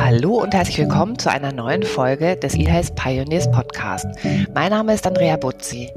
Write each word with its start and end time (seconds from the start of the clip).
Hallo 0.00 0.40
und 0.40 0.54
herzlich 0.54 0.78
willkommen 0.78 1.18
zu 1.18 1.30
einer 1.30 1.52
neuen 1.52 1.82
Folge 1.82 2.36
des 2.36 2.54
eHealth 2.54 2.94
Pioneers 2.94 3.50
Podcast. 3.50 4.06
Mein 4.54 4.70
Name 4.70 4.94
ist 4.94 5.06
Andrea 5.06 5.36
Butzi. 5.36 5.90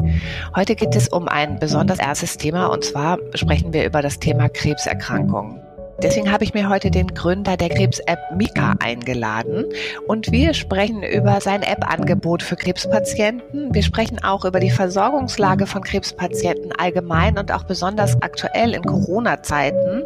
Heute 0.55 0.75
geht 0.75 0.95
es 0.95 1.07
um 1.07 1.27
ein 1.27 1.59
besonders 1.59 1.99
erstes 1.99 2.37
Thema 2.37 2.67
und 2.67 2.83
zwar 2.83 3.17
sprechen 3.35 3.73
wir 3.73 3.85
über 3.85 4.01
das 4.01 4.19
Thema 4.19 4.49
Krebserkrankungen. 4.49 5.64
Deswegen 6.01 6.31
habe 6.31 6.43
ich 6.43 6.53
mir 6.53 6.67
heute 6.67 6.91
den 6.91 7.07
Gründer 7.07 7.55
der 7.55 7.69
Krebs-App 7.69 8.19
Mika 8.35 8.75
eingeladen 8.79 9.65
und 10.07 10.31
wir 10.31 10.53
sprechen 10.53 11.03
über 11.03 11.39
sein 11.39 11.63
App-Angebot 11.63 12.43
für 12.43 12.57
Krebspatienten. 12.57 13.73
Wir 13.73 13.81
sprechen 13.81 14.21
auch 14.23 14.43
über 14.43 14.59
die 14.59 14.69
Versorgungslage 14.69 15.67
von 15.67 15.83
Krebspatienten 15.83 16.73
allgemein 16.73 17.37
und 17.37 17.51
auch 17.51 17.63
besonders 17.63 18.21
aktuell 18.21 18.73
in 18.73 18.83
Corona-Zeiten. 18.83 20.03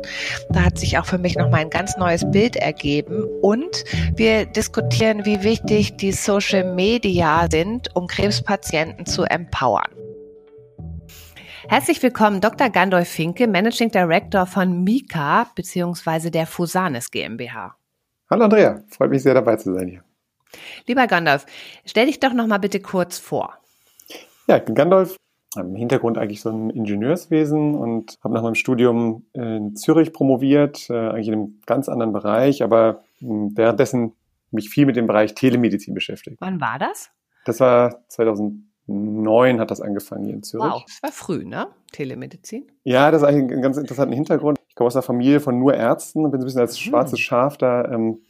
Da 0.49 0.65
hat 0.65 0.77
sich 0.77 0.97
auch 0.99 1.05
für 1.05 1.17
mich 1.17 1.35
noch 1.35 1.49
mal 1.49 1.57
ein 1.57 1.71
ganz 1.71 1.97
neues 1.97 2.29
Bild 2.29 2.55
ergeben 2.55 3.23
und 3.41 3.83
wir 4.15 4.45
diskutieren, 4.45 5.25
wie 5.25 5.43
wichtig 5.43 5.97
die 5.97 6.11
Social 6.11 6.75
Media 6.75 7.47
sind, 7.49 7.95
um 7.95 8.07
Krebspatienten 8.07 9.07
zu 9.07 9.23
empowern. 9.23 9.89
Herzlich 11.69 12.01
willkommen, 12.01 12.41
Dr. 12.41 12.71
Gandolf 12.71 13.07
Finke, 13.07 13.47
Managing 13.47 13.91
Director 13.91 14.47
von 14.47 14.83
Mika 14.83 15.45
bzw. 15.53 16.31
der 16.31 16.47
Fusanes 16.47 17.11
GmbH. 17.11 17.75
Hallo 18.27 18.45
Andrea, 18.45 18.81
freut 18.87 19.11
mich 19.11 19.21
sehr 19.21 19.35
dabei 19.35 19.55
zu 19.55 19.75
sein 19.75 19.87
hier. 19.87 20.03
Lieber 20.87 21.05
Gandolf, 21.05 21.45
stell 21.85 22.07
dich 22.07 22.19
doch 22.19 22.33
noch 22.33 22.47
mal 22.47 22.57
bitte 22.57 22.79
kurz 22.79 23.19
vor. 23.19 23.53
Ja, 24.47 24.57
ich 24.57 24.65
bin 24.65 24.73
Gandolf, 24.73 25.15
im 25.55 25.75
Hintergrund 25.75 26.17
eigentlich 26.17 26.41
so 26.41 26.49
ein 26.49 26.71
Ingenieurswesen 26.71 27.75
und 27.75 28.17
habe 28.23 28.33
nach 28.33 28.41
meinem 28.41 28.55
Studium 28.55 29.27
in 29.33 29.75
Zürich 29.75 30.11
promoviert, 30.11 30.89
äh, 30.89 31.09
eigentlich 31.09 31.27
in 31.27 31.33
einem 31.35 31.61
ganz 31.67 31.87
anderen 31.87 32.13
Bereich, 32.13 32.63
aber 32.63 33.03
hm, 33.19 33.55
währenddessen 33.55 34.13
mich 34.49 34.71
viel 34.71 34.87
mit 34.87 34.95
dem 34.95 35.05
Bereich 35.05 35.35
Telemedizin 35.35 35.93
beschäftigt. 35.93 36.37
Wann 36.39 36.59
war 36.59 36.79
das? 36.79 37.11
Das 37.45 37.59
war 37.59 38.03
2000 38.07 38.68
neun 38.89 39.59
hat 39.59 39.71
das 39.71 39.81
angefangen 39.81 40.25
hier 40.25 40.33
in 40.33 40.43
Zürich. 40.43 40.65
Wow, 40.65 40.83
das 40.85 41.03
war 41.03 41.11
früh, 41.11 41.45
ne? 41.45 41.67
Telemedizin. 41.91 42.67
Ja, 42.83 43.11
das 43.11 43.21
ist 43.21 43.27
eigentlich 43.27 43.57
ein 43.57 43.61
ganz 43.61 43.77
interessanter 43.77 44.15
Hintergrund. 44.15 44.59
Ich 44.67 44.75
komme 44.75 44.87
aus 44.87 44.95
einer 44.95 45.03
Familie 45.03 45.39
von 45.39 45.57
nur 45.59 45.73
Ärzten 45.73 46.25
und 46.25 46.31
bin 46.31 46.39
so 46.39 46.45
ein 46.45 46.47
bisschen 46.47 46.61
als 46.61 46.77
hm. 46.77 46.89
schwarzes 46.89 47.19
Schaf 47.19 47.57
da 47.57 47.85
ähm, 47.85 48.21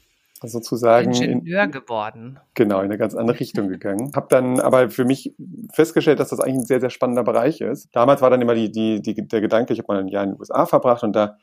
sozusagen 0.41 1.11
Ingenieur 1.11 1.63
in, 1.63 1.71
geworden. 1.71 2.39
Genau, 2.53 2.79
in 2.79 2.85
eine 2.85 2.97
ganz 2.97 3.15
andere 3.15 3.39
Richtung 3.39 3.67
gegangen. 3.67 4.11
Habe 4.15 4.27
dann 4.29 4.59
aber 4.59 4.89
für 4.89 5.05
mich 5.05 5.35
festgestellt, 5.73 6.19
dass 6.19 6.29
das 6.29 6.39
eigentlich 6.39 6.59
ein 6.59 6.65
sehr, 6.65 6.79
sehr 6.79 6.89
spannender 6.89 7.23
Bereich 7.23 7.61
ist. 7.61 7.89
Damals 7.93 8.21
war 8.21 8.29
dann 8.29 8.41
immer 8.41 8.55
die, 8.55 8.71
die, 8.71 9.01
die, 9.01 9.27
der 9.27 9.41
Gedanke, 9.41 9.73
ich 9.73 9.79
habe 9.79 9.91
mal 9.93 9.99
ein 9.99 10.07
Jahr 10.07 10.23
in 10.23 10.31
den 10.31 10.39
USA 10.39 10.65
verbracht 10.65 11.03
und 11.03 11.13
da 11.13 11.37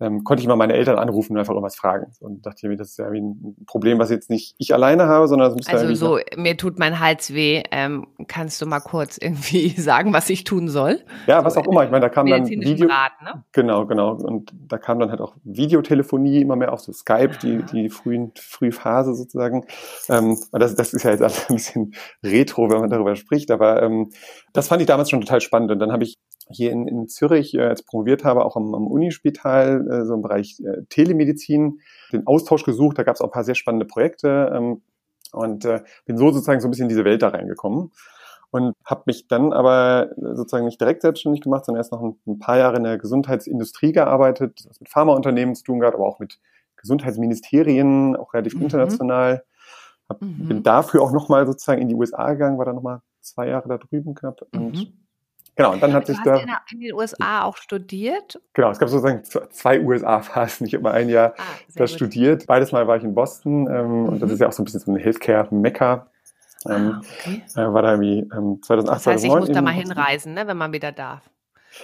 ähm, 0.00 0.24
konnte 0.24 0.42
ich 0.42 0.48
mal 0.48 0.56
meine 0.56 0.72
Eltern 0.72 0.98
anrufen 0.98 1.32
und 1.32 1.38
einfach 1.38 1.52
irgendwas 1.52 1.76
fragen. 1.76 2.12
Und 2.20 2.44
dachte 2.44 2.68
mir, 2.68 2.76
das 2.76 2.90
ist 2.90 2.98
ja 2.98 3.06
ein 3.06 3.56
Problem, 3.66 3.98
was 3.98 4.10
jetzt 4.10 4.30
nicht 4.30 4.54
ich 4.58 4.74
alleine 4.74 5.06
habe, 5.06 5.28
sondern 5.28 5.50
das 5.50 5.56
muss 5.56 5.68
Also 5.68 5.94
so, 5.94 6.18
mir 6.36 6.56
tut 6.56 6.78
mein 6.78 6.98
Hals 6.98 7.32
weh. 7.32 7.62
Ähm, 7.70 8.08
kannst 8.26 8.60
du 8.60 8.66
mal 8.66 8.80
kurz 8.80 9.16
irgendwie 9.16 9.68
sagen, 9.80 10.12
was 10.12 10.28
ich 10.28 10.44
tun 10.44 10.68
soll? 10.68 11.00
Ja, 11.26 11.44
was 11.44 11.56
auch 11.56 11.66
immer. 11.66 11.84
Ich 11.84 11.90
meine, 11.90 12.02
da 12.02 12.08
kam 12.08 12.26
dann 12.26 12.48
Video. 12.48 12.88
Rat, 12.88 13.12
ne? 13.22 13.44
Genau, 13.52 13.86
genau. 13.86 14.14
Und 14.14 14.52
da 14.68 14.78
kam 14.78 14.98
dann 14.98 15.10
halt 15.10 15.20
auch 15.20 15.36
Videotelefonie 15.44 16.40
immer 16.40 16.56
mehr 16.56 16.72
auf 16.72 16.80
so 16.80 16.92
Skype, 16.92 17.38
die, 17.42 17.60
ah. 17.62 17.66
die 17.72 17.88
frühen, 17.88 18.32
frühe 18.36 18.72
Phase 18.72 19.14
sozusagen. 19.14 19.64
Ähm, 20.08 20.36
und 20.50 20.60
das, 20.60 20.74
das 20.74 20.92
ist 20.92 21.04
ja 21.04 21.12
jetzt 21.12 21.22
alles 21.22 21.46
ein 21.48 21.54
bisschen 21.54 21.94
retro, 22.24 22.70
wenn 22.70 22.80
man 22.80 22.90
darüber 22.90 23.14
spricht. 23.14 23.50
Aber 23.50 23.82
ähm, 23.82 24.10
das 24.52 24.68
fand 24.68 24.82
ich 24.82 24.88
damals 24.88 25.10
schon 25.10 25.20
total 25.20 25.40
spannend. 25.40 25.70
Und 25.70 25.78
dann 25.78 25.92
habe 25.92 26.02
ich 26.02 26.18
hier 26.50 26.72
in, 26.72 26.86
in 26.86 27.08
Zürich, 27.08 27.54
äh, 27.54 27.62
als 27.62 27.82
promoviert 27.82 28.24
habe, 28.24 28.44
auch 28.44 28.56
am, 28.56 28.74
am 28.74 28.86
Unispital, 28.86 29.86
äh, 29.90 30.04
so 30.04 30.14
im 30.14 30.22
Bereich 30.22 30.60
äh, 30.60 30.84
Telemedizin, 30.88 31.80
den 32.12 32.26
Austausch 32.26 32.64
gesucht. 32.64 32.98
Da 32.98 33.02
gab 33.02 33.14
es 33.14 33.20
auch 33.20 33.28
ein 33.28 33.32
paar 33.32 33.44
sehr 33.44 33.54
spannende 33.54 33.86
Projekte 33.86 34.52
ähm, 34.54 34.82
und 35.32 35.64
äh, 35.64 35.82
bin 36.04 36.18
so 36.18 36.30
sozusagen 36.30 36.60
so 36.60 36.68
ein 36.68 36.70
bisschen 36.70 36.84
in 36.84 36.90
diese 36.90 37.04
Welt 37.04 37.22
da 37.22 37.28
reingekommen 37.28 37.92
und 38.52 38.76
habe 38.84 39.04
mich 39.06 39.28
dann 39.28 39.52
aber 39.52 40.10
sozusagen 40.16 40.66
nicht 40.66 40.80
direkt 40.80 41.02
selbstständig 41.02 41.40
gemacht, 41.40 41.64
sondern 41.64 41.80
erst 41.80 41.92
noch 41.92 42.02
ein, 42.02 42.18
ein 42.26 42.38
paar 42.38 42.58
Jahre 42.58 42.76
in 42.76 42.84
der 42.84 42.98
Gesundheitsindustrie 42.98 43.92
gearbeitet, 43.92 44.62
was 44.68 44.78
mit 44.78 44.90
Pharmaunternehmen 44.90 45.54
zu 45.54 45.64
tun 45.64 45.80
gehabt, 45.80 45.96
aber 45.96 46.06
auch 46.06 46.18
mit 46.18 46.38
Gesundheitsministerien, 46.76 48.14
auch 48.14 48.34
relativ 48.34 48.56
mhm. 48.56 48.62
international. 48.62 49.44
Hab, 50.06 50.20
mhm. 50.20 50.48
Bin 50.48 50.62
dafür 50.62 51.00
auch 51.00 51.12
nochmal 51.12 51.46
sozusagen 51.46 51.80
in 51.80 51.88
die 51.88 51.94
USA 51.94 52.32
gegangen, 52.32 52.58
war 52.58 52.66
da 52.66 52.74
nochmal 52.74 53.00
zwei 53.22 53.48
Jahre 53.48 53.68
da 53.68 53.78
drüben 53.78 54.14
knapp 54.14 54.42
und 54.52 54.74
mhm. 54.74 55.01
Genau, 55.54 55.72
und 55.72 55.82
dann 55.82 55.92
hat 55.92 56.06
sich 56.06 56.18
da. 56.24 56.36
In, 56.36 56.48
in 56.72 56.80
den 56.80 56.94
USA 56.94 57.44
auch 57.44 57.56
studiert? 57.56 58.40
Genau, 58.54 58.70
es 58.70 58.78
gab 58.78 58.88
sozusagen 58.88 59.22
zwei 59.24 59.80
USA-Phasen. 59.80 60.66
Ich 60.66 60.74
habe 60.74 60.82
mal 60.82 60.92
ein 60.92 61.10
Jahr 61.10 61.34
ah, 61.36 61.42
da 61.74 61.84
gut. 61.84 61.90
studiert. 61.90 62.46
Beides 62.46 62.72
Mal 62.72 62.86
war 62.86 62.96
ich 62.96 63.04
in 63.04 63.14
Boston 63.14 63.68
ähm, 63.70 64.02
mhm. 64.02 64.08
und 64.08 64.22
das 64.22 64.28
mhm. 64.28 64.34
ist 64.34 64.40
ja 64.40 64.48
auch 64.48 64.52
so 64.52 64.62
ein 64.62 64.64
bisschen 64.64 64.80
so 64.80 64.92
ein 64.92 64.96
Healthcare-Mekka. 64.96 66.06
Ähm, 66.68 66.92
ah, 66.94 67.00
okay. 67.00 67.42
äh, 67.54 67.72
war 67.72 67.82
da 67.82 67.92
irgendwie 67.92 68.20
ähm, 68.34 68.60
2008, 68.62 68.96
das 68.96 69.06
heißt, 69.06 69.24
2009. 69.24 69.24
ich 69.24 69.48
muss 69.48 69.54
da 69.54 69.62
mal 69.62 69.72
hinreisen, 69.72 70.34
ne, 70.34 70.46
wenn 70.46 70.56
man 70.56 70.72
wieder 70.72 70.92
darf. 70.92 71.28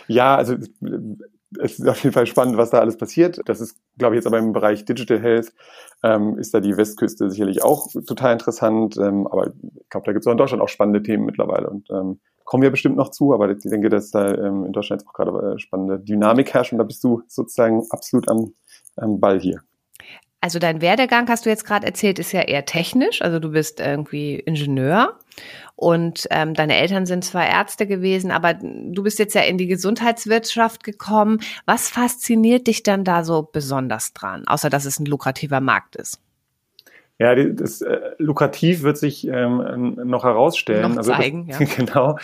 Ja, 0.07 0.37
also 0.37 0.57
es 1.61 1.78
ist 1.78 1.89
auf 1.89 2.03
jeden 2.03 2.12
Fall 2.12 2.27
spannend, 2.27 2.57
was 2.57 2.71
da 2.71 2.78
alles 2.78 2.97
passiert. 2.97 3.41
Das 3.47 3.61
ist, 3.61 3.77
glaube 3.97 4.15
ich, 4.15 4.19
jetzt 4.19 4.27
aber 4.27 4.39
im 4.39 4.53
Bereich 4.53 4.84
Digital 4.84 5.21
Health 5.21 5.53
ähm, 6.03 6.39
ist 6.39 6.53
da 6.55 6.61
die 6.61 6.77
Westküste 6.77 7.31
sicherlich 7.31 7.62
auch 7.62 7.89
total 8.07 8.34
interessant. 8.34 8.97
Ähm, 8.99 9.27
aber 9.27 9.49
ich 9.49 9.89
glaube, 9.89 10.07
da 10.07 10.12
gibt 10.12 10.23
es 10.23 10.27
auch 10.27 10.33
in 10.33 10.39
Deutschland 10.39 10.62
auch 10.62 10.69
spannende 10.69 11.03
Themen 11.03 11.25
mittlerweile. 11.25 11.71
Und 11.71 11.89
ähm, 11.91 12.21
kommen 12.48 12.62
wir 12.62 12.70
bestimmt 12.70 12.97
noch 12.97 13.10
zu, 13.10 13.34
aber 13.34 13.50
ich 13.50 13.59
denke, 13.62 13.91
dass 13.91 14.10
da 14.10 14.26
ähm, 14.32 14.64
in 14.64 14.72
Deutschland 14.72 15.03
jetzt 15.03 15.09
auch 15.09 15.12
gerade 15.12 15.53
äh, 15.53 15.59
spannende 15.59 16.00
Dynamik 16.00 16.54
herrscht 16.54 16.72
und 16.72 16.78
da 16.78 16.84
bist 16.84 17.04
du 17.04 17.22
sozusagen 17.28 17.84
absolut 17.91 18.26
am, 18.31 18.54
am 18.97 19.20
Ball 19.20 19.38
hier. 19.38 19.60
Also 20.41 20.59
dein 20.59 20.81
Werdegang, 20.81 21.28
hast 21.28 21.44
du 21.44 21.50
jetzt 21.50 21.66
gerade 21.66 21.86
erzählt, 21.86 22.19
ist 22.19 22.32
ja 22.32 22.41
eher 22.41 22.64
technisch. 22.64 23.20
Also 23.20 23.38
du 23.38 23.50
bist 23.50 23.81
irgendwie 23.81 24.36
Ingenieur 24.36 25.19
und 25.76 26.26
ähm, 26.31 26.54
deine 26.54 26.76
Eltern 26.76 27.04
sind 27.04 27.22
zwar 27.22 27.47
Ärzte 27.47 27.86
gewesen, 27.86 28.31
aber 28.31 28.54
du 28.54 29.03
bist 29.03 29.19
jetzt 29.19 29.34
ja 29.34 29.42
in 29.42 29.59
die 29.59 29.66
Gesundheitswirtschaft 29.66 30.84
gekommen. 30.84 31.41
Was 31.66 31.91
fasziniert 31.91 32.66
dich 32.66 32.82
dann 32.82 33.04
da 33.04 33.25
so 33.25 33.42
besonders 33.42 34.15
dran, 34.15 34.48
außer 34.48 34.70
dass 34.70 34.86
es 34.86 34.98
ein 34.98 35.06
lukrativer 35.06 35.60
Markt 35.60 35.97
ist? 35.97 36.19
Ja, 37.19 37.34
das 37.34 37.83
äh, 37.83 37.99
lukrativ 38.19 38.83
wird 38.83 38.97
sich 38.97 39.27
ähm, 39.27 39.99
noch 40.05 40.23
herausstellen. 40.23 40.95
Noch 40.95 41.03
zeigen, 41.03 41.49
also 41.51 41.65
das, 41.65 41.71
ja. 41.79 41.84
Genau. 41.84 42.19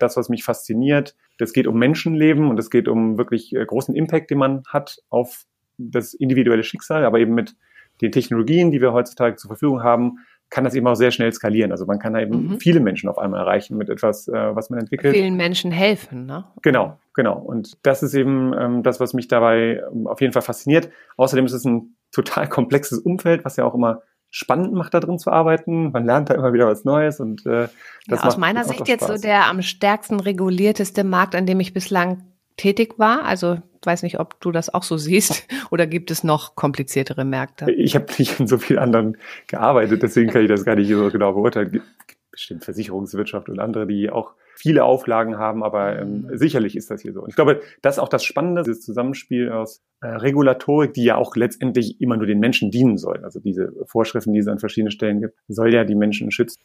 Das, 0.00 0.16
was 0.16 0.28
mich 0.28 0.42
fasziniert, 0.42 1.14
das 1.38 1.52
geht 1.52 1.68
um 1.68 1.78
Menschenleben 1.78 2.48
und 2.48 2.58
es 2.58 2.68
geht 2.68 2.88
um 2.88 3.16
wirklich 3.16 3.54
äh, 3.54 3.64
großen 3.64 3.94
Impact, 3.94 4.30
den 4.30 4.38
man 4.38 4.62
hat 4.66 4.98
auf 5.08 5.44
das 5.78 6.14
individuelle 6.14 6.64
Schicksal, 6.64 7.04
aber 7.04 7.20
eben 7.20 7.34
mit 7.34 7.54
den 8.00 8.12
Technologien, 8.12 8.70
die 8.70 8.80
wir 8.80 8.92
heutzutage 8.92 9.36
zur 9.36 9.48
Verfügung 9.48 9.82
haben, 9.82 10.18
kann 10.50 10.64
das 10.64 10.74
eben 10.74 10.86
auch 10.88 10.94
sehr 10.94 11.12
schnell 11.12 11.32
skalieren. 11.32 11.70
Also 11.70 11.86
man 11.86 12.00
kann 12.00 12.16
eben 12.16 12.48
mhm. 12.48 12.60
viele 12.60 12.80
Menschen 12.80 13.08
auf 13.08 13.18
einmal 13.18 13.40
erreichen 13.40 13.76
mit 13.76 13.88
etwas, 13.88 14.26
äh, 14.26 14.32
was 14.32 14.68
man 14.68 14.80
entwickelt. 14.80 15.14
Vielen 15.14 15.36
Menschen 15.36 15.70
helfen, 15.70 16.26
ne? 16.26 16.44
Genau, 16.62 16.98
genau. 17.14 17.38
Und 17.38 17.78
das 17.86 18.02
ist 18.02 18.14
eben 18.14 18.52
ähm, 18.58 18.82
das, 18.82 18.98
was 18.98 19.14
mich 19.14 19.28
dabei 19.28 19.80
ähm, 19.92 20.08
auf 20.08 20.20
jeden 20.20 20.32
Fall 20.32 20.42
fasziniert. 20.42 20.90
Außerdem 21.16 21.46
ist 21.46 21.52
es 21.52 21.64
ein 21.64 21.94
total 22.10 22.48
komplexes 22.48 22.98
Umfeld, 22.98 23.44
was 23.44 23.56
ja 23.56 23.64
auch 23.64 23.74
immer 23.74 24.02
spannend 24.30 24.72
macht, 24.72 24.94
da 24.94 25.00
drin 25.00 25.18
zu 25.18 25.30
arbeiten. 25.30 25.90
Man 25.90 26.04
lernt 26.04 26.30
da 26.30 26.34
immer 26.34 26.52
wieder 26.52 26.66
was 26.66 26.84
Neues 26.84 27.20
und 27.20 27.44
äh, 27.46 27.68
das 28.06 28.22
ja, 28.22 28.28
aus 28.28 28.36
meiner 28.36 28.64
Sicht 28.64 28.86
jetzt 28.88 29.06
so 29.06 29.16
der 29.16 29.46
am 29.46 29.62
stärksten 29.62 30.20
regulierteste 30.20 31.04
Markt, 31.04 31.34
an 31.34 31.46
dem 31.46 31.60
ich 31.60 31.74
bislang 31.74 32.22
tätig 32.56 32.98
war. 32.98 33.24
Also 33.24 33.54
ich 33.54 33.86
weiß 33.86 34.02
nicht, 34.02 34.20
ob 34.20 34.40
du 34.40 34.52
das 34.52 34.72
auch 34.72 34.82
so 34.82 34.96
siehst 34.96 35.46
oder 35.70 35.86
gibt 35.86 36.10
es 36.10 36.22
noch 36.22 36.54
kompliziertere 36.54 37.24
Märkte? 37.24 37.70
Ich 37.72 37.94
habe 37.94 38.06
nicht 38.18 38.38
in 38.38 38.46
so 38.46 38.58
vielen 38.58 38.78
anderen 38.78 39.16
gearbeitet, 39.48 40.02
deswegen 40.02 40.30
kann 40.30 40.42
ich 40.42 40.48
das 40.48 40.64
gar 40.64 40.76
nicht 40.76 40.88
so 40.88 41.10
genau 41.10 41.32
beurteilen 41.32 41.82
bestimmt 42.30 42.64
Versicherungswirtschaft 42.64 43.48
und 43.48 43.58
andere, 43.58 43.86
die 43.86 44.10
auch 44.10 44.32
viele 44.60 44.84
Auflagen 44.84 45.38
haben, 45.38 45.64
aber 45.64 45.98
ähm, 45.98 46.26
mhm. 46.28 46.36
sicherlich 46.36 46.76
ist 46.76 46.90
das 46.90 47.00
hier 47.00 47.12
so. 47.12 47.22
Und 47.22 47.30
ich 47.30 47.34
glaube, 47.34 47.62
das 47.80 47.96
ist 47.96 47.98
auch 47.98 48.08
das 48.08 48.24
Spannende, 48.24 48.62
das 48.62 48.80
Zusammenspiel 48.80 49.50
aus 49.50 49.82
äh, 50.02 50.06
Regulatorik, 50.06 50.92
die 50.92 51.04
ja 51.04 51.16
auch 51.16 51.34
letztendlich 51.34 52.00
immer 52.00 52.16
nur 52.16 52.26
den 52.26 52.40
Menschen 52.40 52.70
dienen 52.70 52.98
soll. 52.98 53.24
Also 53.24 53.40
diese 53.40 53.72
Vorschriften, 53.86 54.34
die 54.34 54.40
es 54.40 54.48
an 54.48 54.58
verschiedenen 54.58 54.90
Stellen 54.90 55.20
gibt, 55.20 55.38
soll 55.48 55.72
ja 55.72 55.84
die 55.84 55.94
Menschen 55.94 56.30
schützen. 56.30 56.60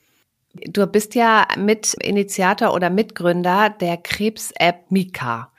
Du 0.53 0.85
bist 0.87 1.15
ja 1.15 1.47
Mitinitiator 1.57 2.73
oder 2.73 2.89
Mitgründer 2.89 3.69
der 3.69 3.97
Krebs-App 3.97 4.89
Mika. 4.89 5.51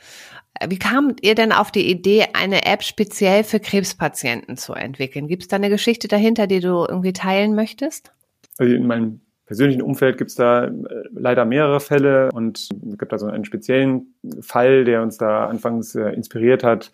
Wie 0.67 0.79
kamt 0.79 1.23
ihr 1.23 1.35
denn 1.35 1.53
auf 1.53 1.71
die 1.71 1.91
Idee, 1.91 2.27
eine 2.33 2.65
App 2.65 2.83
speziell 2.83 3.45
für 3.45 3.61
Krebspatienten 3.61 4.57
zu 4.57 4.73
entwickeln? 4.73 5.29
Gibt 5.29 5.43
es 5.43 5.49
da 5.49 5.57
eine 5.57 5.69
Geschichte 5.69 6.09
dahinter, 6.09 6.47
die 6.47 6.61
du 6.61 6.87
irgendwie 6.89 7.13
teilen 7.13 7.55
möchtest? 7.55 8.13
Also 8.59 8.75
in 8.75 8.87
meinem 8.87 9.21
persönlichen 9.47 9.83
Umfeld 9.83 10.19
gibt 10.19 10.31
es 10.31 10.37
da 10.37 10.65
äh, 10.65 10.73
leider 11.13 11.45
mehrere 11.45 11.81
Fälle 11.81 12.31
und 12.33 12.59
es 12.59 12.99
gibt 12.99 13.13
also 13.13 13.27
einen 13.27 13.45
speziellen 13.45 14.15
Fall, 14.41 14.85
der 14.85 15.03
uns 15.03 15.17
da 15.17 15.47
anfangs 15.47 15.95
äh, 15.95 16.11
inspiriert 16.11 16.65
hat, 16.65 16.93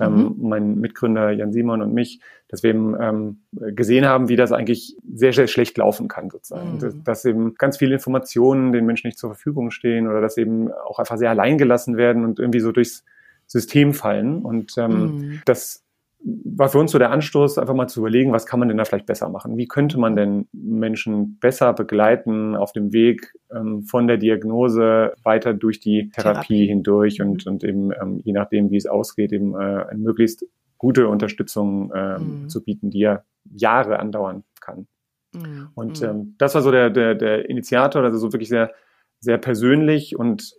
ähm, 0.00 0.12
mhm. 0.12 0.20
ähm, 0.20 0.36
mein 0.40 0.80
Mitgründer 0.80 1.30
Jan 1.30 1.52
Simon 1.52 1.82
und 1.82 1.92
mich, 1.92 2.20
dass 2.48 2.62
wir 2.62 2.70
eben 2.70 2.96
ähm, 3.00 3.40
gesehen 3.74 4.06
haben, 4.06 4.28
wie 4.28 4.36
das 4.36 4.52
eigentlich 4.52 4.96
sehr, 5.12 5.32
sehr 5.32 5.48
schlecht 5.48 5.76
laufen 5.76 6.08
kann 6.08 6.30
sozusagen. 6.30 6.74
Mhm. 6.74 6.78
Dass, 6.78 7.02
dass, 7.02 7.24
eben 7.24 7.54
ganz 7.54 7.76
viele 7.78 7.94
Informationen 7.94 8.72
den 8.72 8.86
Menschen 8.86 9.08
nicht 9.08 9.18
zur 9.18 9.30
Verfügung 9.30 9.70
stehen 9.70 10.06
oder 10.06 10.20
dass 10.20 10.36
eben 10.36 10.70
auch 10.72 10.98
einfach 10.98 11.18
sehr 11.18 11.30
allein 11.30 11.58
gelassen 11.58 11.96
werden 11.96 12.24
und 12.24 12.38
irgendwie 12.38 12.60
so 12.60 12.72
durchs 12.72 13.04
System 13.46 13.92
fallen. 13.92 14.42
Und 14.42 14.76
ähm, 14.78 14.92
mhm. 14.92 15.42
das 15.44 15.84
war 16.20 16.68
für 16.68 16.78
uns 16.78 16.90
so 16.90 16.98
der 16.98 17.10
Anstoß, 17.10 17.58
einfach 17.58 17.74
mal 17.74 17.86
zu 17.86 18.00
überlegen, 18.00 18.32
was 18.32 18.44
kann 18.44 18.58
man 18.58 18.68
denn 18.68 18.76
da 18.76 18.84
vielleicht 18.84 19.06
besser 19.06 19.28
machen? 19.28 19.56
Wie 19.56 19.68
könnte 19.68 19.98
man 19.98 20.16
denn 20.16 20.48
Menschen 20.52 21.38
besser 21.38 21.72
begleiten 21.72 22.56
auf 22.56 22.72
dem 22.72 22.92
Weg 22.92 23.34
ähm, 23.54 23.84
von 23.84 24.08
der 24.08 24.16
Diagnose 24.16 25.12
weiter 25.22 25.54
durch 25.54 25.78
die 25.78 26.10
Therapie, 26.10 26.32
Therapie. 26.32 26.66
hindurch 26.66 27.20
und, 27.20 27.46
mhm. 27.46 27.52
und 27.52 27.64
eben 27.64 27.92
ähm, 27.92 28.20
je 28.24 28.32
nachdem, 28.32 28.70
wie 28.70 28.76
es 28.76 28.86
ausgeht, 28.86 29.32
eben 29.32 29.54
äh, 29.54 29.58
eine 29.58 29.98
möglichst 29.98 30.44
gute 30.76 31.08
Unterstützung 31.08 31.92
ähm, 31.94 32.42
mhm. 32.42 32.48
zu 32.48 32.64
bieten, 32.64 32.90
die 32.90 33.00
ja 33.00 33.22
Jahre 33.44 34.00
andauern 34.00 34.44
kann. 34.60 34.88
Mhm. 35.32 35.68
Und 35.74 36.00
mhm. 36.00 36.08
ähm, 36.08 36.34
das 36.38 36.54
war 36.54 36.62
so 36.62 36.72
der, 36.72 36.90
der, 36.90 37.14
der 37.14 37.48
Initiator, 37.48 38.02
also 38.02 38.18
so 38.18 38.32
wirklich 38.32 38.48
sehr, 38.48 38.72
sehr 39.20 39.38
persönlich 39.38 40.16
und 40.16 40.54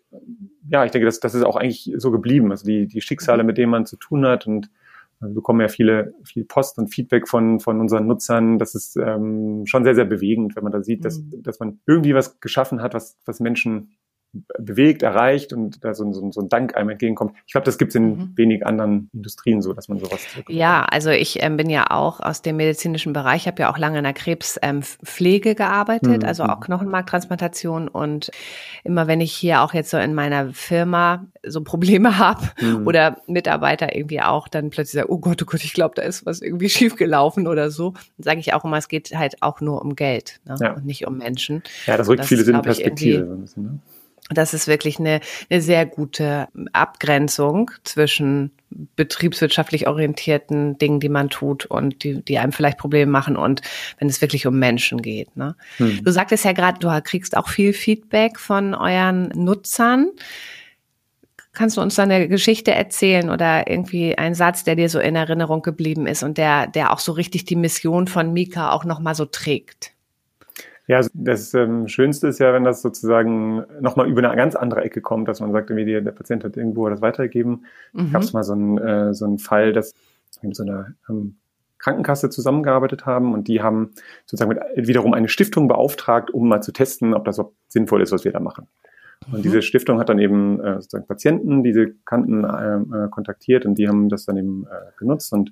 ja, 0.70 0.86
ich 0.86 0.92
denke, 0.92 1.06
das, 1.06 1.20
das 1.20 1.34
ist 1.34 1.44
auch 1.44 1.56
eigentlich 1.56 1.94
so 1.98 2.12
geblieben. 2.12 2.52
Also 2.52 2.66
die, 2.66 2.88
die 2.88 3.02
Schicksale, 3.02 3.44
mhm. 3.44 3.48
mit 3.48 3.58
denen 3.58 3.72
man 3.72 3.86
zu 3.86 3.98
tun 3.98 4.26
hat 4.26 4.48
und 4.48 4.70
wir 5.19 5.33
bekommen 5.33 5.62
ja 5.62 5.68
viele, 5.68 6.13
viel 6.24 6.45
Post 6.45 6.77
und 6.77 6.94
Feedback 6.94 7.27
von, 7.27 7.60
von 7.60 7.80
unseren 7.80 8.07
Nutzern. 8.07 8.57
Das 8.57 8.74
ist 8.74 8.95
ähm, 8.95 9.66
schon 9.66 9.83
sehr, 9.83 9.95
sehr 9.95 10.06
bewegend, 10.06 10.56
wenn 10.56 10.63
man 10.63 10.71
da 10.71 10.81
sieht, 10.81 11.04
dass, 11.04 11.19
mhm. 11.19 11.44
dass 11.44 11.60
man 11.60 11.80
irgendwie 11.86 12.16
was 12.16 12.39
geschaffen 12.39 12.81
hat, 12.81 12.94
was, 12.94 13.18
was 13.25 13.39
Menschen 13.39 13.98
bewegt, 14.60 15.02
erreicht 15.02 15.54
und 15.54 15.84
da 15.84 15.96
so, 15.96 16.12
so, 16.14 16.31
so 16.31 16.42
ein 16.42 16.50
Dank 16.50 16.78
einem 16.78 16.90
entgegenkommt. 16.90 17.34
Ich 17.48 17.54
glaube, 17.54 17.66
das 17.66 17.80
gibt 17.80 17.90
es 17.90 17.96
in 17.96 18.10
mhm. 18.10 18.34
wenig 18.36 18.66
anderen 18.66 19.10
Industrien 19.12 19.62
so, 19.62 19.74
dass 19.74 19.88
man 19.88 19.98
sowas. 19.98 20.22
Ja, 20.48 20.86
also 20.86 21.10
ich 21.10 21.42
ähm, 21.42 21.58
bin 21.58 21.70
ja 21.70 21.90
auch 21.90 22.20
aus 22.20 22.44
dem 22.44 22.58
medizinischen 22.58 23.12
Bereich, 23.12 23.48
habe 23.48 23.64
ja 23.64 23.72
auch 23.72 23.80
lange 23.80 23.98
in 23.98 24.04
der 24.04 24.14
Krebspflege 24.14 25.50
ähm, 25.50 25.56
gearbeitet, 25.56 26.22
mhm. 26.22 26.28
also 26.28 26.44
auch 26.44 26.60
Knochenmarktransplantation 26.60 27.88
und 27.88 28.30
immer 28.84 29.08
wenn 29.08 29.20
ich 29.20 29.34
hier 29.34 29.62
auch 29.62 29.74
jetzt 29.74 29.90
so 29.90 29.98
in 29.98 30.14
meiner 30.14 30.54
Firma 30.54 31.26
so 31.44 31.62
Probleme 31.64 32.18
habe 32.20 32.50
mhm. 32.62 32.86
oder 32.86 33.18
Mitarbeiter 33.26 33.96
irgendwie 33.96 34.22
auch 34.22 34.48
dann 34.48 34.70
plötzlich 34.70 35.02
sagen, 35.02 35.12
oh 35.12 35.18
Gott, 35.18 35.42
oh 35.42 35.46
Gott, 35.46 35.64
ich 35.64 35.74
glaube, 35.74 35.96
da 35.96 36.04
ist 36.04 36.28
was 36.28 36.42
irgendwie 36.42 36.70
schiefgelaufen 36.70 37.48
oder 37.48 37.72
so, 37.72 37.92
dann 38.18 38.24
sage 38.24 38.40
ich 38.42 38.54
auch 38.54 38.64
immer, 38.64 38.78
es 38.78 38.90
geht 38.90 39.12
halt 39.16 39.42
auch 39.42 39.60
nur 39.60 39.81
um 39.81 39.96
Geld 39.96 40.40
ne? 40.46 40.56
ja. 40.60 40.74
und 40.74 40.86
nicht 40.86 41.08
um 41.08 41.18
Menschen. 41.18 41.64
Ja, 41.88 41.98
das 41.98 42.08
rückt 42.08 42.26
viele 42.26 42.44
in 42.44 42.62
Perspektive. 42.62 43.48
Ne? 43.56 43.80
Das 44.30 44.54
ist 44.54 44.68
wirklich 44.68 45.00
eine, 45.00 45.22
eine 45.50 45.62
sehr 45.62 45.86
gute 45.86 46.48
Abgrenzung 46.72 47.72
zwischen 47.84 48.52
betriebswirtschaftlich 48.96 49.88
orientierten 49.88 50.78
Dingen, 50.78 51.00
die 51.00 51.10
man 51.10 51.30
tut 51.30 51.66
und 51.66 52.04
die, 52.04 52.24
die 52.24 52.38
einem 52.38 52.52
vielleicht 52.52 52.78
Probleme 52.78 53.12
machen 53.12 53.36
und 53.36 53.62
wenn 53.98 54.08
es 54.08 54.22
wirklich 54.22 54.46
um 54.46 54.60
Menschen 54.60 55.02
geht. 55.02 55.36
Ne? 55.36 55.56
Hm. 55.78 56.04
Du 56.04 56.12
sagtest 56.12 56.46
ja 56.46 56.52
gerade, 56.52 56.80
du 56.80 57.02
kriegst 57.04 57.36
auch 57.36 57.50
viel 57.50 57.74
Feedback 57.74 58.40
von 58.40 58.76
euren 58.76 59.30
Nutzern. 59.30 60.12
Kannst 61.52 61.78
du 61.78 61.81
uns 61.81 61.96
da 61.96 62.04
eine 62.04 62.28
Geschichte 62.28 62.72
erzählen 62.72 63.31
oder 63.31 63.68
irgendwie 63.68 64.18
einen 64.18 64.36
Satz, 64.36 64.64
der 64.64 64.76
dir 64.76 64.90
so 64.90 65.00
in 65.00 65.16
Erinnerung 65.16 65.64
geblieben 65.64 66.06
ist 66.06 66.22
und 66.22 66.38
der, 66.38 66.68
der 66.68 66.94
auch 66.94 67.00
so 67.00 67.12
richtig 67.12 67.46
die 67.46 67.56
Mission 67.56 68.08
von 68.08 68.31
Mika 68.31 68.72
auch 68.72 68.86
nochmal 68.86 69.16
so 69.16 69.26
trägt? 69.26 69.94
Ja, 70.90 71.06
das 71.14 71.54
ähm, 71.54 71.88
Schönste 71.88 72.30
ist 72.30 72.40
ja, 72.40 72.52
wenn 72.52 72.64
das 72.64 72.82
sozusagen 72.82 73.64
nochmal 73.80 74.10
über 74.10 74.24
eine 74.24 74.36
ganz 74.36 74.56
andere 74.56 74.82
Ecke 74.82 75.02
kommt, 75.02 75.28
dass 75.28 75.40
man 75.40 75.52
sagt, 75.52 75.70
irgendwie 75.70 75.86
der 75.86 76.12
Patient 76.12 76.44
hat 76.44 76.58
irgendwo 76.58 76.90
das 76.90 77.00
weitergegeben. 77.00 77.66
Mhm. 77.94 78.12
Gab 78.12 78.24
es 78.24 78.34
mal 78.34 78.44
so 78.44 78.54
einen, 78.54 78.80
äh, 78.80 79.14
so 79.14 79.26
einen 79.26 79.38
Fall, 79.38 79.72
dass 79.72 79.94
wir 80.42 80.48
mit 80.48 80.58
so 80.58 80.64
einer 80.64 80.96
ähm, 81.08 81.36
Krankenkasse 81.78 82.32
zusammengearbeitet 82.32 83.06
haben 83.06 83.36
und 83.36 83.48
die 83.48 83.62
haben 83.62 83.92
sozusagen 84.26 84.50
mit, 84.50 84.88
wiederum 84.88 85.14
eine 85.14 85.30
Stiftung 85.30 85.68
beauftragt, 85.68 86.32
um 86.32 86.48
mal 86.48 86.62
zu 86.62 86.72
testen, 86.72 87.14
ob 87.14 87.24
das 87.24 87.40
sinnvoll 87.68 88.02
ist, 88.02 88.12
was 88.12 88.26
wir 88.26 88.32
da 88.32 88.40
machen. 88.40 88.68
Und 89.28 89.38
mhm. 89.38 89.42
diese 89.44 89.62
Stiftung 89.62 90.00
hat 90.00 90.10
dann 90.10 90.18
eben 90.18 90.60
äh, 90.60 90.74
sozusagen 90.82 91.06
Patienten, 91.06 91.64
die 91.64 91.74
sie 91.74 91.94
kannten, 92.06 92.46
äh, 92.46 93.06
äh 93.06 93.10
kontaktiert 93.12 93.64
und 93.68 93.78
die 93.78 93.88
haben 93.88 94.10
das 94.10 94.26
dann 94.26 94.38
eben 94.38 94.66
äh, 94.66 94.98
genutzt. 94.98 95.34
Und 95.34 95.52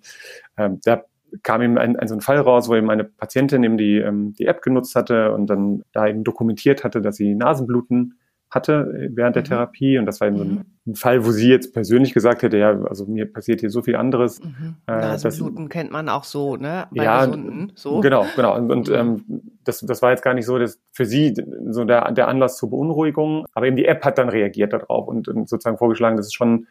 äh, 0.55 0.71
da 0.83 1.03
kam 1.43 1.61
eben 1.61 1.77
ein, 1.77 1.95
ein 1.95 2.07
so 2.07 2.15
ein 2.15 2.21
Fall 2.21 2.39
raus, 2.39 2.69
wo 2.69 2.75
eben 2.75 2.89
eine 2.89 3.03
Patientin 3.03 3.63
eben 3.63 3.77
die, 3.77 3.97
ähm, 3.97 4.33
die 4.33 4.45
App 4.45 4.61
genutzt 4.61 4.95
hatte 4.95 5.33
und 5.33 5.47
dann 5.47 5.83
da 5.91 6.07
eben 6.07 6.23
dokumentiert 6.23 6.83
hatte, 6.83 7.01
dass 7.01 7.17
sie 7.17 7.35
Nasenbluten 7.35 8.15
hatte 8.49 8.93
äh, 8.97 9.09
während 9.11 9.35
der 9.35 9.43
mhm. 9.43 9.47
Therapie. 9.47 9.97
Und 9.97 10.05
das 10.05 10.21
war 10.21 10.27
eben 10.27 10.37
mhm. 10.37 10.39
so 10.39 10.45
ein, 10.45 10.51
mhm. 10.51 10.63
ein, 10.87 10.95
Fall, 10.95 11.25
wo 11.25 11.31
sie 11.31 11.49
jetzt 11.49 11.73
persönlich 11.73 12.13
gesagt 12.13 12.43
hätte, 12.43 12.57
ja, 12.57 12.81
also 12.83 13.05
mir 13.05 13.31
passiert 13.31 13.59
hier 13.59 13.69
so 13.69 13.81
viel 13.81 13.95
anderes. 13.95 14.41
Mhm. 14.41 14.75
Äh, 14.87 14.91
Nasenbluten 14.91 15.65
das, 15.65 15.71
kennt 15.71 15.91
man 15.91 16.09
auch 16.09 16.23
so, 16.23 16.55
ne? 16.55 16.87
Bei 16.95 17.03
ja, 17.03 17.25
Gesunden, 17.25 17.71
so. 17.75 17.99
genau, 17.99 18.25
genau. 18.35 18.55
Und, 18.55 18.71
und 18.71 18.89
ähm, 18.89 19.57
das, 19.63 19.81
das 19.81 20.01
war 20.01 20.11
jetzt 20.11 20.23
gar 20.23 20.33
nicht 20.33 20.45
so 20.45 20.57
dass 20.57 20.79
für 20.91 21.05
sie 21.05 21.33
so 21.69 21.83
der, 21.83 22.11
der 22.11 22.27
Anlass 22.27 22.57
zur 22.57 22.69
Beunruhigung. 22.69 23.45
Aber 23.53 23.67
eben 23.67 23.75
die 23.75 23.85
App 23.85 24.03
hat 24.05 24.17
dann 24.17 24.29
reagiert 24.29 24.73
darauf 24.73 25.07
und, 25.07 25.27
und 25.27 25.49
sozusagen 25.49 25.77
vorgeschlagen, 25.77 26.17
dass 26.17 26.27
es 26.27 26.33
schon 26.33 26.67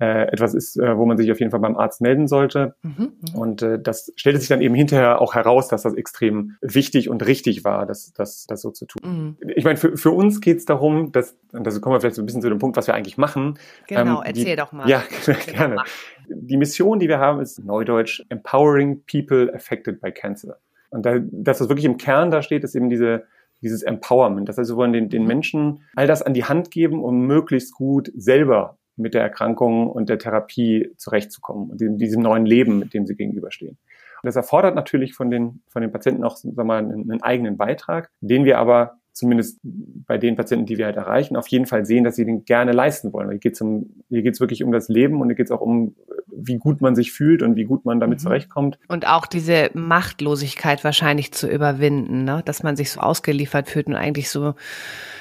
äh, 0.00 0.28
etwas 0.32 0.54
ist, 0.54 0.76
äh, 0.76 0.96
wo 0.96 1.06
man 1.06 1.16
sich 1.16 1.30
auf 1.32 1.40
jeden 1.40 1.50
Fall 1.50 1.60
beim 1.60 1.76
Arzt 1.76 2.00
melden 2.00 2.28
sollte. 2.28 2.74
Mhm, 2.82 2.92
mhm, 2.98 3.38
und 3.38 3.62
äh, 3.62 3.80
das 3.80 4.12
stellte 4.16 4.38
sich 4.38 4.48
dann 4.48 4.60
eben 4.60 4.74
hinterher 4.74 5.20
auch 5.20 5.34
heraus, 5.34 5.68
dass 5.68 5.82
das 5.82 5.94
extrem 5.94 6.56
wichtig 6.60 7.08
und 7.08 7.26
richtig 7.26 7.64
war, 7.64 7.86
das, 7.86 8.12
das, 8.12 8.46
das 8.46 8.62
so 8.62 8.70
zu 8.70 8.86
tun. 8.86 9.36
Mhm. 9.40 9.50
Ich 9.56 9.64
meine, 9.64 9.76
für, 9.76 9.96
für 9.96 10.10
uns 10.10 10.40
geht 10.40 10.58
es 10.58 10.64
darum, 10.64 11.10
dass, 11.12 11.36
und 11.52 11.66
da 11.66 11.70
kommen 11.78 11.96
wir 11.96 12.00
vielleicht 12.00 12.16
so 12.16 12.22
ein 12.22 12.26
bisschen 12.26 12.42
zu 12.42 12.48
dem 12.48 12.58
Punkt, 12.58 12.76
was 12.76 12.86
wir 12.86 12.94
eigentlich 12.94 13.18
machen. 13.18 13.58
Genau, 13.88 14.20
ähm, 14.20 14.26
erzähl 14.26 14.44
die, 14.44 14.56
doch 14.56 14.72
mal. 14.72 14.88
Ja, 14.88 15.02
gerne. 15.46 15.82
Die 16.28 16.56
Mission, 16.56 16.98
die 16.98 17.08
wir 17.08 17.18
haben, 17.18 17.40
ist 17.40 17.64
Neudeutsch 17.64 18.22
Empowering 18.28 19.02
People 19.10 19.52
Affected 19.54 20.00
by 20.00 20.12
Cancer. 20.12 20.58
Und 20.90 21.04
da, 21.04 21.18
das, 21.20 21.60
was 21.60 21.68
wirklich 21.68 21.84
im 21.84 21.96
Kern 21.96 22.30
da 22.30 22.42
steht, 22.42 22.64
ist 22.64 22.74
eben 22.74 22.88
diese 22.88 23.24
dieses 23.60 23.82
Empowerment. 23.82 24.48
Das 24.48 24.58
heißt, 24.58 24.70
wir 24.70 24.76
wollen 24.76 24.92
den, 24.92 25.08
den 25.08 25.22
mhm. 25.22 25.28
Menschen 25.28 25.82
all 25.96 26.06
das 26.06 26.22
an 26.22 26.34
die 26.34 26.44
Hand 26.44 26.70
geben, 26.70 27.02
um 27.02 27.26
möglichst 27.26 27.74
gut 27.74 28.12
selber 28.14 28.77
mit 28.98 29.14
der 29.14 29.22
Erkrankung 29.22 29.90
und 29.90 30.08
der 30.08 30.18
Therapie 30.18 30.90
zurechtzukommen 30.96 31.70
und 31.70 31.80
in 31.80 31.98
diesem 31.98 32.22
neuen 32.22 32.46
Leben, 32.46 32.78
mit 32.78 32.94
dem 32.94 33.06
sie 33.06 33.14
gegenüberstehen. 33.14 33.78
Und 34.22 34.26
das 34.26 34.36
erfordert 34.36 34.74
natürlich 34.74 35.14
von 35.14 35.30
den, 35.30 35.62
von 35.68 35.82
den 35.82 35.92
Patienten 35.92 36.24
auch 36.24 36.36
sagen 36.36 36.56
wir 36.56 36.64
mal, 36.64 36.78
einen, 36.78 37.10
einen 37.10 37.22
eigenen 37.22 37.56
Beitrag, 37.56 38.10
den 38.20 38.44
wir 38.44 38.58
aber 38.58 38.98
zumindest 39.18 39.58
bei 39.62 40.16
den 40.16 40.36
Patienten, 40.36 40.66
die 40.66 40.78
wir 40.78 40.86
halt 40.86 40.96
erreichen, 40.96 41.36
auf 41.36 41.48
jeden 41.48 41.66
Fall 41.66 41.84
sehen, 41.84 42.04
dass 42.04 42.16
sie 42.16 42.24
den 42.24 42.44
gerne 42.44 42.72
leisten 42.72 43.12
wollen. 43.12 43.30
Hier 43.30 43.38
geht 43.38 43.54
es 43.54 43.60
um, 43.60 43.90
hier 44.08 44.22
geht's 44.22 44.40
wirklich 44.40 44.62
um 44.62 44.70
das 44.72 44.88
Leben 44.88 45.20
und 45.20 45.28
hier 45.28 45.34
geht 45.34 45.46
es 45.46 45.50
auch 45.50 45.60
um, 45.60 45.96
wie 46.30 46.56
gut 46.56 46.80
man 46.80 46.94
sich 46.94 47.12
fühlt 47.12 47.42
und 47.42 47.56
wie 47.56 47.64
gut 47.64 47.84
man 47.84 47.98
damit 47.98 48.20
mhm. 48.20 48.22
zurechtkommt. 48.22 48.78
Und 48.88 49.08
auch 49.08 49.26
diese 49.26 49.70
Machtlosigkeit 49.74 50.84
wahrscheinlich 50.84 51.32
zu 51.32 51.48
überwinden, 51.48 52.24
ne? 52.24 52.42
dass 52.44 52.62
man 52.62 52.76
sich 52.76 52.92
so 52.92 53.00
ausgeliefert 53.00 53.68
fühlt 53.68 53.88
und 53.88 53.96
eigentlich 53.96 54.30
so 54.30 54.54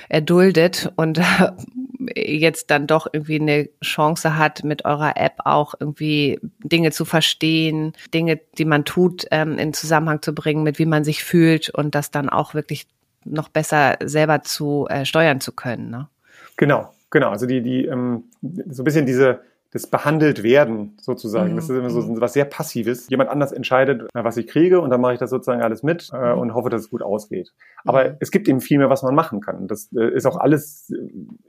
erduldet 0.09 0.93
und 0.95 1.19
jetzt 2.15 2.71
dann 2.71 2.87
doch 2.87 3.07
irgendwie 3.11 3.39
eine 3.39 3.69
Chance 3.83 4.37
hat, 4.37 4.63
mit 4.63 4.85
eurer 4.85 5.17
App 5.17 5.39
auch 5.45 5.73
irgendwie 5.79 6.39
Dinge 6.59 6.91
zu 6.91 7.05
verstehen, 7.05 7.93
Dinge, 8.13 8.39
die 8.57 8.65
man 8.65 8.85
tut, 8.85 9.25
ähm, 9.31 9.57
in 9.57 9.73
Zusammenhang 9.73 10.21
zu 10.21 10.33
bringen, 10.33 10.63
mit 10.63 10.79
wie 10.79 10.85
man 10.85 11.03
sich 11.03 11.23
fühlt 11.23 11.69
und 11.69 11.95
das 11.95 12.11
dann 12.11 12.29
auch 12.29 12.53
wirklich 12.53 12.87
noch 13.25 13.49
besser 13.49 13.97
selber 14.03 14.41
zu 14.41 14.87
äh, 14.89 15.05
steuern 15.05 15.41
zu 15.41 15.51
können. 15.51 15.89
Ne? 15.89 16.07
Genau, 16.55 16.93
genau. 17.09 17.29
Also 17.29 17.45
die, 17.45 17.61
die 17.61 17.85
ähm, 17.85 18.23
so 18.69 18.81
ein 18.81 18.85
bisschen 18.85 19.05
diese 19.05 19.41
das 19.71 19.87
behandelt 19.87 20.43
werden 20.43 20.97
sozusagen. 21.01 21.51
Mhm. 21.51 21.55
Das 21.55 21.69
ist 21.69 21.75
immer 21.75 21.89
so 21.89 22.01
mhm. 22.01 22.21
was 22.21 22.33
sehr 22.33 22.45
Passives. 22.45 23.09
Jemand 23.09 23.29
anders 23.29 23.51
entscheidet, 23.51 24.07
was 24.13 24.37
ich 24.37 24.47
kriege 24.47 24.79
und 24.79 24.89
dann 24.89 25.01
mache 25.01 25.13
ich 25.13 25.19
das 25.19 25.29
sozusagen 25.29 25.61
alles 25.61 25.83
mit 25.83 26.09
äh, 26.13 26.33
mhm. 26.33 26.39
und 26.39 26.53
hoffe, 26.53 26.69
dass 26.69 26.83
es 26.83 26.89
gut 26.89 27.01
ausgeht. 27.01 27.53
Aber 27.83 28.11
mhm. 28.11 28.15
es 28.19 28.31
gibt 28.31 28.47
eben 28.47 28.61
viel 28.61 28.77
mehr, 28.77 28.89
was 28.89 29.03
man 29.03 29.15
machen 29.15 29.41
kann. 29.41 29.67
Das 29.67 29.89
äh, 29.93 30.09
ist 30.13 30.25
auch 30.25 30.37
alles 30.37 30.93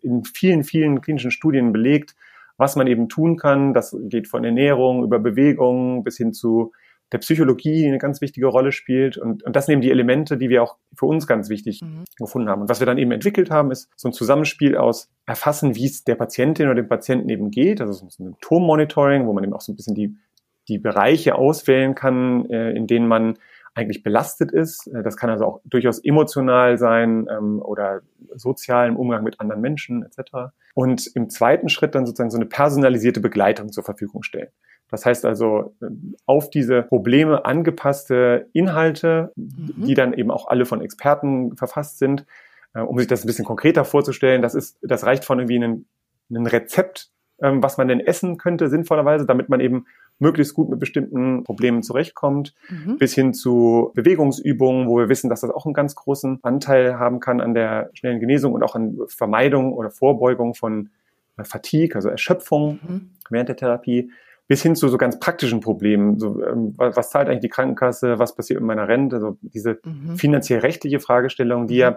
in 0.02 0.24
vielen, 0.24 0.64
vielen 0.64 1.00
klinischen 1.00 1.30
Studien 1.30 1.72
belegt, 1.72 2.16
was 2.56 2.74
man 2.74 2.86
eben 2.88 3.08
tun 3.08 3.36
kann. 3.36 3.72
Das 3.72 3.96
geht 4.00 4.26
von 4.26 4.44
Ernährung 4.44 5.04
über 5.04 5.18
Bewegung 5.20 6.02
bis 6.02 6.16
hin 6.16 6.32
zu 6.32 6.72
der 7.12 7.18
Psychologie 7.18 7.86
eine 7.86 7.98
ganz 7.98 8.20
wichtige 8.20 8.46
Rolle 8.46 8.72
spielt. 8.72 9.16
Und, 9.16 9.42
und 9.42 9.56
das 9.56 9.68
nehmen 9.68 9.80
die 9.80 9.90
Elemente, 9.90 10.36
die 10.36 10.48
wir 10.48 10.62
auch 10.62 10.76
für 10.94 11.06
uns 11.06 11.26
ganz 11.26 11.48
wichtig 11.48 11.82
mhm. 11.82 12.04
gefunden 12.18 12.48
haben. 12.48 12.62
Und 12.62 12.68
was 12.68 12.80
wir 12.80 12.86
dann 12.86 12.98
eben 12.98 13.12
entwickelt 13.12 13.50
haben, 13.50 13.70
ist 13.70 13.90
so 13.96 14.08
ein 14.08 14.12
Zusammenspiel 14.12 14.76
aus 14.76 15.10
erfassen, 15.26 15.74
wie 15.74 15.86
es 15.86 16.04
der 16.04 16.16
Patientin 16.16 16.66
oder 16.66 16.74
dem 16.74 16.88
Patienten 16.88 17.28
eben 17.28 17.50
geht, 17.50 17.80
also 17.80 17.92
so 17.92 18.06
ein 18.06 18.10
Symptommonitoring, 18.10 19.26
wo 19.26 19.32
man 19.32 19.44
eben 19.44 19.54
auch 19.54 19.60
so 19.60 19.72
ein 19.72 19.76
bisschen 19.76 19.94
die, 19.94 20.16
die 20.68 20.78
Bereiche 20.78 21.34
auswählen 21.34 21.94
kann, 21.94 22.44
äh, 22.50 22.72
in 22.72 22.86
denen 22.86 23.08
man 23.08 23.38
eigentlich 23.74 24.02
belastet 24.02 24.52
ist. 24.52 24.86
Äh, 24.88 25.02
das 25.02 25.16
kann 25.16 25.30
also 25.30 25.44
auch 25.46 25.60
durchaus 25.64 25.98
emotional 25.98 26.76
sein 26.76 27.26
ähm, 27.30 27.62
oder 27.62 28.02
sozial 28.34 28.88
im 28.88 28.96
Umgang 28.96 29.24
mit 29.24 29.40
anderen 29.40 29.62
Menschen 29.62 30.02
etc. 30.02 30.52
Und 30.74 31.10
im 31.14 31.30
zweiten 31.30 31.68
Schritt 31.68 31.94
dann 31.94 32.04
sozusagen 32.04 32.30
so 32.30 32.38
eine 32.38 32.46
personalisierte 32.46 33.20
Begleitung 33.20 33.72
zur 33.72 33.84
Verfügung 33.84 34.22
stellen. 34.22 34.48
Das 34.90 35.04
heißt 35.04 35.24
also 35.24 35.74
auf 36.26 36.50
diese 36.50 36.82
Probleme 36.82 37.44
angepasste 37.44 38.48
Inhalte, 38.52 39.32
mhm. 39.36 39.84
die 39.84 39.94
dann 39.94 40.12
eben 40.14 40.30
auch 40.30 40.48
alle 40.48 40.64
von 40.64 40.80
Experten 40.80 41.56
verfasst 41.56 41.98
sind, 41.98 42.24
äh, 42.74 42.80
um 42.80 42.98
sich 42.98 43.06
das 43.06 43.24
ein 43.24 43.26
bisschen 43.26 43.44
konkreter 43.44 43.84
vorzustellen. 43.84 44.42
Das 44.42 44.54
ist, 44.54 44.78
das 44.82 45.04
reicht 45.04 45.24
von 45.24 45.38
irgendwie 45.38 45.56
einem, 45.56 45.84
einem 46.30 46.46
Rezept, 46.46 47.10
ähm, 47.42 47.62
was 47.62 47.76
man 47.76 47.88
denn 47.88 48.00
essen 48.00 48.38
könnte, 48.38 48.68
sinnvollerweise, 48.68 49.26
damit 49.26 49.48
man 49.48 49.60
eben 49.60 49.86
möglichst 50.18 50.54
gut 50.54 50.68
mit 50.68 50.80
bestimmten 50.80 51.44
Problemen 51.44 51.82
zurechtkommt, 51.82 52.54
mhm. 52.70 52.98
bis 52.98 53.14
hin 53.14 53.34
zu 53.34 53.92
Bewegungsübungen, 53.94 54.88
wo 54.88 54.98
wir 54.98 55.08
wissen, 55.08 55.30
dass 55.30 55.42
das 55.42 55.50
auch 55.50 55.64
einen 55.64 55.74
ganz 55.74 55.94
großen 55.94 56.40
Anteil 56.42 56.98
haben 56.98 57.20
kann 57.20 57.40
an 57.40 57.54
der 57.54 57.90
schnellen 57.92 58.20
Genesung 58.20 58.52
und 58.54 58.62
auch 58.62 58.74
an 58.74 58.98
Vermeidung 59.06 59.72
oder 59.74 59.90
Vorbeugung 59.90 60.54
von 60.54 60.90
Fatigue, 61.44 61.94
also 61.94 62.08
Erschöpfung 62.08 62.80
mhm. 62.82 63.10
während 63.30 63.48
der 63.48 63.56
Therapie 63.56 64.10
bis 64.48 64.62
hin 64.62 64.74
zu 64.74 64.88
so 64.88 64.96
ganz 64.96 65.20
praktischen 65.20 65.60
Problemen. 65.60 66.18
So, 66.18 66.42
ähm, 66.44 66.74
was, 66.76 67.10
zahlt 67.10 67.28
eigentlich 67.28 67.40
die 67.40 67.48
Krankenkasse? 67.50 68.18
Was 68.18 68.34
passiert 68.34 68.60
mit 68.60 68.66
meiner 68.66 68.88
Rente? 68.88 69.16
Also 69.16 69.38
diese 69.42 69.78
mhm. 69.84 70.16
finanziell-rechtliche 70.16 71.00
Fragestellung, 71.00 71.66
die 71.66 71.76
ja 71.76 71.88
ähm, 71.88 71.96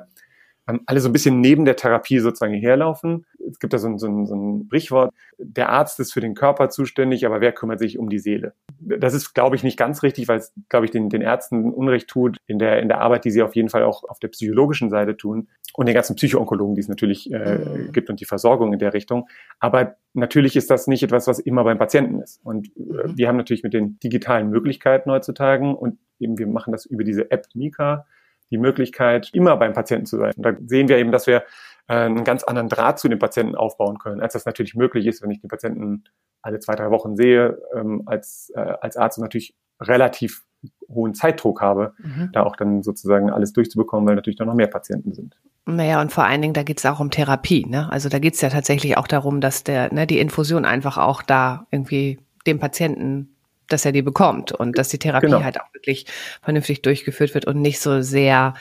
alle 0.65 0.99
so 0.99 1.09
ein 1.09 1.13
bisschen 1.13 1.41
neben 1.41 1.65
der 1.65 1.75
Therapie 1.75 2.19
sozusagen 2.19 2.53
herlaufen. 2.53 3.25
Es 3.49 3.59
gibt 3.59 3.73
da 3.73 3.77
so 3.77 3.87
ein, 3.87 3.97
so, 3.97 4.07
ein, 4.07 4.25
so 4.25 4.35
ein 4.35 4.63
Sprichwort, 4.65 5.13
der 5.37 5.69
Arzt 5.69 5.99
ist 5.99 6.13
für 6.13 6.21
den 6.21 6.35
Körper 6.35 6.69
zuständig, 6.69 7.25
aber 7.25 7.41
wer 7.41 7.51
kümmert 7.51 7.79
sich 7.79 7.97
um 7.97 8.09
die 8.09 8.19
Seele? 8.19 8.53
Das 8.79 9.13
ist, 9.13 9.33
glaube 9.33 9.55
ich, 9.55 9.63
nicht 9.63 9.77
ganz 9.77 10.03
richtig, 10.03 10.27
weil 10.27 10.39
es, 10.39 10.53
glaube 10.69 10.85
ich, 10.85 10.91
den, 10.91 11.09
den 11.09 11.21
Ärzten 11.21 11.71
Unrecht 11.71 12.07
tut 12.07 12.37
in 12.45 12.59
der, 12.59 12.79
in 12.79 12.87
der 12.87 13.01
Arbeit, 13.01 13.25
die 13.25 13.31
sie 13.31 13.41
auf 13.41 13.55
jeden 13.55 13.69
Fall 13.69 13.83
auch 13.83 14.03
auf 14.03 14.19
der 14.19 14.29
psychologischen 14.29 14.89
Seite 14.89 15.17
tun 15.17 15.47
und 15.73 15.87
den 15.87 15.95
ganzen 15.95 16.15
Psychoonkologen, 16.15 16.75
die 16.75 16.81
es 16.81 16.87
natürlich 16.87 17.31
äh, 17.31 17.57
mhm. 17.57 17.91
gibt 17.91 18.09
und 18.09 18.19
die 18.19 18.25
Versorgung 18.25 18.73
in 18.73 18.79
der 18.79 18.93
Richtung. 18.93 19.27
Aber 19.59 19.95
natürlich 20.13 20.55
ist 20.55 20.69
das 20.69 20.87
nicht 20.87 21.03
etwas, 21.03 21.27
was 21.27 21.39
immer 21.39 21.63
beim 21.63 21.77
Patienten 21.77 22.21
ist. 22.21 22.39
Und 22.43 22.67
äh, 22.77 23.07
mhm. 23.07 23.17
wir 23.17 23.27
haben 23.27 23.37
natürlich 23.37 23.63
mit 23.63 23.73
den 23.73 23.99
digitalen 23.99 24.49
Möglichkeiten 24.49 25.11
heutzutage 25.11 25.65
und 25.65 25.97
eben 26.19 26.37
wir 26.37 26.47
machen 26.47 26.71
das 26.71 26.85
über 26.85 27.03
diese 27.03 27.31
App 27.31 27.47
Mika, 27.53 28.05
die 28.51 28.57
Möglichkeit, 28.57 29.29
immer 29.33 29.57
beim 29.57 29.73
Patienten 29.73 30.05
zu 30.05 30.17
sein. 30.17 30.33
Und 30.35 30.43
da 30.43 30.53
sehen 30.65 30.87
wir 30.87 30.97
eben, 30.97 31.11
dass 31.11 31.27
wir 31.27 31.43
äh, 31.87 31.93
einen 31.93 32.23
ganz 32.23 32.43
anderen 32.43 32.69
Draht 32.69 32.99
zu 32.99 33.09
den 33.09 33.19
Patienten 33.19 33.55
aufbauen 33.55 33.97
können, 33.97 34.21
als 34.21 34.33
das 34.33 34.45
natürlich 34.45 34.75
möglich 34.75 35.07
ist, 35.07 35.21
wenn 35.21 35.31
ich 35.31 35.41
den 35.41 35.49
Patienten 35.49 36.03
alle 36.41 36.59
zwei, 36.59 36.75
drei 36.75 36.89
Wochen 36.91 37.15
sehe, 37.15 37.59
ähm, 37.75 38.03
als, 38.05 38.51
äh, 38.55 38.59
als 38.81 38.97
Arzt 38.97 39.19
natürlich 39.19 39.55
relativ 39.79 40.43
hohen 40.89 41.13
Zeitdruck 41.13 41.61
habe, 41.61 41.93
mhm. 41.97 42.29
da 42.33 42.43
auch 42.43 42.55
dann 42.55 42.83
sozusagen 42.83 43.31
alles 43.31 43.53
durchzubekommen, 43.53 44.07
weil 44.07 44.15
natürlich 44.15 44.37
dann 44.37 44.47
noch 44.47 44.55
mehr 44.55 44.67
Patienten 44.67 45.13
sind. 45.13 45.37
Naja, 45.65 46.01
und 46.01 46.11
vor 46.11 46.25
allen 46.25 46.41
Dingen, 46.41 46.53
da 46.53 46.63
geht 46.63 46.79
es 46.79 46.85
auch 46.85 46.99
um 46.99 47.11
Therapie. 47.11 47.65
Ne? 47.65 47.91
Also 47.91 48.09
da 48.09 48.19
geht 48.19 48.35
es 48.35 48.41
ja 48.41 48.49
tatsächlich 48.49 48.97
auch 48.97 49.07
darum, 49.07 49.41
dass 49.41 49.63
der, 49.63 49.93
ne, 49.93 50.05
die 50.05 50.19
Infusion 50.19 50.65
einfach 50.65 50.97
auch 50.97 51.21
da 51.21 51.65
irgendwie 51.71 52.19
dem 52.45 52.59
Patienten 52.59 53.35
dass 53.71 53.85
er 53.85 53.91
die 53.91 54.01
bekommt 54.01 54.51
und 54.51 54.77
dass 54.77 54.89
die 54.89 54.99
Therapie 54.99 55.27
genau. 55.27 55.43
halt 55.43 55.59
auch 55.59 55.73
wirklich 55.73 56.05
vernünftig 56.41 56.81
durchgeführt 56.81 57.33
wird 57.33 57.45
und 57.45 57.61
nicht 57.61 57.79
so 57.79 58.01
sehr 58.01 58.53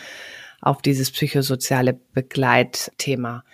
auf 0.60 0.82
dieses 0.82 1.10
psychosoziale 1.10 1.98
Begleitthema. 2.12 3.44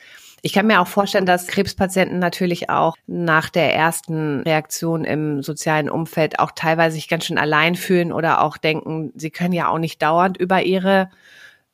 Ich 0.43 0.53
kann 0.53 0.67
mir 0.67 0.81
auch 0.81 0.87
vorstellen, 0.87 1.27
dass 1.27 1.49
Krebspatienten 1.49 2.19
natürlich 2.19 2.71
auch 2.71 2.97
nach 3.07 3.49
der 3.49 3.75
ersten 3.75 4.43
Reaktion 4.43 5.05
im 5.05 5.43
sozialen 5.43 5.91
Umfeld 5.91 6.39
auch 6.39 6.53
teilweise 6.55 6.95
sich 6.95 7.09
ganz 7.09 7.25
schön 7.25 7.39
allein 7.39 7.75
fühlen 7.75 8.13
oder 8.13 8.43
auch 8.43 8.57
denken, 8.57 9.13
sie 9.17 9.31
können 9.31 9.53
ja 9.53 9.69
auch 9.69 9.79
nicht 9.79 10.03
dauernd 10.03 10.37
über 10.37 10.63
ihre 10.63 11.11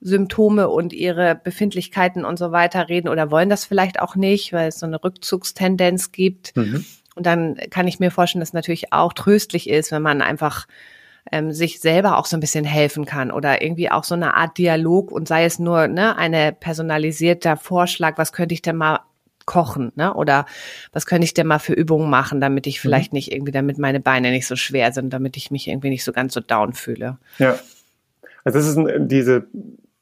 Symptome 0.01 0.69
und 0.69 0.93
ihre 0.93 1.35
Befindlichkeiten 1.35 2.25
und 2.25 2.39
so 2.39 2.51
weiter 2.51 2.89
reden 2.89 3.09
oder 3.09 3.31
wollen 3.31 3.51
das 3.51 3.65
vielleicht 3.65 4.01
auch 4.01 4.17
nicht, 4.17 4.53
weil 4.53 4.69
es 4.69 4.79
so 4.79 4.87
eine 4.87 5.03
Rückzugstendenz 5.03 6.11
gibt. 6.11 6.57
Mhm. 6.57 6.85
Und 7.15 7.27
dann 7.27 7.57
kann 7.71 7.87
ich 7.87 8.01
mir 8.01 8.11
vorstellen, 8.11 8.41
dass 8.41 8.51
es 8.51 8.55
natürlich 8.55 8.93
auch 8.93 9.13
tröstlich 9.13 9.69
ist, 9.69 9.93
wenn 9.93 10.03
man 10.03 10.23
einfach 10.23 10.67
ähm, 11.31 11.53
sich 11.53 11.81
selber 11.81 12.19
auch 12.19 12.27
so 12.27 12.37
ein 12.37 12.41
bisschen 12.41 12.65
helfen 12.65 13.05
kann 13.05 13.31
oder 13.31 13.63
irgendwie 13.63 13.91
auch 13.91 14.05
so 14.05 14.15
eine 14.15 14.35
Art 14.35 14.59
Dialog 14.59 15.13
und 15.13 15.29
sei 15.29 15.45
es 15.45 15.59
nur 15.59 15.87
ne, 15.87 16.17
eine 16.17 16.53
personalisierter 16.53 17.57
Vorschlag, 17.57 18.19
was 18.19 18.33
könnte 18.33 18.55
ich 18.55 18.63
denn 18.63 18.77
mal 18.77 19.01
kochen, 19.45 19.93
ne? 19.97 20.15
Oder 20.15 20.47
was 20.93 21.07
könnte 21.07 21.25
ich 21.25 21.35
denn 21.35 21.47
mal 21.47 21.59
für 21.59 21.73
Übungen 21.73 22.09
machen, 22.09 22.41
damit 22.41 22.67
ich 22.67 22.79
mhm. 22.79 22.83
vielleicht 22.83 23.13
mhm. 23.13 23.17
nicht 23.17 23.33
irgendwie, 23.33 23.53
damit 23.53 23.79
meine 23.79 24.01
Beine 24.01 24.31
nicht 24.31 24.47
so 24.47 24.57
schwer 24.57 24.93
sind, 24.93 25.13
damit 25.13 25.37
ich 25.37 25.51
mich 25.51 25.69
irgendwie 25.69 25.91
nicht 25.91 26.05
so 26.05 26.13
ganz 26.13 26.35
so 26.35 26.41
down 26.41 26.73
fühle. 26.73 27.19
Ja. 27.39 27.59
Also 28.45 28.59
das 28.59 28.69
ist 28.69 28.79
diese 29.11 29.47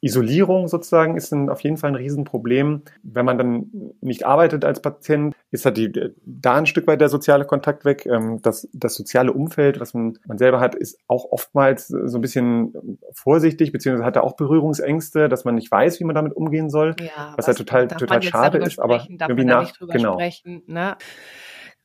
Isolierung 0.01 0.67
sozusagen 0.67 1.15
ist 1.15 1.31
ein, 1.31 1.49
auf 1.49 1.61
jeden 1.61 1.77
Fall 1.77 1.91
ein 1.91 1.95
Riesenproblem. 1.95 2.81
Wenn 3.03 3.25
man 3.25 3.37
dann 3.37 3.93
nicht 4.01 4.25
arbeitet 4.25 4.65
als 4.65 4.81
Patient, 4.81 5.35
ist 5.51 5.63
halt 5.63 5.77
die, 5.77 5.91
da 6.25 6.55
ein 6.55 6.65
Stück 6.65 6.87
weit 6.87 7.01
der 7.01 7.09
soziale 7.09 7.45
Kontakt 7.45 7.85
weg. 7.85 8.07
Ähm, 8.07 8.41
das, 8.41 8.67
das 8.73 8.95
soziale 8.95 9.31
Umfeld, 9.31 9.79
was 9.79 9.93
man, 9.93 10.17
man 10.25 10.39
selber 10.39 10.59
hat, 10.59 10.73
ist 10.73 10.97
auch 11.07 11.25
oftmals 11.31 11.87
so 11.87 12.17
ein 12.17 12.21
bisschen 12.21 12.97
vorsichtig, 13.13 13.71
beziehungsweise 13.71 14.05
hat 14.05 14.15
da 14.15 14.21
auch 14.21 14.35
Berührungsängste, 14.35 15.29
dass 15.29 15.45
man 15.45 15.53
nicht 15.53 15.71
weiß, 15.71 15.99
wie 15.99 16.03
man 16.03 16.15
damit 16.15 16.35
umgehen 16.35 16.71
soll. 16.71 16.95
Ja, 16.99 17.35
was, 17.37 17.47
halt 17.47 17.57
total, 17.57 17.87
total 17.87 18.23
schade 18.23 18.57
ist, 18.57 18.79
aber 18.79 19.05
irgendwie 19.07 19.45
nach, 19.45 19.71
genau. 19.79 20.13
Sprechen, 20.13 20.63
ne? 20.65 20.97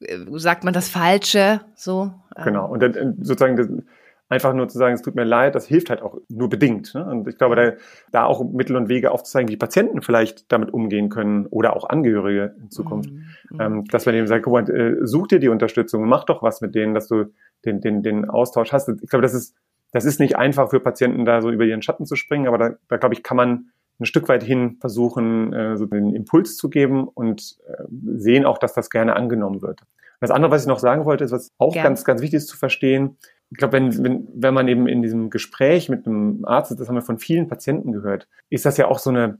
Äh, 0.01 0.19
sagt 0.37 0.65
man 0.65 0.73
das 0.73 0.89
Falsche, 0.89 1.61
so? 1.75 2.13
Genau. 2.43 2.67
Und 2.67 2.81
dann 2.83 3.17
sozusagen, 3.21 3.87
einfach 4.29 4.53
nur 4.55 4.69
zu 4.69 4.79
sagen, 4.79 4.95
es 4.95 5.03
tut 5.03 5.15
mir 5.15 5.25
leid, 5.25 5.55
das 5.55 5.67
hilft 5.67 5.91
halt 5.91 6.03
auch 6.03 6.19
nur 6.29 6.49
bedingt. 6.49 6.95
Ne? 6.95 7.05
Und 7.05 7.29
ich 7.29 7.39
glaube, 7.39 7.57
da, 7.57 7.73
da 8.11 8.25
auch 8.25 8.45
Mittel 8.53 8.77
und 8.77 8.89
Wege 8.89 9.13
aufzuzeigen, 9.13 9.49
wie 9.49 9.57
Patienten 9.57 10.03
vielleicht 10.03 10.51
damit 10.51 10.73
umgehen 10.73 11.09
können 11.09 11.47
oder 11.47 11.77
auch 11.77 11.89
Angehörige 11.89 12.57
in 12.61 12.71
Zukunft. 12.71 13.11
Mhm. 13.11 13.61
Ähm, 13.61 13.85
dass 13.87 14.07
man 14.07 14.15
eben 14.15 14.27
sagt, 14.27 14.45
guck 14.45 14.53
mal, 14.53 14.71
äh, 14.71 15.07
such 15.07 15.29
dir 15.29 15.39
die 15.39 15.49
Unterstützung, 15.49 16.09
mach 16.09 16.25
doch 16.25 16.43
was 16.43 16.61
mit 16.61 16.75
denen, 16.75 16.95
dass 16.95 17.07
du 17.07 17.27
den, 17.65 17.81
den, 17.81 18.03
den 18.03 18.29
Austausch 18.29 18.73
hast. 18.73 18.89
Ich 18.89 19.09
glaube, 19.09 19.23
das 19.23 19.35
ist, 19.35 19.55
das 19.93 20.05
ist 20.05 20.19
nicht 20.19 20.37
einfach 20.37 20.71
für 20.71 20.81
Patienten, 20.81 21.25
da 21.25 21.41
so 21.41 21.51
über 21.51 21.65
ihren 21.65 21.83
Schatten 21.83 22.05
zu 22.05 22.17
springen, 22.17 22.49
aber 22.49 22.59
da, 22.59 22.71
da 22.89 22.97
glaube 22.97 23.15
ich, 23.15 23.23
kann 23.23 23.37
man 23.37 23.71
ein 23.99 24.05
Stück 24.05 24.29
weit 24.29 24.43
hin 24.43 24.77
versuchen, 24.81 25.53
äh, 25.53 25.77
so 25.77 25.87
den 25.87 26.15
Impuls 26.15 26.57
zu 26.57 26.69
geben 26.69 27.09
und 27.09 27.59
äh, 27.67 27.85
sehen 28.17 28.45
auch, 28.45 28.59
dass 28.59 28.75
das 28.75 28.91
gerne 28.91 29.17
angenommen 29.17 29.63
wird. 29.63 29.81
Das 30.21 30.31
andere, 30.31 30.51
was 30.51 30.63
ich 30.63 30.69
noch 30.69 30.79
sagen 30.79 31.05
wollte, 31.05 31.25
ist, 31.25 31.33
was 31.33 31.51
auch 31.59 31.75
Gern. 31.75 31.85
ganz, 31.85 32.05
ganz 32.05 32.23
wichtig 32.23 32.39
ist 32.39 32.49
zu 32.49 32.57
verstehen, 32.57 33.17
ich 33.51 33.59
glaube, 33.59 33.73
wenn, 33.73 34.05
wenn, 34.05 34.29
wenn 34.35 34.55
man 34.55 34.69
eben 34.69 34.89
in 34.89 35.03
diesem 35.03 35.31
Gespräch 35.31 35.89
mit 35.89 36.07
einem 36.07 36.45
Arzt 36.45 36.73
ist, 36.73 36.81
das 36.81 36.89
haben 36.89 36.97
wir 36.97 37.03
von 37.03 37.19
vielen 37.19 37.49
Patienten 37.49 37.93
gehört, 37.93 38.29
ist 38.51 38.67
das 38.67 38.77
ja 38.77 38.89
auch 38.89 38.99
so 38.99 39.11
eine, 39.11 39.39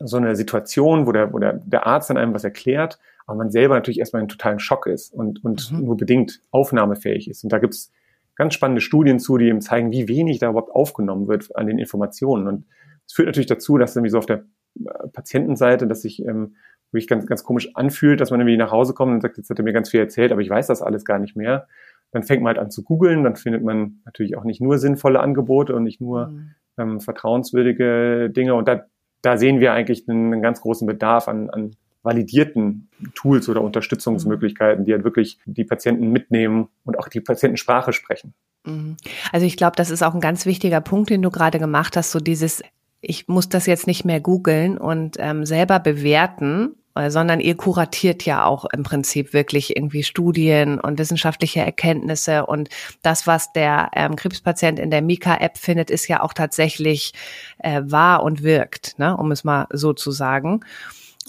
so 0.00 0.16
eine 0.16 0.36
Situation, 0.36 1.06
wo 1.06 1.12
der, 1.12 1.32
wo 1.32 1.38
der, 1.38 1.54
der 1.54 1.86
Arzt 1.86 2.10
dann 2.10 2.18
einem 2.18 2.34
was 2.34 2.44
erklärt, 2.44 2.98
aber 3.26 3.38
man 3.38 3.50
selber 3.50 3.74
natürlich 3.74 3.98
erstmal 3.98 4.22
in 4.22 4.28
totalen 4.28 4.58
Schock 4.58 4.86
ist 4.86 5.12
und, 5.12 5.44
und 5.44 5.72
mhm. 5.72 5.84
nur 5.84 5.96
bedingt 5.96 6.40
aufnahmefähig 6.50 7.28
ist. 7.28 7.42
Und 7.42 7.52
da 7.52 7.58
gibt's 7.58 7.92
ganz 8.36 8.54
spannende 8.54 8.80
Studien 8.80 9.18
zu, 9.18 9.38
die 9.38 9.46
eben 9.46 9.60
zeigen, 9.60 9.90
wie 9.90 10.08
wenig 10.08 10.38
da 10.38 10.50
überhaupt 10.50 10.74
aufgenommen 10.74 11.26
wird 11.26 11.54
an 11.56 11.66
den 11.66 11.78
Informationen. 11.78 12.46
Und 12.46 12.66
es 13.06 13.14
führt 13.14 13.26
natürlich 13.26 13.48
dazu, 13.48 13.78
dass 13.78 13.96
irgendwie 13.96 14.10
so 14.10 14.18
auf 14.18 14.26
der 14.26 14.44
äh, 14.76 15.08
Patientenseite, 15.12 15.86
dass 15.86 16.02
sich 16.02 16.24
ähm, 16.24 16.56
wirklich 16.92 17.08
ganz, 17.08 17.26
ganz 17.26 17.42
komisch 17.42 17.70
anfühlt, 17.74 18.20
dass 18.20 18.30
man 18.30 18.40
irgendwie 18.40 18.56
nach 18.56 18.70
Hause 18.70 18.94
kommt 18.94 19.12
und 19.12 19.20
sagt, 19.20 19.36
jetzt 19.36 19.50
hat 19.50 19.58
er 19.58 19.64
mir 19.64 19.72
ganz 19.72 19.90
viel 19.90 20.00
erzählt, 20.00 20.32
aber 20.32 20.40
ich 20.40 20.48
weiß 20.48 20.66
das 20.68 20.82
alles 20.82 21.04
gar 21.04 21.18
nicht 21.18 21.36
mehr 21.36 21.66
dann 22.12 22.22
fängt 22.22 22.42
man 22.42 22.54
halt 22.54 22.64
an 22.64 22.70
zu 22.70 22.82
googeln, 22.82 23.24
dann 23.24 23.36
findet 23.36 23.62
man 23.62 24.00
natürlich 24.04 24.36
auch 24.36 24.44
nicht 24.44 24.60
nur 24.60 24.78
sinnvolle 24.78 25.20
Angebote 25.20 25.74
und 25.74 25.84
nicht 25.84 26.00
nur 26.00 26.28
mhm. 26.28 26.54
ähm, 26.78 27.00
vertrauenswürdige 27.00 28.30
Dinge. 28.30 28.54
Und 28.54 28.68
da, 28.68 28.84
da 29.22 29.36
sehen 29.36 29.60
wir 29.60 29.72
eigentlich 29.72 30.08
einen, 30.08 30.32
einen 30.32 30.42
ganz 30.42 30.60
großen 30.60 30.86
Bedarf 30.86 31.28
an, 31.28 31.50
an 31.50 31.72
validierten 32.02 32.88
Tools 33.14 33.48
oder 33.48 33.62
Unterstützungsmöglichkeiten, 33.62 34.84
die 34.84 34.92
halt 34.92 35.04
wirklich 35.04 35.38
die 35.44 35.64
Patienten 35.64 36.10
mitnehmen 36.10 36.68
und 36.84 36.98
auch 36.98 37.08
die 37.08 37.20
Patientensprache 37.20 37.92
sprechen. 37.92 38.34
Mhm. 38.64 38.96
Also 39.32 39.46
ich 39.46 39.56
glaube, 39.56 39.76
das 39.76 39.90
ist 39.90 40.02
auch 40.02 40.14
ein 40.14 40.20
ganz 40.20 40.46
wichtiger 40.46 40.80
Punkt, 40.80 41.10
den 41.10 41.22
du 41.22 41.30
gerade 41.30 41.58
gemacht 41.58 41.96
hast, 41.96 42.10
so 42.10 42.20
dieses 42.20 42.62
ich 43.00 43.28
muss 43.28 43.48
das 43.48 43.66
jetzt 43.66 43.86
nicht 43.86 44.04
mehr 44.04 44.20
googeln 44.20 44.78
und 44.78 45.16
ähm, 45.18 45.46
selber 45.46 45.78
bewerten, 45.78 46.74
äh, 46.94 47.10
sondern 47.10 47.40
ihr 47.40 47.56
kuratiert 47.56 48.24
ja 48.24 48.44
auch 48.44 48.64
im 48.72 48.82
Prinzip 48.82 49.32
wirklich 49.32 49.76
irgendwie 49.76 50.02
Studien 50.02 50.80
und 50.80 50.98
wissenschaftliche 50.98 51.60
Erkenntnisse 51.60 52.46
und 52.46 52.68
das, 53.02 53.26
was 53.26 53.52
der 53.52 53.90
ähm, 53.94 54.16
Krebspatient 54.16 54.78
in 54.78 54.90
der 54.90 55.02
Mika-App 55.02 55.58
findet, 55.58 55.90
ist 55.90 56.08
ja 56.08 56.22
auch 56.22 56.32
tatsächlich 56.32 57.12
äh, 57.58 57.82
wahr 57.84 58.22
und 58.24 58.42
wirkt, 58.42 58.98
ne, 58.98 59.16
um 59.16 59.30
es 59.30 59.44
mal 59.44 59.66
so 59.70 59.92
zu 59.92 60.10
sagen. 60.10 60.60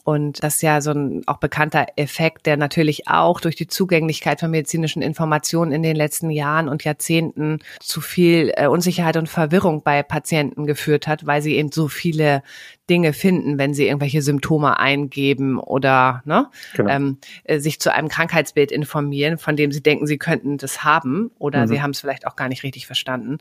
Und 0.03 0.43
das 0.43 0.55
ist 0.55 0.61
ja 0.61 0.81
so 0.81 0.91
ein 0.91 1.23
auch 1.27 1.37
bekannter 1.37 1.87
Effekt, 1.95 2.45
der 2.45 2.57
natürlich 2.57 3.07
auch 3.07 3.41
durch 3.41 3.55
die 3.55 3.67
Zugänglichkeit 3.67 4.39
von 4.39 4.51
medizinischen 4.51 5.01
Informationen 5.01 5.71
in 5.71 5.83
den 5.83 5.95
letzten 5.95 6.29
Jahren 6.29 6.69
und 6.69 6.83
Jahrzehnten 6.83 7.59
zu 7.79 8.01
viel 8.01 8.51
äh, 8.55 8.67
Unsicherheit 8.67 9.17
und 9.17 9.29
Verwirrung 9.29 9.83
bei 9.83 10.03
Patienten 10.03 10.65
geführt 10.65 11.07
hat, 11.07 11.25
weil 11.25 11.41
sie 11.41 11.55
eben 11.55 11.71
so 11.71 11.87
viele 11.87 12.43
Dinge 12.89 13.13
finden, 13.13 13.57
wenn 13.57 13.73
sie 13.73 13.87
irgendwelche 13.87 14.21
Symptome 14.21 14.79
eingeben 14.79 15.59
oder 15.59 16.21
ne, 16.25 16.49
genau. 16.75 16.89
ähm, 16.89 17.17
äh, 17.43 17.59
sich 17.59 17.79
zu 17.79 17.93
einem 17.93 18.09
Krankheitsbild 18.09 18.71
informieren, 18.71 19.37
von 19.37 19.55
dem 19.55 19.71
sie 19.71 19.83
denken, 19.83 20.07
sie 20.07 20.17
könnten 20.17 20.57
das 20.57 20.83
haben 20.83 21.31
oder 21.37 21.61
mhm. 21.61 21.67
sie 21.67 21.81
haben 21.81 21.91
es 21.91 22.01
vielleicht 22.01 22.25
auch 22.25 22.35
gar 22.35 22.49
nicht 22.49 22.63
richtig 22.63 22.87
verstanden. 22.87 23.37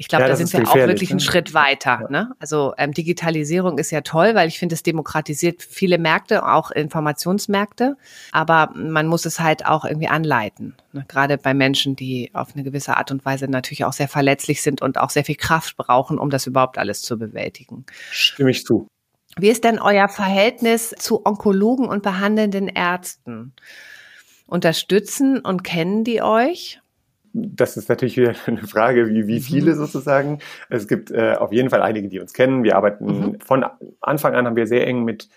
Ich 0.00 0.08
glaube, 0.08 0.22
ja, 0.22 0.28
da 0.28 0.36
sind 0.36 0.50
wir 0.50 0.66
auch 0.66 0.74
wirklich 0.74 1.10
ne? 1.10 1.14
einen 1.14 1.20
Schritt 1.20 1.52
weiter. 1.52 1.98
Ja. 2.00 2.08
Ne? 2.08 2.32
Also 2.38 2.72
ähm, 2.78 2.92
Digitalisierung 2.92 3.76
ist 3.76 3.90
ja 3.90 4.00
toll, 4.00 4.34
weil 4.34 4.48
ich 4.48 4.58
finde, 4.58 4.74
es 4.74 4.82
demokratisiert 4.82 5.62
viele 5.62 5.98
Märkte, 5.98 6.48
auch 6.48 6.70
Informationsmärkte. 6.70 7.98
Aber 8.32 8.70
man 8.74 9.06
muss 9.06 9.26
es 9.26 9.40
halt 9.40 9.66
auch 9.66 9.84
irgendwie 9.84 10.08
anleiten. 10.08 10.74
Ne? 10.94 11.04
Gerade 11.06 11.36
bei 11.36 11.52
Menschen, 11.52 11.96
die 11.96 12.30
auf 12.32 12.54
eine 12.54 12.64
gewisse 12.64 12.96
Art 12.96 13.10
und 13.10 13.26
Weise 13.26 13.46
natürlich 13.46 13.84
auch 13.84 13.92
sehr 13.92 14.08
verletzlich 14.08 14.62
sind 14.62 14.80
und 14.80 14.96
auch 14.96 15.10
sehr 15.10 15.22
viel 15.22 15.34
Kraft 15.34 15.76
brauchen, 15.76 16.18
um 16.18 16.30
das 16.30 16.46
überhaupt 16.46 16.78
alles 16.78 17.02
zu 17.02 17.18
bewältigen. 17.18 17.84
Stimme 18.10 18.52
ich 18.52 18.64
zu. 18.64 18.88
Wie 19.36 19.50
ist 19.50 19.64
denn 19.64 19.78
euer 19.78 20.08
Verhältnis 20.08 20.94
zu 20.98 21.26
Onkologen 21.26 21.86
und 21.86 22.02
behandelnden 22.02 22.68
Ärzten? 22.68 23.52
Unterstützen 24.46 25.40
und 25.40 25.62
kennen 25.62 26.04
die 26.04 26.22
euch? 26.22 26.79
Das 27.32 27.76
ist 27.76 27.88
natürlich 27.88 28.16
wieder 28.16 28.34
eine 28.46 28.66
Frage, 28.66 29.08
wie, 29.08 29.26
wie 29.26 29.36
mhm. 29.36 29.42
viele 29.42 29.74
sozusagen. 29.74 30.38
Es 30.68 30.88
gibt 30.88 31.10
äh, 31.10 31.34
auf 31.34 31.52
jeden 31.52 31.70
Fall 31.70 31.82
einige, 31.82 32.08
die 32.08 32.20
uns 32.20 32.32
kennen. 32.32 32.64
Wir 32.64 32.76
arbeiten 32.76 33.06
mhm. 33.06 33.40
von 33.40 33.64
Anfang 34.00 34.34
an 34.34 34.46
haben 34.46 34.56
wir 34.56 34.66
sehr 34.66 34.86
eng 34.86 35.04
mit 35.04 35.28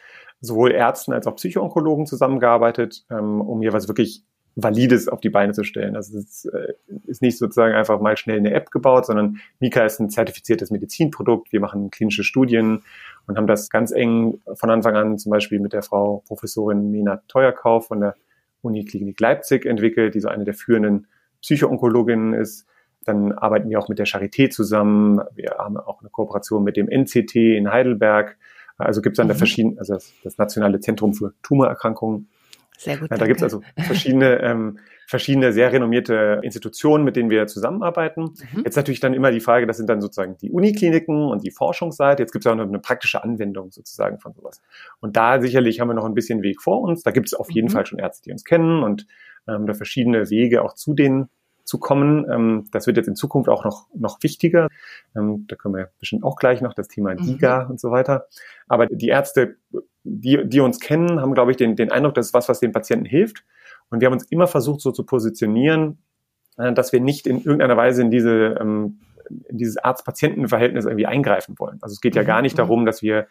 sowohl 0.41 0.71
Ärzten 0.71 1.13
als 1.13 1.25
auch 1.25 1.35
Psychoonkologen 1.35 2.05
zusammengearbeitet, 2.05 3.05
ähm, 3.09 3.41
um 3.41 3.61
jeweils 3.61 3.87
wirklich 3.87 4.23
Valides 4.55 5.07
auf 5.07 5.19
die 5.19 5.29
Beine 5.29 5.53
zu 5.53 5.63
stellen. 5.63 5.95
Also 5.95 6.17
es 6.17 6.25
ist, 6.25 6.53
äh, 6.53 6.73
ist 7.07 7.21
nicht 7.21 7.37
sozusagen 7.37 7.73
einfach 7.73 7.99
mal 7.99 8.17
schnell 8.17 8.37
eine 8.37 8.53
App 8.53 8.69
gebaut, 8.69 9.05
sondern 9.05 9.37
Mika 9.59 9.83
ist 9.83 9.99
ein 9.99 10.09
zertifiziertes 10.09 10.69
Medizinprodukt. 10.69 11.51
Wir 11.51 11.59
machen 11.59 11.89
klinische 11.89 12.23
Studien 12.23 12.83
und 13.25 13.37
haben 13.37 13.47
das 13.47 13.69
ganz 13.69 13.91
eng 13.91 14.41
von 14.53 14.69
Anfang 14.69 14.95
an 14.95 15.17
zum 15.17 15.31
Beispiel 15.31 15.59
mit 15.59 15.73
der 15.73 15.81
Frau 15.81 16.23
Professorin 16.27 16.91
Mina 16.91 17.23
Teuerkauf 17.27 17.87
von 17.87 18.01
der 18.01 18.15
Uniklinik 18.61 19.19
Leipzig 19.19 19.65
entwickelt, 19.65 20.13
die 20.13 20.19
so 20.19 20.27
eine 20.27 20.43
der 20.43 20.53
führenden 20.53 21.07
Psychoonkologinnen 21.43 22.33
ist. 22.33 22.65
Dann 23.05 23.33
arbeiten 23.33 23.69
wir 23.69 23.79
auch 23.79 23.89
mit 23.89 23.99
der 23.99 24.07
Charité 24.07 24.49
zusammen. 24.49 25.21
Wir 25.35 25.55
haben 25.59 25.77
auch 25.77 26.01
eine 26.01 26.09
Kooperation 26.09 26.63
mit 26.63 26.77
dem 26.77 26.87
NCT 26.89 27.35
in 27.35 27.71
Heidelberg. 27.71 28.37
Also 28.77 29.01
gibt 29.01 29.13
es 29.13 29.17
dann 29.17 29.27
mhm. 29.27 29.33
da 29.33 29.35
verschiedene, 29.35 29.79
also 29.79 29.93
das, 29.93 30.11
das 30.23 30.37
Nationale 30.37 30.79
Zentrum 30.79 31.13
für 31.13 31.33
Tumorerkrankungen 31.43 32.29
sehr 32.77 32.97
gut. 32.97 33.11
Ja, 33.11 33.17
da 33.17 33.27
gibt 33.27 33.37
es 33.37 33.43
also 33.43 33.61
verschiedene, 33.77 34.41
ähm, 34.41 34.79
verschiedene 35.07 35.53
sehr 35.53 35.71
renommierte 35.71 36.39
Institutionen, 36.43 37.03
mit 37.03 37.15
denen 37.15 37.29
wir 37.29 37.47
zusammenarbeiten. 37.47 38.33
Mhm. 38.51 38.63
Jetzt 38.65 38.75
natürlich 38.75 38.99
dann 38.99 39.13
immer 39.13 39.31
die 39.31 39.39
Frage, 39.39 39.67
das 39.67 39.77
sind 39.77 39.89
dann 39.89 40.01
sozusagen 40.01 40.37
die 40.37 40.51
Unikliniken 40.51 41.29
und 41.29 41.43
die 41.43 41.51
Forschungsseite. 41.51 42.23
Jetzt 42.23 42.31
gibt 42.31 42.45
es 42.45 42.51
auch 42.51 42.55
noch 42.55 42.67
eine 42.67 42.79
praktische 42.79 43.23
Anwendung 43.23 43.71
sozusagen 43.71 44.19
von 44.19 44.33
sowas. 44.33 44.61
Und 44.99 45.15
da 45.15 45.39
sicherlich 45.39 45.79
haben 45.79 45.87
wir 45.89 45.93
noch 45.93 46.05
ein 46.05 46.13
bisschen 46.13 46.41
Weg 46.41 46.61
vor 46.61 46.81
uns. 46.81 47.03
Da 47.03 47.11
gibt 47.11 47.27
es 47.27 47.33
auf 47.33 47.51
jeden 47.51 47.67
mhm. 47.67 47.71
Fall 47.71 47.85
schon 47.85 47.99
Ärzte, 47.99 48.23
die 48.23 48.31
uns 48.31 48.43
kennen 48.43 48.83
und 48.83 49.07
ähm, 49.47 49.67
da 49.67 49.73
verschiedene 49.73 50.29
Wege 50.29 50.63
auch 50.63 50.73
zu 50.73 50.93
den 50.93 51.29
zu 51.63 51.79
kommen. 51.79 52.29
Ähm, 52.29 52.67
das 52.71 52.87
wird 52.87 52.97
jetzt 52.97 53.07
in 53.07 53.15
Zukunft 53.15 53.49
auch 53.49 53.63
noch, 53.63 53.87
noch 53.95 54.21
wichtiger. 54.21 54.67
Ähm, 55.15 55.45
da 55.47 55.55
können 55.55 55.75
wir 55.75 55.91
bestimmt 55.99 56.23
auch 56.23 56.35
gleich 56.35 56.61
noch 56.61 56.73
das 56.73 56.87
Thema 56.87 57.15
DIGA 57.15 57.65
mhm. 57.65 57.71
und 57.71 57.79
so 57.79 57.91
weiter. 57.91 58.27
Aber 58.67 58.87
die 58.87 59.07
Ärzte, 59.07 59.57
die, 60.03 60.47
die 60.47 60.59
uns 60.59 60.79
kennen, 60.79 61.21
haben, 61.21 61.33
glaube 61.33 61.51
ich, 61.51 61.57
den, 61.57 61.75
den 61.75 61.91
Eindruck, 61.91 62.15
das 62.15 62.27
ist 62.27 62.33
was, 62.33 62.49
was 62.49 62.59
den 62.59 62.71
Patienten 62.71 63.05
hilft. 63.05 63.45
Und 63.89 64.01
wir 64.01 64.07
haben 64.07 64.13
uns 64.13 64.25
immer 64.25 64.47
versucht, 64.47 64.81
so 64.81 64.91
zu 64.91 65.05
positionieren, 65.05 65.99
äh, 66.57 66.73
dass 66.73 66.91
wir 66.91 66.99
nicht 66.99 67.27
in 67.27 67.37
irgendeiner 67.37 67.77
Weise 67.77 68.01
in 68.01 68.11
diese, 68.11 68.57
ähm, 68.59 68.99
in 69.47 69.57
dieses 69.57 69.77
Arzt-Patienten-Verhältnis 69.77 70.85
irgendwie 70.85 71.07
eingreifen 71.07 71.55
wollen. 71.59 71.79
Also 71.81 71.93
es 71.93 72.01
geht 72.01 72.15
ja 72.15 72.23
gar 72.23 72.41
nicht 72.41 72.55
mhm. 72.55 72.57
darum, 72.57 72.85
dass 72.85 73.01
wir 73.01 73.27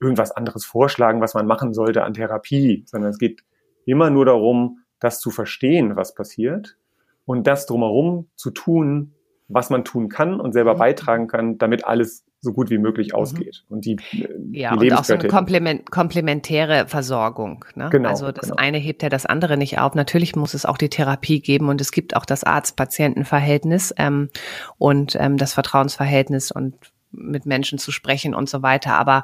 irgendwas 0.00 0.32
anderes 0.32 0.64
vorschlagen, 0.64 1.20
was 1.20 1.34
man 1.34 1.46
machen 1.46 1.74
sollte 1.74 2.04
an 2.04 2.14
Therapie, 2.14 2.84
sondern 2.86 3.10
es 3.10 3.18
geht 3.18 3.44
immer 3.84 4.10
nur 4.10 4.24
darum, 4.24 4.80
das 5.00 5.20
zu 5.20 5.30
verstehen, 5.30 5.96
was 5.96 6.14
passiert 6.14 6.76
und 7.24 7.46
das 7.46 7.66
drumherum 7.66 8.28
zu 8.34 8.50
tun, 8.50 9.14
was 9.48 9.70
man 9.70 9.84
tun 9.84 10.08
kann 10.08 10.40
und 10.40 10.52
selber 10.52 10.74
mhm. 10.74 10.78
beitragen 10.78 11.26
kann, 11.28 11.58
damit 11.58 11.84
alles 11.84 12.24
so 12.40 12.52
gut 12.52 12.70
wie 12.70 12.78
möglich 12.78 13.08
mhm. 13.08 13.18
ausgeht. 13.18 13.64
Und 13.68 13.84
die, 13.84 13.96
äh, 14.12 14.28
ja, 14.52 14.76
die 14.76 14.90
und 14.90 14.98
auch 14.98 15.04
so 15.04 15.14
eine 15.14 15.28
Komplement, 15.28 15.90
komplementäre 15.90 16.86
Versorgung. 16.86 17.64
Ne? 17.74 17.88
Genau, 17.90 18.08
also 18.08 18.32
das 18.32 18.46
genau. 18.46 18.56
eine 18.56 18.78
hebt 18.78 19.02
ja 19.02 19.08
das 19.08 19.26
andere 19.26 19.56
nicht 19.56 19.78
auf. 19.78 19.94
Natürlich 19.94 20.36
muss 20.36 20.54
es 20.54 20.64
auch 20.64 20.78
die 20.78 20.88
Therapie 20.88 21.40
geben 21.40 21.68
und 21.68 21.80
es 21.80 21.92
gibt 21.92 22.16
auch 22.16 22.24
das 22.24 22.44
Arzt-Patienten-Verhältnis 22.44 23.94
ähm, 23.98 24.30
und 24.78 25.16
ähm, 25.18 25.36
das 25.36 25.54
Vertrauensverhältnis 25.54 26.50
und 26.50 26.74
mit 27.10 27.46
Menschen 27.46 27.78
zu 27.78 27.92
sprechen 27.92 28.34
und 28.34 28.48
so 28.48 28.62
weiter. 28.62 28.94
Aber 28.98 29.22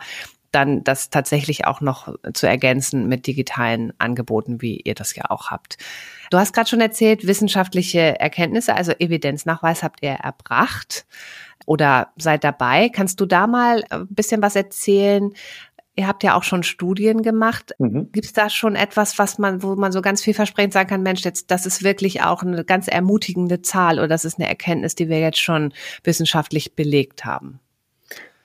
dann 0.52 0.84
das 0.84 1.10
tatsächlich 1.10 1.66
auch 1.66 1.80
noch 1.80 2.14
zu 2.34 2.46
ergänzen 2.46 3.08
mit 3.08 3.26
digitalen 3.26 3.92
Angeboten, 3.98 4.62
wie 4.62 4.76
ihr 4.76 4.94
das 4.94 5.14
ja 5.16 5.24
auch 5.30 5.50
habt. 5.50 5.78
Du 6.30 6.38
hast 6.38 6.52
gerade 6.54 6.68
schon 6.68 6.80
erzählt, 6.80 7.26
wissenschaftliche 7.26 8.20
Erkenntnisse, 8.20 8.74
also 8.74 8.92
Evidenznachweis 8.92 9.82
habt 9.82 10.02
ihr 10.02 10.12
erbracht 10.12 11.06
oder 11.66 12.12
seid 12.16 12.44
dabei. 12.44 12.88
Kannst 12.88 13.20
du 13.20 13.26
da 13.26 13.46
mal 13.46 13.84
ein 13.90 14.06
bisschen 14.08 14.42
was 14.42 14.56
erzählen? 14.56 15.32
Ihr 15.94 16.06
habt 16.06 16.22
ja 16.22 16.34
auch 16.34 16.42
schon 16.42 16.62
Studien 16.62 17.22
gemacht. 17.22 17.74
Mhm. 17.78 18.10
Gibt 18.12 18.26
es 18.26 18.32
da 18.32 18.48
schon 18.48 18.76
etwas, 18.76 19.18
was 19.18 19.38
man, 19.38 19.62
wo 19.62 19.76
man 19.76 19.92
so 19.92 20.00
ganz 20.00 20.22
vielversprechend 20.22 20.72
sagen 20.72 20.88
kann, 20.88 21.02
Mensch, 21.02 21.22
jetzt, 21.22 21.50
das 21.50 21.66
ist 21.66 21.82
wirklich 21.82 22.22
auch 22.22 22.42
eine 22.42 22.64
ganz 22.64 22.88
ermutigende 22.88 23.60
Zahl 23.60 23.98
oder 23.98 24.08
das 24.08 24.24
ist 24.24 24.38
eine 24.38 24.48
Erkenntnis, 24.48 24.94
die 24.94 25.08
wir 25.08 25.20
jetzt 25.20 25.40
schon 25.40 25.74
wissenschaftlich 26.02 26.74
belegt 26.74 27.24
haben? 27.24 27.60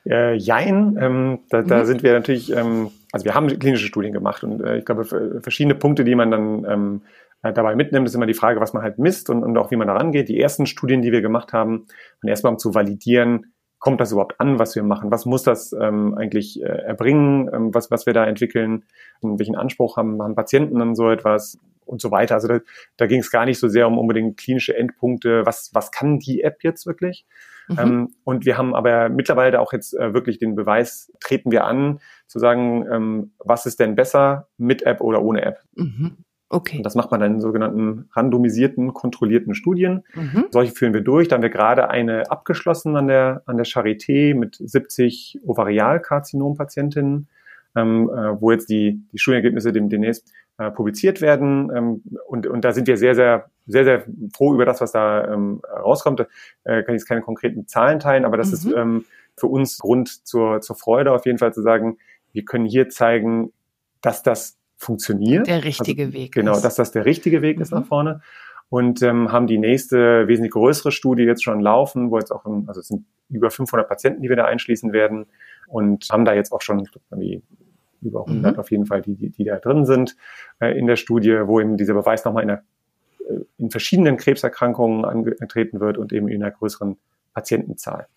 Äh, 0.09 0.35
jein, 0.35 0.97
ähm, 0.99 1.39
da, 1.49 1.61
da 1.61 1.79
mhm. 1.79 1.85
sind 1.85 2.03
wir 2.03 2.13
natürlich, 2.13 2.55
ähm, 2.55 2.91
also 3.11 3.25
wir 3.25 3.35
haben 3.35 3.47
klinische 3.47 3.87
Studien 3.87 4.13
gemacht 4.13 4.43
und 4.43 4.61
äh, 4.61 4.77
ich 4.77 4.85
glaube, 4.85 5.03
verschiedene 5.41 5.75
Punkte, 5.75 6.03
die 6.03 6.15
man 6.15 6.31
dann 6.31 6.65
ähm, 6.65 7.01
äh, 7.43 7.51
dabei 7.51 7.75
mitnimmt, 7.75 8.07
ist 8.07 8.15
immer 8.15 8.25
die 8.25 8.33
Frage, 8.33 8.59
was 8.59 8.73
man 8.73 8.83
halt 8.83 8.99
misst 8.99 9.29
und, 9.29 9.43
und 9.43 9.57
auch 9.57 9.71
wie 9.71 9.75
man 9.75 9.87
da 9.87 9.93
rangeht. 9.93 10.29
Die 10.29 10.39
ersten 10.39 10.65
Studien, 10.65 11.01
die 11.01 11.11
wir 11.11 11.21
gemacht 11.21 11.53
haben, 11.53 11.87
und 12.21 12.29
erstmal 12.29 12.53
um 12.53 12.59
zu 12.59 12.73
validieren, 12.73 13.53
kommt 13.79 14.01
das 14.01 14.11
überhaupt 14.11 14.39
an, 14.39 14.59
was 14.59 14.75
wir 14.75 14.83
machen? 14.83 15.11
Was 15.11 15.25
muss 15.25 15.43
das 15.43 15.73
ähm, 15.73 16.15
eigentlich 16.15 16.61
äh, 16.61 16.65
erbringen, 16.65 17.49
ähm, 17.53 17.73
was, 17.73 17.91
was 17.91 18.05
wir 18.05 18.13
da 18.13 18.25
entwickeln? 18.25 18.85
Und 19.21 19.39
welchen 19.39 19.55
Anspruch 19.55 19.97
haben, 19.97 20.21
haben 20.21 20.35
Patienten 20.35 20.81
an 20.81 20.95
so 20.95 21.09
etwas 21.09 21.59
und 21.85 22.01
so 22.01 22.11
weiter? 22.11 22.35
Also 22.35 22.47
da, 22.47 22.59
da 22.97 23.05
ging 23.05 23.19
es 23.19 23.29
gar 23.29 23.45
nicht 23.45 23.59
so 23.59 23.67
sehr 23.67 23.87
um 23.87 23.97
unbedingt 23.97 24.37
klinische 24.37 24.75
Endpunkte. 24.75 25.45
Was, 25.45 25.69
was 25.73 25.91
kann 25.91 26.19
die 26.19 26.41
App 26.41 26.63
jetzt 26.63 26.87
wirklich? 26.87 27.25
Mhm. 27.67 27.79
Ähm, 27.79 28.09
und 28.23 28.45
wir 28.45 28.57
haben 28.57 28.75
aber 28.75 29.09
mittlerweile 29.09 29.59
auch 29.59 29.73
jetzt 29.73 29.93
äh, 29.93 30.13
wirklich 30.13 30.39
den 30.39 30.55
Beweis, 30.55 31.11
treten 31.19 31.51
wir 31.51 31.65
an, 31.65 31.99
zu 32.27 32.39
sagen, 32.39 32.85
ähm, 32.91 33.31
was 33.39 33.65
ist 33.65 33.79
denn 33.79 33.95
besser 33.95 34.47
mit 34.57 34.83
App 34.83 35.01
oder 35.01 35.21
ohne 35.21 35.43
App? 35.43 35.59
Mhm. 35.75 36.17
Okay. 36.49 36.77
Und 36.77 36.83
das 36.83 36.95
macht 36.95 37.11
man 37.11 37.19
dann 37.19 37.35
in 37.35 37.41
sogenannten 37.41 38.09
randomisierten, 38.13 38.93
kontrollierten 38.93 39.53
Studien. 39.53 40.03
Mhm. 40.15 40.45
Solche 40.51 40.71
führen 40.71 40.93
wir 40.93 41.01
durch. 41.01 41.27
Da 41.27 41.35
haben 41.35 41.41
wir 41.41 41.49
gerade 41.49 41.89
eine 41.89 42.31
abgeschlossen 42.31 42.95
an 42.95 43.07
der, 43.07 43.43
an 43.45 43.57
der 43.57 43.65
Charité 43.65 44.33
mit 44.33 44.55
70 44.55 45.41
Ovarialkarzinompatientinnen, 45.43 47.27
ähm, 47.77 48.09
äh, 48.09 48.41
wo 48.41 48.51
jetzt 48.51 48.69
die, 48.69 49.01
die 49.11 49.19
Studienergebnisse 49.19 49.71
dem 49.71 49.89
demnächst 49.89 50.31
äh, 50.57 50.71
publiziert 50.71 51.21
werden. 51.21 51.71
Ähm, 51.75 52.03
und, 52.27 52.47
und 52.47 52.65
da 52.65 52.71
sind 52.73 52.87
wir 52.87 52.97
sehr, 52.97 53.13
sehr, 53.13 53.49
sehr, 53.67 53.83
sehr 53.83 54.05
froh 54.35 54.53
über 54.53 54.65
das, 54.65 54.81
was 54.81 54.91
da 54.91 55.31
ähm, 55.31 55.61
rauskommt. 55.69 56.21
Äh, 56.21 56.25
kann 56.83 56.95
ich 56.95 57.01
jetzt 57.01 57.07
keine 57.07 57.21
konkreten 57.21 57.67
Zahlen 57.67 57.99
teilen, 57.99 58.25
aber 58.25 58.37
das 58.37 58.47
mhm. 58.47 58.53
ist 58.53 58.65
ähm, 58.75 59.05
für 59.37 59.47
uns 59.47 59.77
Grund 59.77 60.27
zur, 60.27 60.61
zur 60.61 60.75
Freude 60.75 61.11
auf 61.11 61.25
jeden 61.25 61.37
Fall 61.37 61.53
zu 61.53 61.61
sagen, 61.61 61.97
wir 62.33 62.43
können 62.43 62.65
hier 62.65 62.89
zeigen, 62.89 63.53
dass 64.01 64.23
das 64.23 64.57
funktioniert. 64.77 65.47
Der 65.47 65.63
richtige 65.63 66.05
also, 66.05 66.13
Weg. 66.13 66.33
Genau, 66.33 66.53
ist. 66.53 66.61
dass 66.61 66.75
das 66.75 66.91
der 66.91 67.05
richtige 67.05 67.41
Weg 67.41 67.57
mhm. 67.57 67.61
ist 67.61 67.71
nach 67.71 67.85
vorne. 67.85 68.21
Und 68.69 69.01
ähm, 69.01 69.31
haben 69.31 69.47
die 69.47 69.59
nächste 69.59 70.27
wesentlich 70.27 70.51
größere 70.51 70.91
Studie 70.91 71.23
jetzt 71.23 71.43
schon 71.43 71.61
laufen, 71.61 72.11
wo 72.11 72.17
jetzt 72.17 72.31
auch, 72.31 72.43
also 72.65 72.81
es 72.81 72.87
sind 72.87 73.05
über 73.29 73.49
500 73.49 73.87
Patienten, 73.87 74.21
die 74.21 74.29
wir 74.29 74.35
da 74.35 74.45
einschließen 74.45 74.91
werden 74.91 75.27
und 75.67 76.07
haben 76.11 76.25
da 76.25 76.33
jetzt 76.33 76.51
auch 76.51 76.61
schon 76.61 76.87
irgendwie 77.11 77.43
über 78.01 78.25
100 78.27 78.53
mhm. 78.53 78.59
auf 78.59 78.71
jeden 78.71 78.85
Fall, 78.85 79.01
die, 79.01 79.15
die, 79.15 79.29
die 79.29 79.43
da 79.43 79.57
drin 79.57 79.85
sind 79.85 80.15
äh, 80.59 80.77
in 80.77 80.87
der 80.87 80.95
Studie, 80.95 81.41
wo 81.45 81.59
eben 81.59 81.77
dieser 81.77 81.93
Beweis 81.93 82.25
nochmal 82.25 82.43
in, 82.43 82.49
der, 82.49 82.63
äh, 83.27 83.39
in 83.57 83.71
verschiedenen 83.71 84.17
Krebserkrankungen 84.17 85.05
angetreten 85.05 85.79
wird 85.79 85.97
und 85.97 86.13
eben 86.13 86.27
in 86.27 86.43
einer 86.43 86.51
größeren 86.51 86.97
Patientenzahl. 87.33 88.07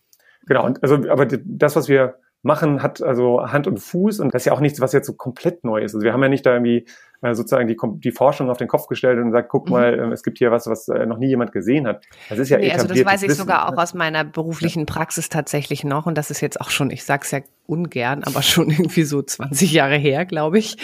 Genau, 0.47 0.65
und 0.65 0.83
also, 0.83 0.97
aber 1.09 1.27
das, 1.27 1.77
was 1.77 1.89
wir 1.89 2.17
machen, 2.43 2.83
hat 2.83 3.03
also 3.03 3.53
Hand 3.53 3.67
und 3.67 3.79
Fuß 3.79 4.21
und 4.21 4.35
das 4.35 4.43
ist 4.43 4.47
ja 4.47 4.53
auch 4.53 4.61
nichts, 4.61 4.81
was 4.81 4.93
jetzt 4.93 5.07
so 5.07 5.13
komplett 5.13 5.65
neu 5.65 5.83
ist. 5.83 5.95
Also 5.95 6.05
wir 6.05 6.13
haben 6.13 6.23
ja 6.23 6.29
nicht 6.29 6.47
da 6.47 6.55
irgendwie 6.55 6.87
sozusagen 7.23 7.69
die, 7.69 7.77
die 7.99 8.13
Forschung 8.13 8.51
auf 8.51 8.57
den 8.57 8.69
Kopf 8.69 8.87
gestellt 8.87 9.19
und 9.19 9.33
sagt, 9.33 9.49
guck 9.49 9.67
mhm. 9.67 9.73
mal, 9.73 9.99
äh, 9.99 10.13
es 10.13 10.23
gibt 10.23 10.39
hier 10.39 10.51
was, 10.51 10.67
was 10.67 10.89
äh, 10.89 11.07
noch 11.07 11.19
nie 11.19 11.29
jemand 11.29 11.53
gesehen 11.53 11.87
hat. 11.87 12.03
Das 12.29 12.39
ist 12.39 12.49
ja 12.49 12.59
nee, 12.59 12.73
Also 12.73 12.87
das 12.87 13.05
weiß 13.05 13.23
ich 13.23 13.31
Wissen. 13.31 13.41
sogar 13.41 13.69
auch 13.69 13.77
aus 13.77 13.95
meiner 13.95 14.25
beruflichen 14.25 14.87
Praxis 14.87 15.29
tatsächlich 15.29 15.85
noch 15.85 16.07
und 16.07 16.17
das 16.17 16.31
ist 16.31 16.41
jetzt 16.41 16.61
auch 16.61 16.71
schon, 16.71 16.91
ich 16.91 17.05
sag's 17.05 17.31
ja 17.31 17.41
ungern, 17.67 18.25
aber 18.25 18.43
schon 18.43 18.71
irgendwie 18.71 19.05
so 19.05 19.23
20 19.23 19.73
Jahre 19.73 19.97
her, 19.97 20.25
glaube 20.25 20.59
ich. 20.59 20.77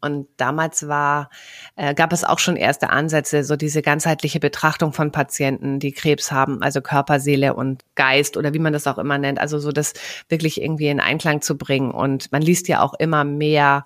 Und 0.00 0.26
damals 0.36 0.88
war, 0.88 1.30
äh, 1.76 1.94
gab 1.94 2.12
es 2.12 2.24
auch 2.24 2.38
schon 2.38 2.56
erste 2.56 2.90
Ansätze, 2.90 3.44
so 3.44 3.56
diese 3.56 3.82
ganzheitliche 3.82 4.40
Betrachtung 4.40 4.92
von 4.92 5.12
Patienten, 5.12 5.78
die 5.78 5.92
Krebs 5.92 6.32
haben, 6.32 6.60
also 6.62 6.80
Körper, 6.80 7.20
Seele 7.20 7.54
und 7.54 7.84
Geist 7.94 8.36
oder 8.36 8.52
wie 8.52 8.58
man 8.58 8.72
das 8.72 8.86
auch 8.86 8.98
immer 8.98 9.18
nennt, 9.18 9.38
also 9.38 9.58
so 9.58 9.70
das 9.70 9.92
wirklich 10.28 10.60
irgendwie 10.60 10.88
in 10.88 11.00
Einklang 11.00 11.40
zu 11.40 11.56
bringen. 11.56 11.92
Und 11.92 12.32
man 12.32 12.42
liest 12.42 12.68
ja 12.68 12.80
auch 12.80 12.94
immer 12.94 13.24
mehr 13.24 13.84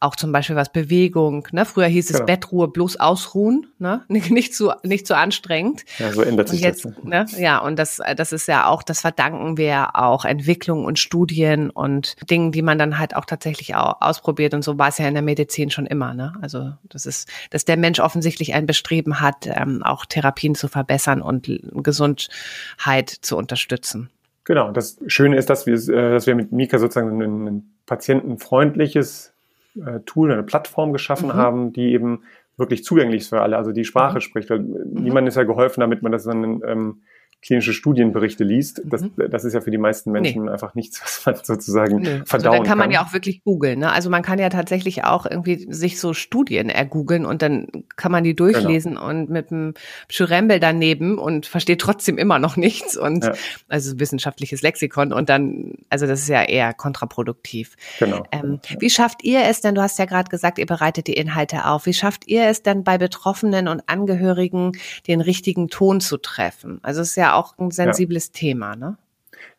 auch 0.00 0.14
zum 0.14 0.32
Beispiel 0.32 0.56
was 0.56 0.72
Bewegung. 0.72 1.48
Ne? 1.50 1.64
Früher 1.64 1.86
hieß 1.86 2.10
es 2.10 2.16
genau. 2.16 2.26
Bettruhe, 2.26 2.68
bloß 2.68 3.00
ausruhen, 3.00 3.66
ne? 3.78 4.04
nicht 4.08 4.54
zu 4.54 4.72
nicht 4.82 5.06
zu 5.06 5.16
anstrengend. 5.16 5.84
Ja, 5.98 6.12
so 6.12 6.22
ändert 6.22 6.48
sich 6.48 6.60
jetzt, 6.60 6.84
das. 6.84 7.04
Ne? 7.04 7.26
Ja, 7.38 7.58
und 7.58 7.78
das 7.78 8.00
das 8.16 8.32
ist 8.32 8.46
ja 8.46 8.66
auch, 8.66 8.82
das 8.82 9.00
verdanken 9.00 9.56
wir 9.56 9.96
auch 9.96 10.24
Entwicklung 10.24 10.84
und 10.84 10.98
Studien 10.98 11.70
und 11.70 12.14
Dingen, 12.30 12.52
die 12.52 12.62
man 12.62 12.78
dann 12.78 12.98
halt 12.98 13.16
auch 13.16 13.24
tatsächlich 13.24 13.74
auch 13.74 14.00
ausprobiert. 14.00 14.54
Und 14.54 14.62
so 14.62 14.78
war 14.78 14.88
es 14.88 14.98
ja 14.98 15.08
in 15.08 15.14
der 15.14 15.22
Medizin 15.22 15.70
schon 15.70 15.86
immer. 15.86 16.14
Ne? 16.14 16.32
Also 16.40 16.72
das 16.88 17.06
ist, 17.06 17.28
dass 17.50 17.64
der 17.64 17.76
Mensch 17.76 17.98
offensichtlich 18.00 18.54
ein 18.54 18.66
Bestreben 18.66 19.20
hat, 19.20 19.46
ähm, 19.46 19.82
auch 19.82 20.06
Therapien 20.06 20.54
zu 20.54 20.68
verbessern 20.68 21.22
und 21.22 21.50
Gesundheit 21.72 23.10
zu 23.10 23.36
unterstützen. 23.36 24.10
Genau. 24.44 24.70
Das 24.70 24.98
Schöne 25.06 25.36
ist, 25.36 25.50
dass 25.50 25.66
wir, 25.66 25.74
äh, 25.74 26.12
dass 26.12 26.26
wir 26.26 26.34
mit 26.34 26.52
Mika 26.52 26.78
sozusagen 26.78 27.20
ein 27.20 27.74
patientenfreundliches 27.84 29.34
äh, 29.74 30.00
Tool, 30.06 30.32
eine 30.32 30.42
Plattform 30.42 30.92
geschaffen 30.92 31.28
mhm. 31.28 31.34
haben, 31.34 31.72
die 31.72 31.92
eben 31.92 32.22
wirklich 32.56 32.84
zugänglich 32.84 33.22
ist 33.22 33.28
für 33.28 33.40
alle, 33.40 33.56
also 33.56 33.72
die 33.72 33.84
Sprache 33.84 34.16
mhm. 34.16 34.20
spricht. 34.20 34.50
Weil 34.50 34.60
mhm. 34.60 35.02
niemand 35.02 35.28
ist 35.28 35.36
ja 35.36 35.44
geholfen, 35.44 35.80
damit 35.80 36.02
man 36.02 36.12
das 36.12 36.24
dann 36.24 36.62
ähm, 36.66 37.02
klinische 37.40 37.72
Studienberichte 37.72 38.42
liest, 38.42 38.82
das, 38.84 39.02
mhm. 39.02 39.12
das 39.30 39.44
ist 39.44 39.52
ja 39.52 39.60
für 39.60 39.70
die 39.70 39.78
meisten 39.78 40.10
Menschen 40.10 40.44
nee. 40.44 40.50
einfach 40.50 40.74
nichts, 40.74 41.00
was 41.02 41.24
man 41.24 41.44
sozusagen 41.44 42.00
Nö. 42.00 42.22
verdauen 42.24 42.30
also 42.30 42.50
dann 42.50 42.62
kann. 42.64 42.78
man 42.78 42.90
ja 42.90 43.04
auch 43.04 43.12
wirklich 43.12 43.44
googeln. 43.44 43.78
Ne? 43.78 43.92
Also 43.92 44.10
man 44.10 44.22
kann 44.22 44.40
ja 44.40 44.48
tatsächlich 44.48 45.04
auch 45.04 45.24
irgendwie 45.24 45.72
sich 45.72 46.00
so 46.00 46.14
Studien 46.14 46.68
ergoogeln 46.68 47.24
und 47.24 47.42
dann 47.42 47.68
kann 47.96 48.10
man 48.10 48.24
die 48.24 48.34
durchlesen 48.34 48.94
genau. 48.94 49.08
und 49.08 49.30
mit 49.30 49.52
einem 49.52 49.74
Schürembel 50.10 50.58
daneben 50.58 51.18
und 51.18 51.46
versteht 51.46 51.80
trotzdem 51.80 52.18
immer 52.18 52.40
noch 52.40 52.56
nichts 52.56 52.96
und 52.96 53.24
ja. 53.24 53.34
also 53.68 54.00
wissenschaftliches 54.00 54.62
Lexikon 54.62 55.12
und 55.12 55.28
dann, 55.28 55.74
also 55.90 56.06
das 56.06 56.22
ist 56.22 56.28
ja 56.28 56.42
eher 56.42 56.74
kontraproduktiv. 56.74 57.76
Genau. 58.00 58.24
Ähm, 58.32 58.58
wie 58.80 58.90
schafft 58.90 59.22
ihr 59.22 59.42
es 59.44 59.60
denn, 59.60 59.76
du 59.76 59.82
hast 59.82 59.98
ja 60.00 60.06
gerade 60.06 60.28
gesagt, 60.28 60.58
ihr 60.58 60.66
bereitet 60.66 61.06
die 61.06 61.14
Inhalte 61.14 61.66
auf, 61.66 61.86
wie 61.86 61.94
schafft 61.94 62.26
ihr 62.26 62.46
es 62.46 62.64
denn 62.64 62.82
bei 62.82 62.98
Betroffenen 62.98 63.68
und 63.68 63.82
Angehörigen 63.86 64.72
den 65.06 65.20
richtigen 65.20 65.68
Ton 65.68 66.00
zu 66.00 66.16
treffen? 66.16 66.80
Also 66.82 67.02
es 67.02 67.10
ist 67.10 67.16
ja 67.16 67.27
auch 67.34 67.56
ein 67.58 67.70
sensibles 67.70 68.28
ja. 68.28 68.32
Thema, 68.40 68.76
ne? 68.76 68.96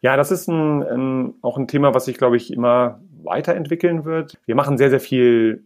Ja, 0.02 0.18
das 0.18 0.32
ist 0.32 0.48
ein, 0.48 0.84
ein, 0.84 1.34
auch 1.42 1.58
ein 1.58 1.68
Thema, 1.68 1.94
was 1.94 2.06
sich, 2.06 2.18
glaube 2.18 2.38
ich, 2.38 2.52
immer 2.52 3.00
weiterentwickeln 3.24 4.06
wird. 4.06 4.38
Wir 4.46 4.56
machen 4.56 4.78
sehr, 4.78 4.90
sehr 4.90 5.00
viel 5.00 5.64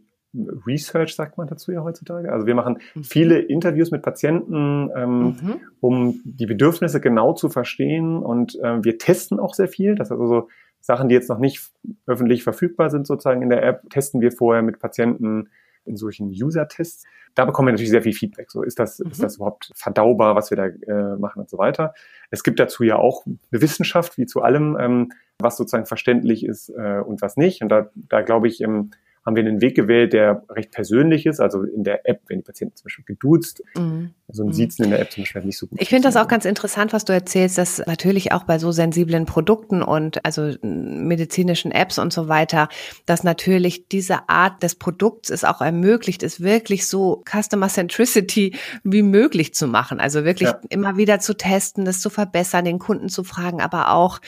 Research, 0.65 1.15
sagt 1.15 1.37
man 1.37 1.47
dazu 1.47 1.71
ja 1.71 1.83
heutzutage. 1.83 2.31
Also 2.31 2.47
wir 2.47 2.55
machen 2.55 2.79
mhm. 2.95 3.03
viele 3.03 3.39
Interviews 3.39 3.91
mit 3.91 4.01
Patienten, 4.01 4.89
ähm, 4.95 5.25
mhm. 5.25 5.55
um 5.79 6.21
die 6.23 6.47
Bedürfnisse 6.47 6.99
genau 6.99 7.33
zu 7.33 7.49
verstehen. 7.49 8.17
Und 8.17 8.59
äh, 8.61 8.83
wir 8.83 8.97
testen 8.97 9.39
auch 9.39 9.53
sehr 9.53 9.67
viel. 9.67 9.95
Das 9.95 10.11
also 10.11 10.27
so 10.27 10.49
Sachen, 10.79 11.07
die 11.07 11.15
jetzt 11.15 11.29
noch 11.29 11.37
nicht 11.37 11.71
öffentlich 12.07 12.43
verfügbar 12.43 12.89
sind, 12.89 13.05
sozusagen 13.05 13.41
in 13.41 13.49
der 13.49 13.63
App, 13.63 13.89
testen 13.89 14.21
wir 14.21 14.31
vorher 14.31 14.63
mit 14.63 14.79
Patienten 14.79 15.49
in 15.85 15.97
solchen 15.97 16.29
User-Tests. 16.29 17.05
Da 17.35 17.45
bekommen 17.45 17.67
wir 17.67 17.71
natürlich 17.73 17.89
sehr 17.89 18.01
viel 18.01 18.13
Feedback. 18.13 18.51
So, 18.51 18.63
ist 18.63 18.79
das, 18.79 18.99
mhm. 18.99 19.11
ist 19.11 19.23
das 19.23 19.37
überhaupt 19.37 19.71
verdaubar, 19.75 20.35
was 20.35 20.49
wir 20.49 20.57
da 20.57 20.65
äh, 20.65 21.17
machen 21.17 21.39
und 21.39 21.49
so 21.49 21.57
weiter. 21.57 21.93
Es 22.29 22.43
gibt 22.43 22.59
dazu 22.59 22.83
ja 22.83 22.97
auch 22.97 23.25
eine 23.25 23.61
Wissenschaft, 23.61 24.17
wie 24.17 24.25
zu 24.25 24.41
allem, 24.41 24.77
ähm, 24.79 25.11
was 25.39 25.57
sozusagen 25.57 25.85
verständlich 25.85 26.45
ist 26.45 26.69
äh, 26.69 26.99
und 26.99 27.21
was 27.21 27.37
nicht. 27.37 27.61
Und 27.61 27.69
da, 27.69 27.89
da 27.95 28.21
glaube 28.21 28.47
ich, 28.47 28.61
ähm, 28.61 28.91
haben 29.25 29.35
wir 29.35 29.45
einen 29.45 29.61
Weg 29.61 29.75
gewählt, 29.75 30.13
der 30.13 30.43
recht 30.49 30.71
persönlich 30.71 31.25
ist. 31.25 31.39
Also 31.39 31.63
in 31.63 31.83
der 31.83 32.07
App, 32.07 32.21
wenn 32.27 32.39
die 32.39 32.43
Patienten 32.43 32.75
zum 32.75 32.85
Beispiel 32.85 33.05
geduzt, 33.05 33.63
mhm. 33.75 34.13
Also 34.33 34.43
ein 34.43 34.47
mhm. 34.47 34.53
Siezen 34.53 34.85
in 34.85 34.89
der 34.89 34.99
App 34.99 35.11
zum 35.11 35.23
Beispiel 35.23 35.43
nicht 35.43 35.59
so 35.59 35.67
gut. 35.67 35.79
Ich 35.79 35.89
finde 35.89 36.07
das 36.07 36.15
auch 36.15 36.27
ganz 36.27 36.45
interessant, 36.45 36.91
was 36.91 37.05
du 37.05 37.13
erzählst, 37.13 37.59
dass 37.59 37.83
natürlich 37.85 38.31
auch 38.31 38.45
bei 38.45 38.57
so 38.57 38.71
sensiblen 38.71 39.27
Produkten 39.27 39.83
und 39.83 40.25
also 40.25 40.55
medizinischen 40.63 41.71
Apps 41.71 41.99
und 41.99 42.11
so 42.11 42.27
weiter, 42.27 42.67
dass 43.05 43.23
natürlich 43.23 43.87
diese 43.89 44.27
Art 44.29 44.63
des 44.63 44.73
Produkts 44.73 45.29
es 45.29 45.43
auch 45.43 45.61
ermöglicht, 45.61 46.23
es 46.23 46.41
wirklich 46.41 46.87
so 46.87 47.23
Customer 47.29 47.67
Centricity 47.67 48.55
wie 48.83 49.03
möglich 49.03 49.53
zu 49.53 49.67
machen. 49.67 49.99
Also 49.99 50.25
wirklich 50.25 50.49
ja. 50.49 50.59
immer 50.69 50.97
wieder 50.97 51.19
zu 51.19 51.37
testen, 51.37 51.85
das 51.85 52.01
zu 52.01 52.09
verbessern, 52.09 52.65
den 52.65 52.79
Kunden 52.79 53.09
zu 53.09 53.23
fragen, 53.23 53.61
aber 53.61 53.91
auch 53.91 54.19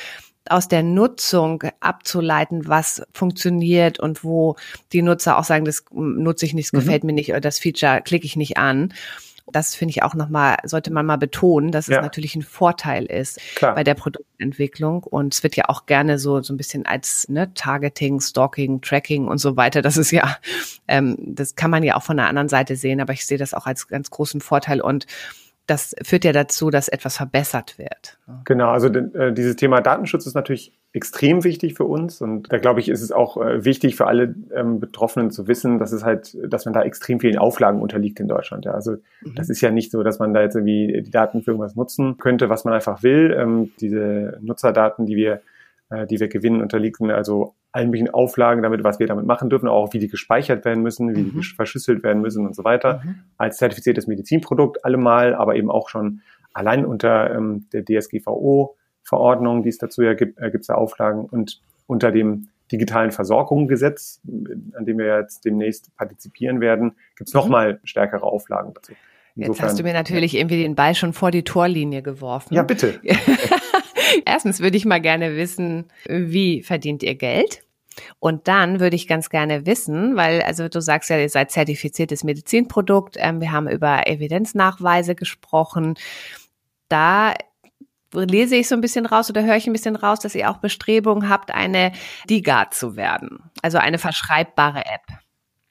aus 0.47 0.67
der 0.67 0.83
Nutzung 0.83 1.63
abzuleiten, 1.79 2.67
was 2.67 3.01
funktioniert 3.11 3.99
und 3.99 4.23
wo 4.23 4.55
die 4.93 5.01
Nutzer 5.01 5.39
auch 5.39 5.43
sagen, 5.43 5.65
das 5.65 5.83
nutze 5.91 6.45
ich 6.45 6.53
nicht, 6.53 6.67
das 6.67 6.73
mhm. 6.73 6.85
gefällt 6.85 7.03
mir 7.03 7.13
nicht 7.13 7.31
oder 7.31 7.41
das 7.41 7.57
Feature 7.57 8.01
klicke 8.03 8.27
ich 8.27 8.35
nicht 8.35 8.57
an. 8.57 8.93
Das 9.51 9.75
finde 9.75 9.91
ich 9.91 10.03
auch 10.03 10.15
nochmal, 10.15 10.57
sollte 10.63 10.91
man 10.91 11.05
mal 11.05 11.17
betonen, 11.17 11.71
dass 11.71 11.87
ja. 11.87 11.97
es 11.97 12.03
natürlich 12.03 12.35
ein 12.35 12.41
Vorteil 12.41 13.05
ist 13.05 13.39
Klar. 13.55 13.75
bei 13.75 13.83
der 13.83 13.93
Produktentwicklung. 13.93 15.03
Und 15.03 15.33
es 15.33 15.43
wird 15.43 15.55
ja 15.55 15.65
auch 15.69 15.85
gerne 15.85 16.17
so, 16.17 16.41
so 16.41 16.53
ein 16.53 16.57
bisschen 16.57 16.85
als 16.85 17.27
ne, 17.29 17.53
Targeting, 17.53 18.19
Stalking, 18.21 18.81
Tracking 18.81 19.27
und 19.27 19.37
so 19.37 19.55
weiter. 19.55 19.81
Das 19.81 19.97
ist 19.97 20.11
ja, 20.11 20.37
ähm, 20.87 21.15
das 21.19 21.55
kann 21.55 21.71
man 21.71 21.83
ja 21.83 21.95
auch 21.95 22.03
von 22.03 22.17
der 22.17 22.27
anderen 22.27 22.49
Seite 22.49 22.75
sehen, 22.75 23.01
aber 23.01 23.13
ich 23.13 23.25
sehe 23.25 23.37
das 23.37 23.53
auch 23.53 23.65
als 23.65 23.87
ganz 23.87 24.09
großen 24.09 24.41
Vorteil 24.41 24.81
und 24.81 25.05
das 25.67 25.95
führt 26.03 26.25
ja 26.25 26.31
dazu, 26.31 26.69
dass 26.69 26.87
etwas 26.87 27.17
verbessert 27.17 27.77
wird. 27.77 28.19
Genau, 28.43 28.69
also 28.69 28.87
äh, 28.87 29.33
dieses 29.33 29.55
Thema 29.55 29.81
Datenschutz 29.81 30.25
ist 30.25 30.35
natürlich 30.35 30.73
extrem 30.95 31.43
wichtig 31.43 31.73
für 31.73 31.83
uns 31.83 32.21
und 32.21 32.51
da 32.53 32.57
glaube 32.57 32.79
ich, 32.79 32.87
ist 32.87 33.01
es 33.01 33.11
auch 33.11 33.35
äh, 33.35 33.65
wichtig 33.65 33.97
für 33.97 34.07
alle 34.07 34.33
ähm, 34.53 34.79
Betroffenen 34.79 35.29
zu 35.29 35.45
wissen, 35.45 35.77
dass 35.77 35.91
es 35.91 36.05
halt, 36.05 36.37
dass 36.47 36.63
man 36.63 36.73
da 36.73 36.83
extrem 36.83 37.19
vielen 37.19 37.37
Auflagen 37.37 37.81
unterliegt 37.81 38.21
in 38.21 38.29
Deutschland. 38.29 38.63
Ja. 38.63 38.71
Also 38.71 38.93
mhm. 39.21 39.35
das 39.35 39.49
ist 39.49 39.59
ja 39.59 39.71
nicht 39.71 39.91
so, 39.91 40.03
dass 40.03 40.19
man 40.19 40.33
da 40.33 40.41
jetzt 40.41 40.55
irgendwie 40.55 41.01
die 41.01 41.11
Daten 41.11 41.41
für 41.41 41.51
irgendwas 41.51 41.75
nutzen 41.75 42.17
könnte, 42.17 42.49
was 42.49 42.63
man 42.63 42.73
einfach 42.73 43.03
will. 43.03 43.35
Ähm, 43.37 43.71
diese 43.81 44.39
Nutzerdaten, 44.41 45.05
die 45.05 45.17
wir, 45.17 45.41
äh, 45.89 46.07
die 46.07 46.21
wir 46.21 46.29
gewinnen, 46.29 46.61
unterliegen 46.61 47.11
also 47.11 47.55
allen 47.73 47.89
möglichen 47.89 48.13
Auflagen 48.13 48.63
damit, 48.63 48.85
was 48.85 48.97
wir 48.97 49.07
damit 49.07 49.25
machen 49.25 49.49
dürfen, 49.49 49.67
auch 49.67 49.91
wie 49.91 49.99
die 49.99 50.07
gespeichert 50.07 50.63
werden 50.63 50.81
müssen, 50.81 51.13
wie 51.13 51.23
mhm. 51.23 51.31
die 51.33 51.43
verschlüsselt 51.43 52.03
werden 52.03 52.21
müssen 52.21 52.45
und 52.45 52.55
so 52.55 52.63
weiter. 52.63 53.01
Mhm. 53.03 53.15
Als 53.37 53.57
zertifiziertes 53.57 54.07
Medizinprodukt 54.07 54.85
allemal, 54.85 55.35
aber 55.35 55.57
eben 55.57 55.69
auch 55.69 55.89
schon 55.89 56.21
allein 56.53 56.85
unter 56.85 57.35
ähm, 57.35 57.67
der 57.73 57.81
DSGVO-Verordnung, 59.05 59.63
die 59.63 59.69
es 59.69 59.77
dazu 59.77 60.01
ja 60.01 60.13
gibt, 60.13 60.39
äh, 60.39 60.51
gibt 60.51 60.61
es 60.61 60.67
da 60.67 60.75
Auflagen 60.75 61.25
und 61.25 61.61
unter 61.87 62.11
dem 62.11 62.49
digitalen 62.71 63.11
Versorgungsgesetz, 63.11 64.19
an 64.73 64.85
dem 64.85 64.97
wir 64.97 65.19
jetzt 65.19 65.45
demnächst 65.45 65.95
partizipieren 65.97 66.61
werden, 66.61 66.95
gibt 67.15 67.29
es 67.29 67.33
mhm. 67.33 67.41
nochmal 67.41 67.79
stärkere 67.83 68.23
Auflagen 68.23 68.73
dazu. 68.73 68.93
Insofern, 69.35 69.53
Jetzt 69.53 69.63
hast 69.63 69.79
du 69.79 69.83
mir 69.83 69.93
natürlich 69.93 70.33
ja. 70.33 70.39
irgendwie 70.39 70.63
den 70.63 70.75
Ball 70.75 70.95
schon 70.95 71.13
vor 71.13 71.29
die 71.29 71.43
Torlinie 71.43 72.01
geworfen. 72.01 72.53
Ja, 72.53 72.63
bitte. 72.63 72.99
Erstens 74.25 74.61
würde 74.61 74.77
ich 74.77 74.85
mal 74.85 75.01
gerne 75.01 75.35
wissen, 75.35 75.85
wie 76.07 76.63
verdient 76.63 77.03
ihr 77.03 77.15
Geld? 77.15 77.63
Und 78.19 78.47
dann 78.47 78.79
würde 78.79 78.95
ich 78.95 79.07
ganz 79.07 79.29
gerne 79.29 79.65
wissen, 79.65 80.15
weil, 80.15 80.41
also 80.41 80.67
du 80.67 80.81
sagst 80.81 81.09
ja, 81.09 81.17
ihr 81.17 81.29
seid 81.29 81.51
zertifiziertes 81.51 82.23
Medizinprodukt, 82.23 83.15
ähm, 83.19 83.41
wir 83.41 83.51
haben 83.51 83.69
über 83.69 84.07
Evidenznachweise 84.07 85.15
gesprochen. 85.15 85.95
Da 86.89 87.33
lese 88.13 88.55
ich 88.55 88.67
so 88.67 88.75
ein 88.75 88.81
bisschen 88.81 89.05
raus 89.05 89.29
oder 89.29 89.43
höre 89.43 89.55
ich 89.55 89.67
ein 89.67 89.73
bisschen 89.73 89.95
raus, 89.95 90.19
dass 90.19 90.35
ihr 90.35 90.49
auch 90.49 90.57
Bestrebungen 90.57 91.29
habt, 91.29 91.53
eine 91.53 91.91
DIGA 92.29 92.71
zu 92.71 92.95
werden, 92.95 93.39
also 93.61 93.77
eine 93.77 93.97
verschreibbare 93.97 94.79
App. 94.79 95.17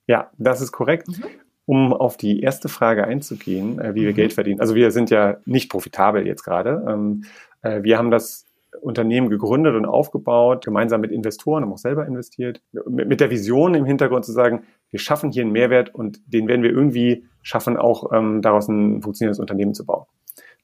Ja, 0.07 0.31
das 0.39 0.61
ist 0.61 0.73
korrekt. 0.73 1.09
Mhm. 1.09 1.25
Um 1.67 1.95
auf 1.95 2.19
die 2.19 2.41
erste 2.41 2.69
Frage 2.69 3.05
einzugehen, 3.07 3.79
äh, 3.79 3.95
wie 3.95 4.03
wir 4.03 4.11
mhm. 4.11 4.17
Geld 4.17 4.33
verdienen. 4.35 4.61
Also 4.61 4.75
wir 4.75 4.91
sind 4.91 5.09
ja 5.09 5.39
nicht 5.47 5.71
profitabel 5.71 6.27
jetzt 6.27 6.43
gerade. 6.43 6.85
Ähm, 6.87 7.25
äh, 7.63 7.83
wir 7.83 7.97
haben 7.97 8.11
das 8.11 8.45
Unternehmen 8.81 9.31
gegründet 9.31 9.75
und 9.75 9.87
aufgebaut, 9.87 10.65
gemeinsam 10.65 11.01
mit 11.01 11.11
Investoren, 11.11 11.63
haben 11.63 11.73
auch 11.73 11.79
selber 11.79 12.07
investiert, 12.07 12.61
mit, 12.87 13.21
der 13.21 13.31
Vision 13.31 13.75
im 13.75 13.87
Hintergrund 13.87 14.25
zu 14.25 14.33
sagen, 14.33 14.65
wir 14.91 15.01
schaffen 15.01 15.31
hier 15.33 15.43
einen 15.43 15.53
Mehrwert 15.53 15.95
und 15.95 16.21
den 16.27 16.49
werden 16.49 16.63
wir 16.63 16.71
irgendwie 16.71 17.25
schaffen, 17.43 17.77
auch 17.77 18.13
ähm, 18.13 18.43
daraus 18.43 18.69
ein 18.69 19.01
funktionierendes 19.01 19.41
Unternehmen 19.41 19.75
zu 19.75 19.87
bauen. 19.87 20.05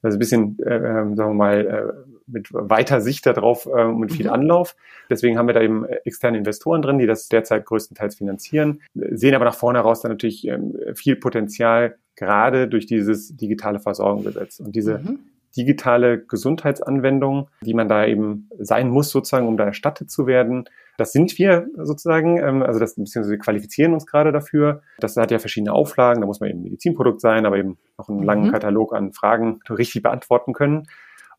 Also 0.01 0.17
ein 0.17 0.19
bisschen, 0.19 0.57
äh, 0.59 0.75
ähm, 0.75 1.15
sagen 1.15 1.31
wir 1.31 1.33
mal, 1.33 1.65
äh, 1.65 2.11
mit 2.27 2.47
weiter 2.51 3.01
Sicht 3.01 3.25
darauf 3.25 3.65
äh, 3.65 3.83
und 3.83 3.99
mit 3.99 4.13
viel 4.13 4.27
mhm. 4.27 4.33
Anlauf. 4.33 4.75
Deswegen 5.09 5.37
haben 5.37 5.47
wir 5.47 5.53
da 5.53 5.61
eben 5.61 5.85
externe 5.85 6.37
Investoren 6.37 6.81
drin, 6.81 6.97
die 6.97 7.07
das 7.07 7.27
derzeit 7.27 7.65
größtenteils 7.65 8.15
finanzieren, 8.15 8.81
sehen 8.93 9.35
aber 9.35 9.45
nach 9.45 9.55
vorne 9.55 9.79
heraus 9.79 10.01
dann 10.01 10.11
natürlich 10.11 10.47
ähm, 10.47 10.75
viel 10.93 11.15
Potenzial, 11.17 11.97
gerade 12.15 12.67
durch 12.67 12.85
dieses 12.85 13.35
digitale 13.35 13.79
Versorgungsgesetz. 13.79 14.59
Und 14.59 14.75
diese 14.75 14.99
mhm 14.99 15.19
digitale 15.55 16.23
Gesundheitsanwendung, 16.23 17.49
die 17.61 17.73
man 17.73 17.87
da 17.87 18.05
eben 18.05 18.49
sein 18.59 18.89
muss, 18.89 19.09
sozusagen, 19.09 19.47
um 19.47 19.57
da 19.57 19.65
erstattet 19.65 20.09
zu 20.09 20.27
werden. 20.27 20.65
Das 20.97 21.11
sind 21.11 21.37
wir 21.37 21.67
sozusagen, 21.77 22.37
ähm, 22.37 22.63
also 22.63 22.79
das 22.79 22.95
beziehungsweise 22.95 23.31
wir 23.31 23.39
qualifizieren 23.39 23.93
uns 23.93 24.05
gerade 24.05 24.31
dafür. 24.31 24.81
Das 24.99 25.17
hat 25.17 25.31
ja 25.31 25.39
verschiedene 25.39 25.73
Auflagen, 25.73 26.21
da 26.21 26.27
muss 26.27 26.39
man 26.39 26.49
eben 26.49 26.63
Medizinprodukt 26.63 27.21
sein, 27.21 27.45
aber 27.45 27.57
eben 27.57 27.77
noch 27.97 28.09
einen 28.09 28.23
langen 28.23 28.47
mhm. 28.47 28.51
Katalog 28.51 28.93
an 28.93 29.13
Fragen 29.13 29.59
richtig 29.69 30.03
beantworten 30.03 30.53
können. 30.53 30.87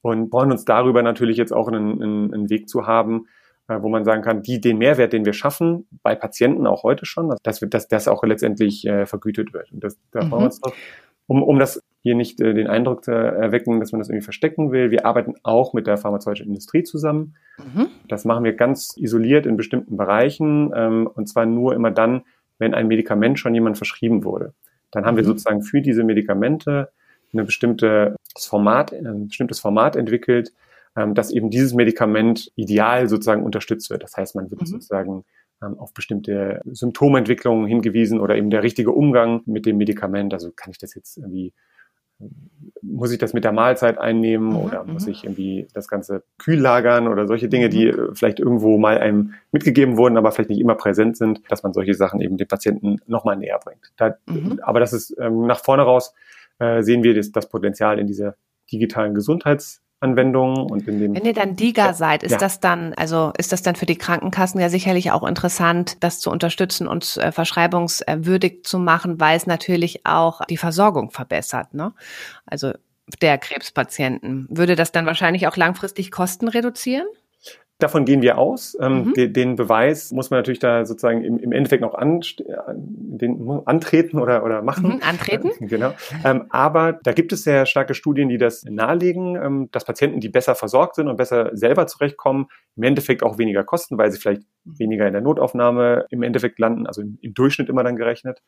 Und 0.00 0.32
wollen 0.32 0.50
uns 0.50 0.64
darüber 0.64 1.02
natürlich 1.02 1.36
jetzt 1.36 1.52
auch 1.52 1.68
einen, 1.68 2.02
einen, 2.02 2.34
einen 2.34 2.50
Weg 2.50 2.68
zu 2.68 2.88
haben, 2.88 3.28
äh, 3.68 3.80
wo 3.80 3.88
man 3.88 4.04
sagen 4.04 4.22
kann, 4.22 4.42
die, 4.42 4.60
den 4.60 4.78
Mehrwert, 4.78 5.12
den 5.12 5.24
wir 5.24 5.32
schaffen, 5.32 5.86
bei 6.02 6.16
Patienten 6.16 6.66
auch 6.66 6.82
heute 6.82 7.06
schon, 7.06 7.32
dass, 7.44 7.60
dass 7.60 7.86
das 7.86 8.08
auch 8.08 8.24
letztendlich 8.24 8.84
äh, 8.84 9.06
vergütet 9.06 9.52
wird. 9.52 9.70
Und 9.70 9.84
das, 9.84 9.96
da 10.10 10.24
mhm. 10.24 10.30
wir 10.30 10.38
uns 10.38 10.60
drauf 10.60 10.74
um, 11.26 11.42
um 11.42 11.58
das 11.58 11.80
hier 12.02 12.16
nicht 12.16 12.40
äh, 12.40 12.52
den 12.52 12.66
Eindruck 12.66 13.04
zu 13.04 13.12
erwecken, 13.12 13.80
dass 13.80 13.92
man 13.92 14.00
das 14.00 14.08
irgendwie 14.08 14.24
verstecken 14.24 14.72
will. 14.72 14.90
Wir 14.90 15.06
arbeiten 15.06 15.34
auch 15.44 15.72
mit 15.72 15.86
der 15.86 15.96
pharmazeutischen 15.96 16.48
Industrie 16.48 16.82
zusammen. 16.82 17.36
Mhm. 17.58 17.88
Das 18.08 18.24
machen 18.24 18.44
wir 18.44 18.54
ganz 18.54 18.96
isoliert 18.96 19.46
in 19.46 19.56
bestimmten 19.56 19.96
Bereichen 19.96 20.72
ähm, 20.74 21.06
und 21.06 21.28
zwar 21.28 21.46
nur 21.46 21.74
immer 21.74 21.92
dann, 21.92 22.22
wenn 22.58 22.74
ein 22.74 22.88
Medikament 22.88 23.38
schon 23.38 23.54
jemand 23.54 23.76
verschrieben 23.76 24.24
wurde. 24.24 24.52
Dann 24.90 25.06
haben 25.06 25.14
mhm. 25.14 25.18
wir 25.18 25.24
sozusagen 25.24 25.62
für 25.62 25.80
diese 25.80 26.02
Medikamente 26.02 26.90
eine 27.32 27.44
bestimmte 27.44 28.16
Format, 28.36 28.92
ein 28.92 29.28
bestimmtes 29.28 29.60
Format 29.60 29.96
entwickelt, 29.96 30.52
ähm, 30.96 31.14
dass 31.14 31.30
eben 31.30 31.50
dieses 31.50 31.72
Medikament 31.72 32.50
ideal 32.56 33.08
sozusagen 33.08 33.44
unterstützt 33.44 33.90
wird. 33.90 34.02
Das 34.02 34.16
heißt, 34.16 34.34
man 34.34 34.50
wird 34.50 34.60
mhm. 34.60 34.66
sozusagen 34.66 35.24
ähm, 35.62 35.78
auf 35.78 35.94
bestimmte 35.94 36.60
Symptomentwicklungen 36.66 37.66
hingewiesen 37.66 38.20
oder 38.20 38.36
eben 38.36 38.50
der 38.50 38.64
richtige 38.64 38.90
Umgang 38.90 39.42
mit 39.46 39.66
dem 39.66 39.76
Medikament. 39.76 40.34
Also 40.34 40.50
kann 40.50 40.72
ich 40.72 40.78
das 40.78 40.94
jetzt 40.94 41.16
irgendwie 41.16 41.52
muss 42.82 43.12
ich 43.12 43.18
das 43.18 43.32
mit 43.32 43.44
der 43.44 43.52
Mahlzeit 43.52 43.98
einnehmen 43.98 44.50
mhm, 44.50 44.56
oder 44.56 44.84
muss 44.84 45.06
mhm. 45.06 45.12
ich 45.12 45.24
irgendwie 45.24 45.68
das 45.72 45.88
Ganze 45.88 46.24
kühl 46.38 46.58
lagern 46.58 47.08
oder 47.08 47.26
solche 47.26 47.48
Dinge, 47.48 47.68
die 47.68 47.86
mhm. 47.86 47.98
äh, 47.98 48.14
vielleicht 48.14 48.40
irgendwo 48.40 48.78
mal 48.78 48.98
einem 48.98 49.34
mitgegeben 49.52 49.96
wurden, 49.96 50.16
aber 50.16 50.32
vielleicht 50.32 50.50
nicht 50.50 50.60
immer 50.60 50.74
präsent 50.74 51.16
sind, 51.16 51.40
dass 51.48 51.62
man 51.62 51.72
solche 51.72 51.94
Sachen 51.94 52.20
eben 52.20 52.36
dem 52.36 52.48
Patienten 52.48 52.98
nochmal 53.06 53.36
näher 53.36 53.60
bringt. 53.62 53.92
Da, 53.96 54.16
mhm. 54.26 54.60
Aber 54.62 54.80
das 54.80 54.92
ist 54.92 55.16
ähm, 55.18 55.46
nach 55.46 55.60
vorne 55.60 55.82
raus 55.82 56.14
äh, 56.58 56.82
sehen 56.82 57.02
wir 57.02 57.14
das, 57.14 57.32
das 57.32 57.48
Potenzial 57.48 57.98
in 57.98 58.06
dieser 58.06 58.36
digitalen 58.70 59.14
Gesundheits 59.14 59.82
Anwendungen 60.02 60.70
und 60.70 60.88
in 60.88 60.98
den. 60.98 61.14
Wenn 61.14 61.24
ihr 61.24 61.32
dann 61.32 61.56
DIGA 61.56 61.94
seid, 61.94 62.22
ist 62.22 62.32
ja. 62.32 62.38
das 62.38 62.60
dann, 62.60 62.92
also 62.94 63.32
ist 63.38 63.52
das 63.52 63.62
dann 63.62 63.76
für 63.76 63.86
die 63.86 63.96
Krankenkassen 63.96 64.60
ja 64.60 64.68
sicherlich 64.68 65.10
auch 65.12 65.26
interessant, 65.26 66.02
das 66.02 66.20
zu 66.20 66.30
unterstützen 66.30 66.88
und 66.88 67.16
äh, 67.18 67.32
verschreibungswürdig 67.32 68.64
zu 68.64 68.78
machen, 68.78 69.20
weil 69.20 69.36
es 69.36 69.46
natürlich 69.46 70.04
auch 70.04 70.44
die 70.46 70.56
Versorgung 70.56 71.10
verbessert, 71.10 71.74
ne? 71.74 71.92
Also 72.46 72.72
der 73.20 73.38
Krebspatienten. 73.38 74.46
Würde 74.50 74.76
das 74.76 74.92
dann 74.92 75.06
wahrscheinlich 75.06 75.46
auch 75.46 75.56
langfristig 75.56 76.10
Kosten 76.10 76.48
reduzieren? 76.48 77.06
Davon 77.82 78.04
gehen 78.04 78.22
wir 78.22 78.38
aus. 78.38 78.76
Ähm, 78.80 79.06
mhm. 79.06 79.14
den, 79.14 79.32
den, 79.32 79.56
Beweis 79.56 80.12
muss 80.12 80.30
man 80.30 80.38
natürlich 80.38 80.60
da 80.60 80.84
sozusagen 80.84 81.24
im, 81.24 81.38
im 81.38 81.50
Endeffekt 81.50 81.82
noch 81.82 81.94
an, 81.94 82.20
den, 82.76 83.60
antreten 83.64 84.20
oder, 84.20 84.44
oder 84.44 84.62
machen. 84.62 84.94
Mhm, 84.94 85.00
antreten. 85.02 85.50
genau. 85.66 85.92
Ähm, 86.24 86.44
aber 86.50 86.92
da 86.92 87.12
gibt 87.12 87.32
es 87.32 87.42
sehr 87.42 87.66
starke 87.66 87.94
Studien, 87.94 88.28
die 88.28 88.38
das 88.38 88.62
nahelegen, 88.62 89.34
ähm, 89.34 89.68
dass 89.72 89.84
Patienten, 89.84 90.20
die 90.20 90.28
besser 90.28 90.54
versorgt 90.54 90.94
sind 90.94 91.08
und 91.08 91.16
besser 91.16 91.50
selber 91.54 91.88
zurechtkommen, 91.88 92.46
im 92.76 92.84
Endeffekt 92.84 93.24
auch 93.24 93.36
weniger 93.36 93.64
kosten, 93.64 93.98
weil 93.98 94.12
sie 94.12 94.20
vielleicht 94.20 94.42
mhm. 94.64 94.78
weniger 94.78 95.06
in 95.08 95.12
der 95.12 95.22
Notaufnahme 95.22 96.06
im 96.10 96.22
Endeffekt 96.22 96.60
landen, 96.60 96.86
also 96.86 97.02
im, 97.02 97.18
im 97.20 97.34
Durchschnitt 97.34 97.68
immer 97.68 97.82
dann 97.82 97.96
gerechnet. 97.96 98.42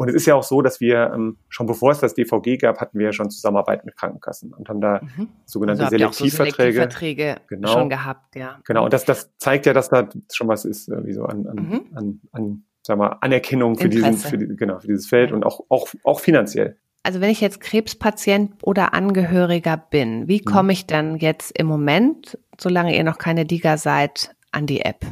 Und 0.00 0.08
es 0.08 0.14
ist 0.14 0.24
ja 0.24 0.34
auch 0.34 0.42
so, 0.42 0.62
dass 0.62 0.80
wir 0.80 1.12
ähm, 1.14 1.36
schon 1.50 1.66
bevor 1.66 1.90
es 1.90 2.00
das 2.00 2.14
DVG 2.14 2.56
gab, 2.56 2.80
hatten 2.80 2.98
wir 2.98 3.04
ja 3.04 3.12
schon 3.12 3.28
Zusammenarbeit 3.28 3.84
mit 3.84 3.98
Krankenkassen 3.98 4.54
und 4.54 4.66
haben 4.70 4.80
da 4.80 5.02
mhm. 5.02 5.28
sogenannte 5.44 5.84
also 5.84 5.94
Selektivverträge, 5.94 6.54
so 6.54 6.54
Selektivverträge 6.54 7.36
genau, 7.48 7.68
schon 7.68 7.90
gehabt, 7.90 8.34
ja. 8.34 8.60
Genau, 8.64 8.84
und 8.84 8.94
das, 8.94 9.04
das 9.04 9.36
zeigt 9.36 9.66
ja, 9.66 9.74
dass 9.74 9.90
da 9.90 10.08
schon 10.32 10.48
was 10.48 10.64
ist, 10.64 10.88
äh, 10.88 11.04
wie 11.04 11.12
so 11.12 11.24
an, 11.24 11.46
an, 11.46 11.56
mhm. 11.56 11.80
an, 11.92 12.20
an 12.32 12.64
sag 12.80 12.96
mal, 12.96 13.18
Anerkennung 13.20 13.76
für 13.76 13.90
diesen, 13.90 14.16
für 14.16 14.38
die, 14.38 14.56
genau, 14.56 14.78
für 14.78 14.86
dieses 14.86 15.06
Feld 15.06 15.32
und 15.32 15.44
auch, 15.44 15.66
auch, 15.68 15.88
auch 16.02 16.20
finanziell. 16.20 16.78
Also 17.02 17.20
wenn 17.20 17.28
ich 17.28 17.42
jetzt 17.42 17.60
Krebspatient 17.60 18.54
oder 18.62 18.94
Angehöriger 18.94 19.76
bin, 19.76 20.28
wie 20.28 20.40
mhm. 20.40 20.44
komme 20.50 20.72
ich 20.72 20.86
dann 20.86 21.18
jetzt 21.18 21.50
im 21.58 21.66
Moment, 21.66 22.38
solange 22.58 22.96
ihr 22.96 23.04
noch 23.04 23.18
keine 23.18 23.44
DIGA 23.44 23.76
seid, 23.76 24.34
an 24.50 24.64
die 24.64 24.80
App? 24.80 25.04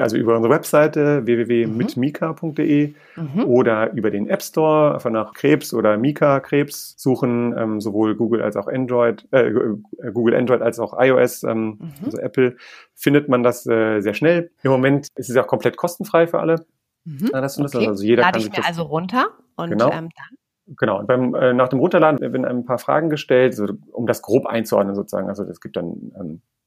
Also 0.00 0.16
über 0.16 0.36
unsere 0.36 0.52
Webseite 0.52 1.26
www.mitmika.de 1.26 2.94
mhm. 3.16 3.44
oder 3.44 3.92
über 3.92 4.10
den 4.10 4.28
App 4.28 4.42
Store 4.42 4.94
einfach 4.94 5.10
nach 5.10 5.34
Krebs 5.34 5.74
oder 5.74 5.96
Mika 5.96 6.40
Krebs 6.40 6.94
suchen, 6.96 7.54
ähm, 7.56 7.80
sowohl 7.80 8.14
Google 8.14 8.42
als 8.42 8.56
auch 8.56 8.66
Android, 8.66 9.26
äh, 9.32 9.48
äh 9.48 10.12
Google 10.12 10.34
Android 10.34 10.62
als 10.62 10.78
auch 10.78 10.98
iOS, 10.98 11.42
ähm, 11.44 11.78
mhm. 11.80 11.92
also 12.04 12.18
Apple, 12.18 12.56
findet 12.94 13.28
man 13.28 13.42
das 13.42 13.66
äh, 13.66 14.00
sehr 14.00 14.14
schnell. 14.14 14.50
Im 14.62 14.70
Moment 14.70 15.08
ist 15.16 15.30
es 15.30 15.36
auch 15.36 15.46
komplett 15.46 15.76
kostenfrei 15.76 16.26
für 16.26 16.40
alle. 16.40 16.66
Mhm. 17.04 17.30
Das 17.32 17.58
okay. 17.58 17.86
Also 17.86 18.04
jeder 18.04 18.22
Lade 18.22 18.38
kann 18.38 18.48
ich 18.48 18.56
mir 18.56 18.66
also 18.66 18.82
runter 18.82 19.28
und 19.56 19.70
genau. 19.70 19.86
ähm, 19.86 20.10
dann 20.16 20.38
Genau. 20.78 21.00
Und 21.00 21.08
beim, 21.08 21.34
äh, 21.34 21.52
nach 21.52 21.68
dem 21.68 21.80
Runterladen 21.80 22.20
werden 22.20 22.44
ein 22.44 22.64
paar 22.64 22.78
Fragen 22.78 23.10
gestellt, 23.10 23.54
so, 23.54 23.66
um 23.92 24.06
das 24.06 24.22
grob 24.22 24.46
einzuordnen 24.46 24.94
sozusagen. 24.94 25.28
Also 25.28 25.42
es 25.44 25.60
gibt 25.60 25.76
dann 25.76 26.12
ähm, 26.16 26.30
äh, 26.36 26.59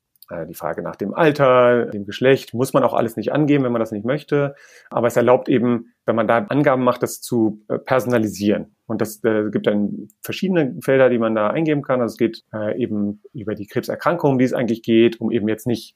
die 0.47 0.53
Frage 0.53 0.81
nach 0.81 0.95
dem 0.95 1.13
Alter, 1.13 1.85
dem 1.87 2.05
Geschlecht, 2.05 2.53
muss 2.53 2.73
man 2.73 2.83
auch 2.83 2.93
alles 2.93 3.17
nicht 3.17 3.31
angeben, 3.31 3.63
wenn 3.63 3.71
man 3.71 3.79
das 3.79 3.91
nicht 3.91 4.05
möchte. 4.05 4.55
Aber 4.89 5.07
es 5.07 5.15
erlaubt 5.15 5.49
eben, 5.49 5.93
wenn 6.05 6.15
man 6.15 6.27
da 6.27 6.37
Angaben 6.49 6.83
macht, 6.83 7.03
das 7.03 7.21
zu 7.21 7.63
äh, 7.67 7.77
personalisieren. 7.77 8.75
Und 8.85 9.01
das 9.01 9.23
äh, 9.23 9.49
gibt 9.51 9.67
dann 9.67 10.09
verschiedene 10.21 10.77
Felder, 10.81 11.09
die 11.09 11.17
man 11.17 11.35
da 11.35 11.49
eingeben 11.49 11.81
kann. 11.81 12.01
Also 12.01 12.13
es 12.13 12.17
geht 12.17 12.43
äh, 12.53 12.77
eben 12.81 13.21
über 13.33 13.55
die 13.55 13.67
Krebserkrankung, 13.67 14.37
die 14.37 14.45
es 14.45 14.53
eigentlich 14.53 14.83
geht, 14.83 15.19
um 15.21 15.31
eben 15.31 15.47
jetzt 15.47 15.67
nicht 15.67 15.95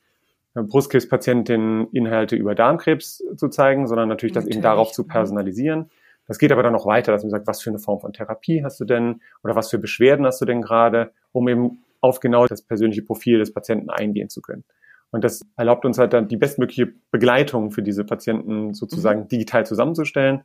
äh, 0.56 0.62
Brustkrebspatientinnen 0.62 1.90
Inhalte 1.92 2.36
über 2.36 2.56
Darmkrebs 2.56 3.24
zu 3.36 3.50
zeigen, 3.50 3.88
sondern 3.88 4.10
natürlich, 4.10 4.36
natürlich. 4.36 4.56
das 4.56 4.58
eben 4.58 4.64
darauf 4.64 4.92
zu 4.92 5.04
mhm. 5.04 5.08
personalisieren. 5.08 5.90
Das 6.28 6.40
geht 6.40 6.52
aber 6.52 6.64
dann 6.64 6.74
noch 6.74 6.86
weiter, 6.86 7.12
dass 7.12 7.24
man 7.24 7.30
sagt, 7.30 7.48
was 7.48 7.62
für 7.62 7.70
eine 7.70 7.80
Form 7.80 8.00
von 8.00 8.12
Therapie 8.12 8.64
hast 8.64 8.80
du 8.80 8.86
denn 8.86 9.22
oder 9.44 9.56
was 9.56 9.70
für 9.70 9.80
Beschwerden 9.80 10.26
hast 10.26 10.42
du 10.42 10.46
denn 10.46 10.62
gerade, 10.62 11.12
um 11.32 11.48
eben 11.48 11.84
auf 12.02 12.20
genau 12.20 12.48
das 12.48 12.62
persönliche 12.62 13.02
Profil 13.02 13.40
des 13.40 13.54
Patienten 13.54 13.90
eingehen 13.90 14.30
zu 14.30 14.42
können. 14.42 14.64
Und 15.12 15.24
das 15.24 15.46
erlaubt 15.56 15.86
uns 15.86 15.98
halt 15.98 16.14
dann 16.14 16.28
die 16.28 16.38
bestmögliche 16.38 16.94
Begleitung 17.12 17.72
für 17.72 17.82
diese 17.82 18.04
Patienten 18.04 18.74
sozusagen 18.74 19.22
mhm. 19.22 19.28
digital 19.30 19.66
zusammenzustellen. 19.66 20.42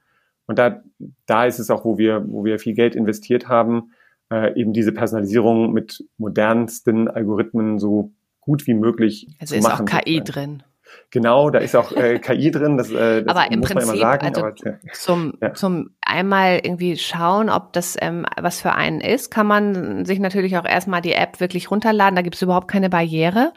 Und 0.46 0.58
da, 0.58 0.82
da 1.26 1.46
ist 1.46 1.58
es 1.58 1.70
auch, 1.70 1.84
wo 1.84 1.98
wir, 1.98 2.24
wo 2.28 2.44
wir 2.44 2.58
viel 2.58 2.74
Geld 2.74 2.94
investiert 2.94 3.48
haben, 3.48 3.92
äh, 4.30 4.58
eben 4.58 4.72
diese 4.72 4.92
Personalisierung 4.92 5.72
mit 5.72 6.04
modernsten 6.16 7.08
Algorithmen 7.08 7.78
so 7.78 8.12
gut 8.40 8.66
wie 8.66 8.74
möglich 8.74 9.28
also 9.40 9.54
zu 9.54 9.62
machen. 9.62 9.72
Also 9.72 9.84
ist 9.84 9.94
auch 9.94 10.04
KI 10.04 10.20
drin. 10.20 10.62
Genau, 11.10 11.50
da 11.50 11.58
ist 11.58 11.76
auch 11.76 11.92
äh, 11.92 12.18
KI 12.20 12.50
drin, 12.50 12.76
das, 12.78 12.90
äh, 12.90 13.22
das 13.22 13.36
aber 13.36 13.52
im 13.52 13.60
muss 13.60 13.70
Prinzip, 13.70 13.88
man 13.88 13.96
immer 13.96 14.02
sagen. 14.02 14.26
Also 14.26 14.40
aber, 14.40 14.54
ja. 14.64 14.92
zum, 14.92 15.34
ja. 15.40 15.54
zum 15.54 15.90
einmal 16.00 16.60
irgendwie 16.62 16.96
schauen, 16.96 17.50
ob 17.50 17.72
das 17.72 17.96
ähm, 18.00 18.24
was 18.40 18.60
für 18.60 18.72
einen 18.72 19.00
ist, 19.00 19.30
kann 19.30 19.46
man 19.46 20.04
sich 20.04 20.18
natürlich 20.18 20.56
auch 20.56 20.64
erstmal 20.64 21.02
die 21.02 21.12
App 21.12 21.40
wirklich 21.40 21.70
runterladen. 21.70 22.16
Da 22.16 22.22
gibt 22.22 22.36
es 22.36 22.42
überhaupt 22.42 22.68
keine 22.68 22.88
Barriere. 22.88 23.52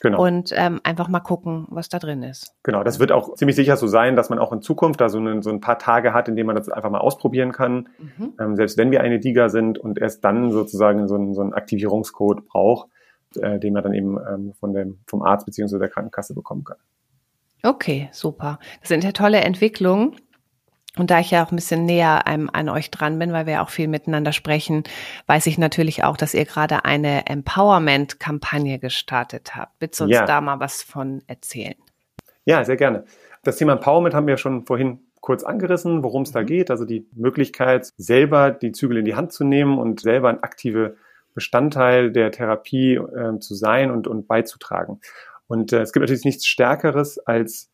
Genau. 0.00 0.22
Und 0.22 0.52
ähm, 0.54 0.80
einfach 0.82 1.08
mal 1.08 1.20
gucken, 1.20 1.66
was 1.70 1.88
da 1.88 1.98
drin 1.98 2.22
ist. 2.22 2.54
Genau, 2.62 2.84
das 2.84 3.00
wird 3.00 3.10
auch 3.10 3.36
ziemlich 3.36 3.56
sicher 3.56 3.78
so 3.78 3.86
sein, 3.86 4.16
dass 4.16 4.28
man 4.28 4.38
auch 4.38 4.52
in 4.52 4.60
Zukunft 4.60 5.00
da 5.00 5.08
so, 5.08 5.16
einen, 5.16 5.40
so 5.40 5.48
ein 5.48 5.60
paar 5.60 5.78
Tage 5.78 6.12
hat, 6.12 6.28
in 6.28 6.36
denen 6.36 6.46
man 6.46 6.56
das 6.56 6.68
einfach 6.68 6.90
mal 6.90 6.98
ausprobieren 6.98 7.52
kann. 7.52 7.88
Mhm. 7.98 8.34
Ähm, 8.38 8.56
selbst 8.56 8.76
wenn 8.76 8.90
wir 8.90 9.00
eine 9.00 9.18
DIGA 9.18 9.48
sind 9.48 9.78
und 9.78 9.98
erst 9.98 10.22
dann 10.22 10.52
sozusagen 10.52 11.08
so 11.08 11.14
einen, 11.14 11.32
so 11.32 11.40
einen 11.40 11.54
Aktivierungscode 11.54 12.46
braucht 12.46 12.90
äh, 13.36 13.58
den 13.58 13.72
man 13.72 13.82
dann 13.82 13.94
eben 13.94 14.18
ähm, 14.18 14.52
von 14.58 14.72
dem, 14.72 14.98
vom 15.06 15.22
Arzt 15.22 15.46
beziehungsweise 15.46 15.78
der 15.80 15.88
Krankenkasse 15.88 16.34
bekommen 16.34 16.64
kann. 16.64 16.76
Okay, 17.62 18.08
super. 18.12 18.58
Das 18.80 18.88
sind 18.88 19.04
ja 19.04 19.12
tolle 19.12 19.40
Entwicklungen. 19.40 20.16
Und 20.96 21.10
da 21.10 21.18
ich 21.18 21.32
ja 21.32 21.44
auch 21.44 21.50
ein 21.50 21.56
bisschen 21.56 21.86
näher 21.86 22.26
an, 22.28 22.48
an 22.50 22.68
euch 22.68 22.90
dran 22.90 23.18
bin, 23.18 23.32
weil 23.32 23.46
wir 23.46 23.62
auch 23.62 23.70
viel 23.70 23.88
miteinander 23.88 24.32
sprechen, 24.32 24.84
weiß 25.26 25.46
ich 25.48 25.58
natürlich 25.58 26.04
auch, 26.04 26.16
dass 26.16 26.34
ihr 26.34 26.44
gerade 26.44 26.84
eine 26.84 27.26
Empowerment-Kampagne 27.26 28.78
gestartet 28.78 29.56
habt. 29.56 29.72
Willst 29.80 29.98
du 29.98 30.04
uns 30.04 30.12
ja. 30.12 30.24
da 30.24 30.40
mal 30.40 30.60
was 30.60 30.82
von 30.82 31.22
erzählen? 31.26 31.74
Ja, 32.44 32.64
sehr 32.64 32.76
gerne. 32.76 33.04
Das 33.42 33.56
Thema 33.56 33.72
Empowerment 33.72 34.14
haben 34.14 34.28
wir 34.28 34.36
schon 34.36 34.66
vorhin 34.66 35.00
kurz 35.20 35.42
angerissen, 35.42 36.04
worum 36.04 36.22
es 36.22 36.32
da 36.32 36.42
mhm. 36.42 36.46
geht. 36.46 36.70
Also 36.70 36.84
die 36.84 37.08
Möglichkeit, 37.14 37.90
selber 37.96 38.50
die 38.50 38.72
Zügel 38.72 38.98
in 38.98 39.04
die 39.04 39.16
Hand 39.16 39.32
zu 39.32 39.42
nehmen 39.42 39.78
und 39.78 40.00
selber 40.00 40.28
eine 40.28 40.42
aktive 40.42 40.96
Bestandteil 41.34 42.12
der 42.12 42.30
Therapie 42.30 42.94
äh, 42.94 43.38
zu 43.40 43.54
sein 43.54 43.90
und, 43.90 44.06
und 44.06 44.26
beizutragen. 44.26 45.00
Und 45.46 45.72
äh, 45.72 45.82
es 45.82 45.92
gibt 45.92 46.02
natürlich 46.02 46.24
nichts 46.24 46.46
Stärkeres 46.46 47.18
als 47.18 47.70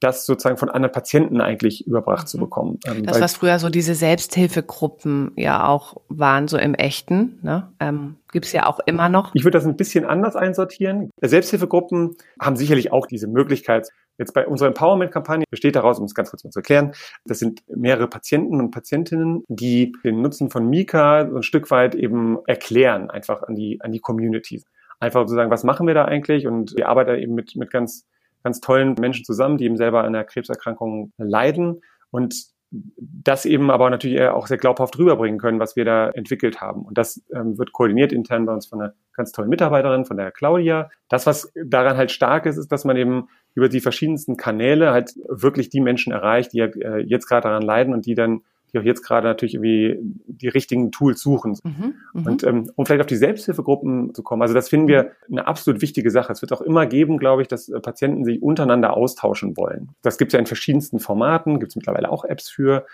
das 0.00 0.26
sozusagen 0.26 0.58
von 0.58 0.68
anderen 0.68 0.92
Patienten 0.92 1.40
eigentlich 1.40 1.86
überbracht 1.86 2.24
mhm. 2.24 2.28
zu 2.28 2.38
bekommen. 2.38 2.78
Ähm, 2.86 3.04
das, 3.04 3.20
was 3.20 3.34
früher 3.34 3.58
so 3.58 3.68
diese 3.68 3.94
Selbsthilfegruppen 3.94 5.32
ja 5.36 5.66
auch 5.66 5.96
waren, 6.08 6.48
so 6.48 6.58
im 6.58 6.74
Echten, 6.74 7.38
ne? 7.42 7.72
ähm, 7.80 8.16
gibt 8.32 8.52
ja 8.52 8.66
auch 8.66 8.80
immer 8.80 9.08
noch. 9.08 9.34
Ich 9.34 9.44
würde 9.44 9.58
das 9.58 9.66
ein 9.66 9.76
bisschen 9.76 10.04
anders 10.04 10.36
einsortieren. 10.36 11.10
Selbsthilfegruppen 11.20 12.16
haben 12.40 12.56
sicherlich 12.56 12.92
auch 12.92 13.06
diese 13.06 13.26
Möglichkeit, 13.26 13.88
Jetzt 14.18 14.32
bei 14.32 14.46
unserer 14.46 14.68
Empowerment-Kampagne 14.68 15.44
besteht 15.50 15.76
daraus, 15.76 15.98
um 15.98 16.06
es 16.06 16.14
ganz 16.14 16.30
kurz 16.30 16.42
mal 16.42 16.50
zu 16.50 16.60
erklären, 16.60 16.92
das 17.26 17.38
sind 17.38 17.62
mehrere 17.68 18.08
Patienten 18.08 18.60
und 18.60 18.70
Patientinnen, 18.70 19.44
die 19.48 19.92
den 20.04 20.22
Nutzen 20.22 20.50
von 20.50 20.68
Mika 20.68 21.28
so 21.28 21.36
ein 21.36 21.42
Stück 21.42 21.70
weit 21.70 21.94
eben 21.94 22.38
erklären, 22.46 23.10
einfach 23.10 23.42
an 23.42 23.54
die, 23.54 23.78
an 23.82 23.92
die 23.92 24.00
Community. 24.00 24.62
Einfach 24.98 25.26
zu 25.26 25.34
sagen, 25.34 25.50
was 25.50 25.64
machen 25.64 25.86
wir 25.86 25.94
da 25.94 26.06
eigentlich? 26.06 26.46
Und 26.46 26.74
wir 26.76 26.88
arbeiten 26.88 27.16
eben 27.16 27.34
mit, 27.34 27.56
mit 27.56 27.70
ganz, 27.70 28.06
ganz 28.46 28.60
tollen 28.60 28.94
Menschen 29.00 29.24
zusammen, 29.24 29.58
die 29.58 29.64
eben 29.64 29.76
selber 29.76 30.04
an 30.04 30.14
einer 30.14 30.22
Krebserkrankung 30.22 31.12
leiden 31.18 31.80
und 32.12 32.32
das 32.70 33.44
eben 33.44 33.72
aber 33.72 33.90
natürlich 33.90 34.22
auch 34.22 34.46
sehr 34.46 34.56
glaubhaft 34.56 34.96
rüberbringen 34.98 35.40
können, 35.40 35.58
was 35.58 35.74
wir 35.74 35.84
da 35.84 36.10
entwickelt 36.10 36.60
haben. 36.60 36.82
Und 36.82 36.96
das 36.96 37.24
ähm, 37.34 37.58
wird 37.58 37.72
koordiniert 37.72 38.12
intern 38.12 38.46
bei 38.46 38.52
uns 38.52 38.66
von 38.66 38.80
einer 38.80 38.94
ganz 39.14 39.32
tollen 39.32 39.48
Mitarbeiterin, 39.48 40.04
von 40.04 40.16
der 40.16 40.30
Claudia. 40.30 40.90
Das, 41.08 41.26
was 41.26 41.52
daran 41.54 41.96
halt 41.96 42.12
stark 42.12 42.46
ist, 42.46 42.56
ist, 42.56 42.70
dass 42.70 42.84
man 42.84 42.96
eben 42.96 43.28
über 43.54 43.68
die 43.68 43.80
verschiedensten 43.80 44.36
Kanäle 44.36 44.92
halt 44.92 45.14
wirklich 45.28 45.68
die 45.68 45.80
Menschen 45.80 46.12
erreicht, 46.12 46.52
die 46.52 46.60
äh, 46.60 46.98
jetzt 46.98 47.26
gerade 47.26 47.48
daran 47.48 47.62
leiden 47.62 47.92
und 47.94 48.06
die 48.06 48.14
dann 48.14 48.42
die 48.72 48.78
auch 48.78 48.82
jetzt 48.82 49.02
gerade 49.02 49.26
natürlich 49.26 49.54
irgendwie 49.54 49.98
die 50.26 50.48
richtigen 50.48 50.90
Tools 50.92 51.20
suchen. 51.20 51.58
Mhm, 51.62 51.94
mhm, 52.12 52.26
und 52.26 52.44
ähm, 52.44 52.70
um 52.74 52.86
vielleicht 52.86 53.00
auf 53.00 53.06
die 53.06 53.16
Selbsthilfegruppen 53.16 54.14
zu 54.14 54.22
kommen, 54.22 54.42
also 54.42 54.54
das 54.54 54.68
finden 54.68 54.88
wir 54.88 55.12
eine 55.30 55.46
absolut 55.46 55.80
wichtige 55.82 56.10
Sache. 56.10 56.32
Es 56.32 56.42
wird 56.42 56.52
auch 56.52 56.60
immer 56.60 56.86
geben, 56.86 57.18
glaube 57.18 57.42
ich, 57.42 57.48
dass 57.48 57.68
äh, 57.68 57.80
Patienten 57.80 58.24
sich 58.24 58.42
untereinander 58.42 58.96
austauschen 58.96 59.56
wollen. 59.56 59.90
Das 60.02 60.18
gibt 60.18 60.30
es 60.30 60.32
ja 60.34 60.40
in 60.40 60.46
verschiedensten 60.46 60.98
Formaten, 60.98 61.60
gibt 61.60 61.72
es 61.72 61.76
mittlerweile 61.76 62.10
auch 62.10 62.24
Apps 62.24 62.48
für. 62.48 62.86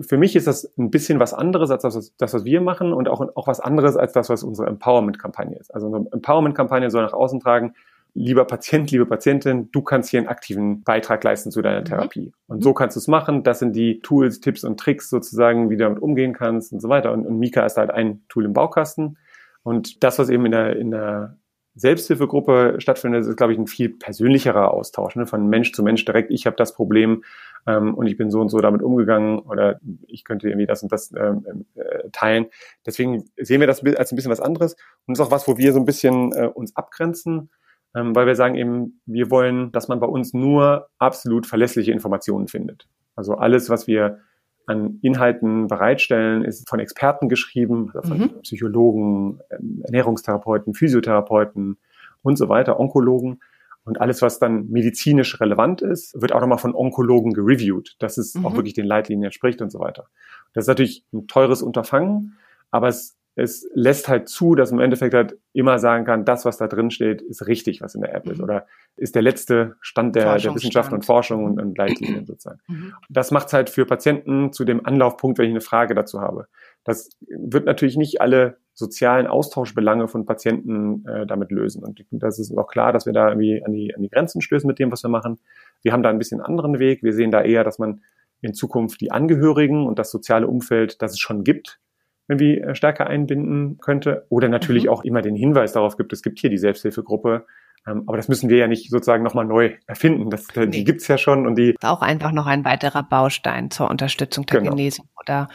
Für 0.00 0.16
mich 0.16 0.34
ist 0.34 0.46
das 0.46 0.72
ein 0.76 0.90
bisschen 0.90 1.20
was 1.20 1.34
anderes 1.34 1.70
als 1.70 1.82
das, 1.82 2.12
das 2.16 2.34
was 2.34 2.44
wir 2.44 2.60
machen 2.60 2.92
und 2.92 3.08
auch, 3.08 3.20
auch 3.36 3.46
was 3.46 3.60
anderes 3.60 3.96
als 3.96 4.12
das, 4.12 4.28
was 4.28 4.42
unsere 4.42 4.68
Empowerment-Kampagne 4.68 5.56
ist. 5.56 5.74
Also 5.74 5.86
unsere 5.86 6.12
Empowerment-Kampagne 6.12 6.90
soll 6.90 7.02
nach 7.02 7.12
außen 7.12 7.40
tragen, 7.40 7.74
lieber 8.18 8.44
Patient, 8.44 8.90
liebe 8.90 9.06
Patientin, 9.06 9.70
du 9.70 9.82
kannst 9.82 10.10
hier 10.10 10.18
einen 10.18 10.28
aktiven 10.28 10.82
Beitrag 10.82 11.22
leisten 11.22 11.50
zu 11.50 11.62
deiner 11.62 11.80
mhm. 11.80 11.84
Therapie. 11.84 12.32
Und 12.48 12.62
so 12.62 12.74
kannst 12.74 12.96
du 12.96 13.00
es 13.00 13.06
machen. 13.06 13.44
Das 13.44 13.60
sind 13.60 13.76
die 13.76 14.00
Tools, 14.00 14.40
Tipps 14.40 14.64
und 14.64 14.78
Tricks 14.78 15.08
sozusagen, 15.08 15.70
wie 15.70 15.76
du 15.76 15.84
damit 15.84 16.02
umgehen 16.02 16.32
kannst 16.32 16.72
und 16.72 16.80
so 16.80 16.88
weiter. 16.88 17.12
Und, 17.12 17.26
und 17.26 17.38
Mika 17.38 17.64
ist 17.64 17.76
halt 17.76 17.90
ein 17.90 18.22
Tool 18.28 18.44
im 18.44 18.52
Baukasten. 18.52 19.18
Und 19.62 20.02
das, 20.02 20.18
was 20.18 20.28
eben 20.30 20.46
in 20.46 20.52
der, 20.52 20.76
in 20.76 20.90
der 20.90 21.36
Selbsthilfegruppe 21.74 22.76
stattfindet, 22.78 23.24
ist, 23.24 23.36
glaube 23.36 23.52
ich, 23.52 23.58
ein 23.58 23.68
viel 23.68 23.90
persönlicherer 23.90 24.72
Austausch, 24.72 25.14
ne? 25.14 25.26
von 25.26 25.46
Mensch 25.48 25.72
zu 25.72 25.84
Mensch 25.84 26.04
direkt. 26.04 26.32
Ich 26.32 26.46
habe 26.46 26.56
das 26.56 26.74
Problem, 26.74 27.22
ähm, 27.68 27.94
und 27.94 28.06
ich 28.06 28.16
bin 28.16 28.30
so 28.30 28.40
und 28.40 28.48
so 28.48 28.58
damit 28.58 28.82
umgegangen 28.82 29.38
oder 29.40 29.78
ich 30.06 30.24
könnte 30.24 30.48
irgendwie 30.48 30.66
das 30.66 30.82
und 30.82 30.90
das 30.90 31.12
ähm, 31.16 31.66
äh, 31.74 32.08
teilen. 32.10 32.46
Deswegen 32.84 33.24
sehen 33.36 33.60
wir 33.60 33.66
das 33.68 33.84
als 33.84 34.10
ein 34.10 34.16
bisschen 34.16 34.30
was 34.30 34.40
anderes 34.40 34.74
und 35.06 35.14
ist 35.14 35.20
auch 35.20 35.30
was, 35.30 35.46
wo 35.46 35.56
wir 35.56 35.72
so 35.72 35.78
ein 35.78 35.84
bisschen 35.84 36.32
äh, 36.32 36.46
uns 36.46 36.74
abgrenzen, 36.74 37.50
ähm, 37.98 38.14
weil 38.14 38.26
wir 38.26 38.36
sagen 38.36 38.54
eben, 38.54 39.00
wir 39.06 39.30
wollen, 39.30 39.72
dass 39.72 39.88
man 39.88 39.98
bei 39.98 40.06
uns 40.06 40.32
nur 40.32 40.88
absolut 40.98 41.46
verlässliche 41.46 41.92
Informationen 41.92 42.48
findet. 42.48 42.86
Also 43.16 43.34
alles, 43.34 43.70
was 43.70 43.86
wir 43.86 44.20
an 44.66 44.98
Inhalten 45.02 45.66
bereitstellen, 45.66 46.44
ist 46.44 46.68
von 46.68 46.78
Experten 46.78 47.28
geschrieben, 47.28 47.90
also 47.94 48.08
von 48.08 48.18
mhm. 48.18 48.42
Psychologen, 48.42 49.40
ähm, 49.50 49.82
Ernährungstherapeuten, 49.84 50.74
Physiotherapeuten 50.74 51.78
und 52.22 52.36
so 52.36 52.48
weiter, 52.48 52.78
Onkologen. 52.78 53.40
Und 53.84 54.00
alles, 54.00 54.20
was 54.20 54.38
dann 54.38 54.68
medizinisch 54.68 55.40
relevant 55.40 55.80
ist, 55.80 56.20
wird 56.20 56.32
auch 56.32 56.40
nochmal 56.40 56.58
von 56.58 56.74
Onkologen 56.74 57.32
gereviewt, 57.32 57.96
dass 57.98 58.18
es 58.18 58.34
mhm. 58.34 58.46
auch 58.46 58.54
wirklich 58.54 58.74
den 58.74 58.86
Leitlinien 58.86 59.24
entspricht 59.24 59.62
und 59.62 59.70
so 59.70 59.80
weiter. 59.80 60.06
Das 60.52 60.64
ist 60.64 60.68
natürlich 60.68 61.04
ein 61.12 61.26
teures 61.26 61.62
Unterfangen, 61.62 62.36
aber 62.70 62.88
es 62.88 63.17
es 63.38 63.68
lässt 63.72 64.08
halt 64.08 64.28
zu, 64.28 64.56
dass 64.56 64.72
man 64.72 64.80
im 64.80 64.84
Endeffekt 64.86 65.14
halt 65.14 65.38
immer 65.52 65.78
sagen 65.78 66.04
kann, 66.04 66.24
das, 66.24 66.44
was 66.44 66.56
da 66.56 66.66
drin 66.66 66.90
steht, 66.90 67.22
ist 67.22 67.46
richtig, 67.46 67.80
was 67.80 67.94
in 67.94 68.00
der 68.00 68.12
App 68.12 68.26
ist. 68.28 68.38
Mhm. 68.38 68.44
Oder 68.44 68.66
ist 68.96 69.14
der 69.14 69.22
letzte 69.22 69.76
Stand 69.80 70.16
der, 70.16 70.38
der 70.38 70.54
Wissenschaft 70.56 70.92
und 70.92 71.04
Forschung 71.04 71.44
und, 71.44 71.60
und 71.60 71.78
Leitlinien 71.78 72.26
sozusagen. 72.26 72.58
Mhm. 72.66 72.94
Das 73.08 73.30
macht 73.30 73.46
es 73.46 73.52
halt 73.52 73.70
für 73.70 73.86
Patienten 73.86 74.52
zu 74.52 74.64
dem 74.64 74.84
Anlaufpunkt, 74.84 75.38
wenn 75.38 75.44
ich 75.46 75.52
eine 75.52 75.60
Frage 75.60 75.94
dazu 75.94 76.20
habe. 76.20 76.48
Das 76.82 77.10
wird 77.28 77.64
natürlich 77.64 77.96
nicht 77.96 78.20
alle 78.20 78.56
sozialen 78.74 79.28
Austauschbelange 79.28 80.08
von 80.08 80.26
Patienten 80.26 81.06
äh, 81.06 81.24
damit 81.24 81.52
lösen. 81.52 81.84
Und 81.84 82.04
das 82.10 82.40
ist 82.40 82.56
auch 82.58 82.66
klar, 82.66 82.92
dass 82.92 83.06
wir 83.06 83.12
da 83.12 83.28
irgendwie 83.28 83.62
an 83.64 83.72
die, 83.72 83.94
an 83.94 84.02
die 84.02 84.10
Grenzen 84.10 84.40
stößen 84.40 84.66
mit 84.66 84.80
dem, 84.80 84.90
was 84.90 85.04
wir 85.04 85.10
machen. 85.10 85.38
Wir 85.82 85.92
haben 85.92 86.02
da 86.02 86.10
ein 86.10 86.18
bisschen 86.18 86.40
anderen 86.40 86.80
Weg. 86.80 87.04
Wir 87.04 87.12
sehen 87.12 87.30
da 87.30 87.42
eher, 87.42 87.62
dass 87.62 87.78
man 87.78 88.02
in 88.40 88.52
Zukunft 88.52 89.00
die 89.00 89.12
Angehörigen 89.12 89.86
und 89.86 90.00
das 90.00 90.10
soziale 90.10 90.48
Umfeld, 90.48 91.02
das 91.02 91.12
es 91.12 91.18
schon 91.20 91.44
gibt, 91.44 91.78
irgendwie 92.28 92.58
äh, 92.58 92.74
stärker 92.74 93.06
einbinden 93.06 93.78
könnte. 93.78 94.26
Oder 94.28 94.48
natürlich 94.48 94.84
mhm. 94.84 94.90
auch 94.90 95.04
immer 95.04 95.22
den 95.22 95.34
Hinweis 95.34 95.72
darauf 95.72 95.96
gibt, 95.96 96.12
es 96.12 96.22
gibt 96.22 96.38
hier 96.38 96.50
die 96.50 96.58
Selbsthilfegruppe. 96.58 97.46
Ähm, 97.86 98.04
aber 98.06 98.16
das 98.16 98.28
müssen 98.28 98.50
wir 98.50 98.58
ja 98.58 98.68
nicht 98.68 98.90
sozusagen 98.90 99.22
nochmal 99.22 99.46
neu 99.46 99.72
erfinden. 99.86 100.30
Das, 100.30 100.46
nee. 100.54 100.66
Die 100.66 100.84
gibt's 100.84 101.08
ja 101.08 101.18
schon 101.18 101.46
und 101.46 101.56
die. 101.56 101.74
Auch 101.82 102.02
einfach 102.02 102.32
noch 102.32 102.46
ein 102.46 102.64
weiterer 102.64 103.02
Baustein 103.02 103.70
zur 103.70 103.90
Unterstützung 103.90 104.46
der 104.46 104.60
genau. 104.60 104.72
Genesung 104.72 105.08
oder 105.20 105.48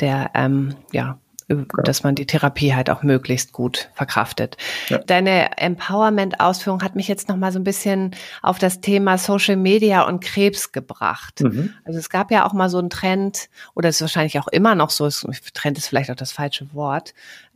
der 0.00 0.30
ähm, 0.34 0.74
ja. 0.92 1.18
Dass 1.48 2.02
man 2.02 2.14
die 2.14 2.26
Therapie 2.26 2.74
halt 2.74 2.90
auch 2.90 3.02
möglichst 3.02 3.52
gut 3.52 3.90
verkraftet. 3.94 4.56
Ja. 4.88 4.98
Deine 4.98 5.58
Empowerment-Ausführung 5.58 6.82
hat 6.82 6.96
mich 6.96 7.08
jetzt 7.08 7.28
noch 7.28 7.36
mal 7.36 7.52
so 7.52 7.58
ein 7.58 7.64
bisschen 7.64 8.14
auf 8.42 8.58
das 8.58 8.80
Thema 8.80 9.18
Social 9.18 9.56
Media 9.56 10.02
und 10.02 10.22
Krebs 10.22 10.72
gebracht. 10.72 11.40
Mhm. 11.40 11.74
Also 11.84 11.98
es 11.98 12.08
gab 12.08 12.30
ja 12.30 12.46
auch 12.46 12.52
mal 12.52 12.70
so 12.70 12.78
einen 12.78 12.90
Trend, 12.90 13.48
oder 13.74 13.88
es 13.88 13.96
ist 13.96 14.02
wahrscheinlich 14.02 14.38
auch 14.38 14.48
immer 14.48 14.74
noch 14.74 14.90
so, 14.90 15.08
Trend 15.52 15.78
ist 15.78 15.88
vielleicht 15.88 16.10
auch 16.10 16.16
das 16.16 16.32
falsche 16.32 16.72
Wort, 16.72 17.14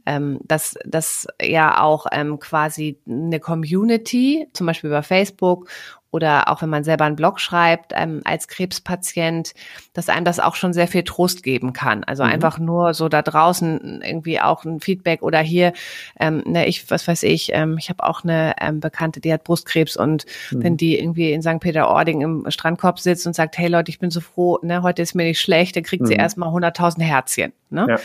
ähm, 0.09 0.40
dass, 0.44 0.74
dass 0.87 1.27
ja 1.40 1.83
auch 1.83 2.07
ähm, 2.12 2.38
quasi 2.38 2.98
eine 3.07 3.40
Community, 3.40 4.48
zum 4.55 4.66
Beispiel 4.66 4.88
über 4.88 5.03
Facebook 5.03 5.68
oder 6.11 6.49
auch 6.49 6.62
wenn 6.62 6.71
man 6.71 6.85
selber 6.85 7.05
einen 7.05 7.16
Blog 7.16 7.38
schreibt 7.38 7.92
ähm, 7.94 8.23
als 8.25 8.49
Krebspatient, 8.49 9.53
dass 9.92 10.09
einem 10.09 10.25
das 10.25 10.40
auch 10.40 10.55
schon 10.55 10.73
sehr 10.73 10.88
viel 10.88 11.03
Trost 11.03 11.42
geben 11.42 11.75
kann. 11.75 12.03
Also 12.05 12.25
mhm. 12.25 12.31
einfach 12.31 12.59
nur 12.59 12.94
so 12.94 13.09
da 13.09 13.21
draußen 13.21 14.01
irgendwie 14.03 14.40
auch 14.40 14.64
ein 14.64 14.81
Feedback 14.81 15.23
oder 15.23 15.40
hier, 15.40 15.75
ähm, 16.18 16.42
ne, 16.47 16.66
ich, 16.66 16.90
was 16.90 17.07
weiß 17.07 17.25
ich, 17.25 17.51
ähm, 17.53 17.77
ich 17.79 17.90
habe 17.90 18.05
auch 18.05 18.25
eine 18.25 18.55
ähm, 18.61 18.81
Bekannte, 18.81 19.21
die 19.21 19.33
hat 19.33 19.44
Brustkrebs 19.44 19.97
und 19.97 20.25
mhm. 20.51 20.62
wenn 20.62 20.77
die 20.79 20.99
irgendwie 20.99 21.33
in 21.33 21.42
St. 21.42 21.61
Peter-Ording 21.61 22.23
im 22.23 22.51
Strandkorb 22.51 22.99
sitzt 23.01 23.27
und 23.27 23.35
sagt, 23.35 23.59
hey 23.59 23.68
Leute, 23.68 23.90
ich 23.90 23.99
bin 23.99 24.11
so 24.11 24.21
froh, 24.21 24.59
ne, 24.62 24.83
heute 24.83 25.03
ist 25.03 25.14
mir 25.14 25.25
nicht 25.25 25.40
schlecht, 25.40 25.77
dann 25.77 25.83
kriegt 25.83 26.05
mhm. 26.05 26.07
sie 26.07 26.14
erstmal 26.14 26.49
100.000 26.49 27.03
Herzchen. 27.03 27.53
Ne? 27.68 27.87
Ja. 27.87 27.97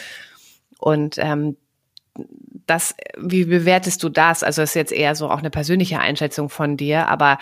Und 0.79 1.15
ähm, 1.19 1.55
das, 2.65 2.95
wie 3.17 3.45
bewertest 3.45 4.03
du 4.03 4.09
das? 4.09 4.43
Also 4.43 4.61
das 4.61 4.71
ist 4.71 4.75
jetzt 4.75 4.91
eher 4.91 5.15
so 5.15 5.29
auch 5.29 5.39
eine 5.39 5.49
persönliche 5.49 5.99
Einschätzung 5.99 6.49
von 6.49 6.77
dir, 6.77 7.07
aber 7.07 7.39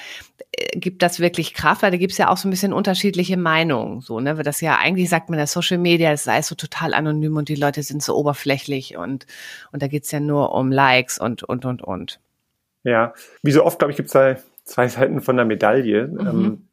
äh, 0.52 0.78
gibt 0.80 1.02
das 1.02 1.20
wirklich 1.20 1.54
Kraft? 1.54 1.84
Weil 1.84 1.92
da 1.92 1.98
gibt 1.98 2.14
es 2.14 2.18
ja 2.18 2.30
auch 2.30 2.38
so 2.38 2.48
ein 2.48 2.52
bisschen 2.52 2.74
unterschiedliche 2.74 3.38
Meinungen. 3.38 4.02
So, 4.02 4.20
ne? 4.20 4.38
Weil 4.38 4.44
das 4.44 4.62
ja 4.62 4.78
eigentlich 4.78 5.10
sagt 5.10 5.30
man, 5.30 5.38
das 5.38 5.52
Social 5.52 5.78
Media, 5.78 6.12
das 6.12 6.24
sei 6.24 6.42
so 6.42 6.56
total 6.56 6.94
anonym 6.94 7.36
und 7.38 7.50
die 7.50 7.56
Leute 7.56 7.84
sind 7.84 8.02
so 8.02 8.16
oberflächlich 8.16 8.98
und, 8.98 9.26
und 9.72 9.82
da 9.82 9.88
geht's 9.88 10.12
ja 10.12 10.20
nur 10.20 10.54
um 10.54 10.72
Likes 10.72 11.18
und, 11.18 11.44
und, 11.44 11.66
und, 11.66 11.82
und. 11.84 12.20
Ja, 12.84 13.14
wie 13.44 13.52
so 13.52 13.64
oft, 13.64 13.78
glaube 13.78 13.92
ich, 13.92 13.98
gibt 13.98 14.08
es 14.08 14.14
da 14.14 14.38
zwei 14.64 14.88
Seiten 14.88 15.22
von 15.22 15.36
der 15.36 15.46
Medaille. 15.46 16.08
Mhm. 16.08 16.20
Ähm, 16.20 16.68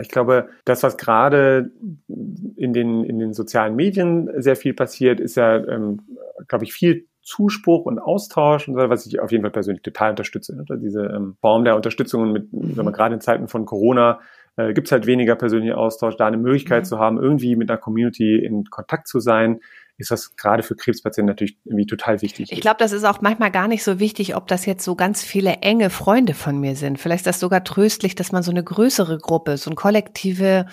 ich 0.00 0.08
glaube, 0.08 0.48
das, 0.64 0.82
was 0.82 0.96
gerade 0.96 1.70
in 2.08 2.72
den, 2.72 3.04
in 3.04 3.18
den 3.20 3.32
sozialen 3.32 3.76
Medien 3.76 4.28
sehr 4.42 4.56
viel 4.56 4.74
passiert, 4.74 5.20
ist 5.20 5.36
ja, 5.36 5.56
ähm, 5.56 6.02
glaube 6.48 6.64
ich, 6.64 6.72
viel 6.72 7.06
Zuspruch 7.24 7.86
und 7.86 7.98
Austausch, 7.98 8.68
und 8.68 8.74
so, 8.74 8.88
was 8.88 9.06
ich 9.06 9.18
auf 9.20 9.32
jeden 9.32 9.42
Fall 9.42 9.50
persönlich 9.50 9.82
total 9.82 10.10
unterstütze. 10.10 10.54
Ne? 10.54 10.64
Diese 10.78 11.06
ähm, 11.06 11.36
Form 11.40 11.64
der 11.64 11.74
Unterstützung 11.74 12.32
mit, 12.32 12.52
mhm. 12.52 12.76
gerade 12.92 13.14
in 13.14 13.20
Zeiten 13.20 13.48
von 13.48 13.64
Corona 13.64 14.20
äh, 14.56 14.72
gibt 14.72 14.88
es 14.88 14.92
halt 14.92 15.06
weniger 15.06 15.34
persönlicher 15.34 15.78
Austausch, 15.78 16.16
da 16.16 16.26
eine 16.26 16.36
Möglichkeit 16.36 16.84
mhm. 16.84 16.88
zu 16.88 16.98
haben, 16.98 17.20
irgendwie 17.20 17.56
mit 17.56 17.70
einer 17.70 17.78
Community 17.78 18.36
in 18.36 18.64
Kontakt 18.70 19.08
zu 19.08 19.20
sein, 19.20 19.60
ist 19.96 20.10
das 20.10 20.36
gerade 20.36 20.62
für 20.62 20.74
Krebspatienten 20.74 21.28
natürlich 21.28 21.56
irgendwie 21.64 21.86
total 21.86 22.20
wichtig. 22.20 22.50
Ich 22.50 22.60
glaube, 22.60 22.78
das 22.78 22.92
ist 22.92 23.04
auch 23.04 23.20
manchmal 23.20 23.50
gar 23.50 23.68
nicht 23.68 23.84
so 23.84 24.00
wichtig, 24.00 24.34
ob 24.34 24.48
das 24.48 24.66
jetzt 24.66 24.84
so 24.84 24.96
ganz 24.96 25.22
viele 25.22 25.58
enge 25.58 25.88
Freunde 25.88 26.34
von 26.34 26.58
mir 26.58 26.74
sind. 26.74 26.98
Vielleicht 26.98 27.20
ist 27.20 27.26
das 27.26 27.40
sogar 27.40 27.62
tröstlich, 27.62 28.14
dass 28.16 28.32
man 28.32 28.42
so 28.42 28.50
eine 28.50 28.64
größere 28.64 29.18
Gruppe, 29.18 29.56
so 29.56 29.70
ein 29.70 29.76
kollektive 29.76 30.66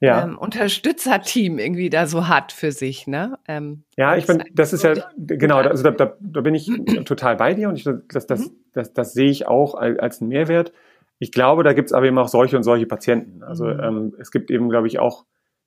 ja. 0.00 0.24
ähm, 0.24 0.38
Unterstützerteam 0.38 1.58
irgendwie 1.58 1.90
da 1.90 2.06
so 2.06 2.26
hat 2.26 2.52
für 2.52 2.72
sich, 2.72 3.06
ne? 3.06 3.38
Ähm, 3.46 3.84
ja, 3.96 4.16
ich 4.16 4.26
bin, 4.26 4.42
das 4.52 4.72
ist 4.72 4.82
ja, 4.82 4.94
genau, 5.16 5.58
also 5.58 5.82
da, 5.82 5.90
da, 5.90 6.16
da 6.18 6.40
bin 6.40 6.54
ich 6.54 6.70
total 7.04 7.36
bei 7.36 7.54
dir 7.54 7.68
und 7.68 7.76
ich, 7.76 7.84
das, 8.08 8.26
das, 8.26 8.40
mhm. 8.40 8.50
das, 8.72 8.92
das 8.94 9.12
sehe 9.12 9.30
ich 9.30 9.46
auch 9.46 9.74
als, 9.74 10.20
einen 10.20 10.28
Mehrwert. 10.28 10.72
Ich 11.18 11.32
glaube, 11.32 11.62
da 11.62 11.74
gibt's 11.74 11.92
aber 11.92 12.06
eben 12.06 12.18
auch 12.18 12.28
solche 12.28 12.56
und 12.56 12.62
solche 12.62 12.86
Patienten. 12.86 13.42
Also 13.42 13.66
mhm. 13.66 13.80
ähm, 13.80 14.14
es 14.18 14.30
gibt 14.30 14.50
eben, 14.50 14.70
glaube 14.70 14.86
ich, 14.86 14.98
auch, 14.98 15.26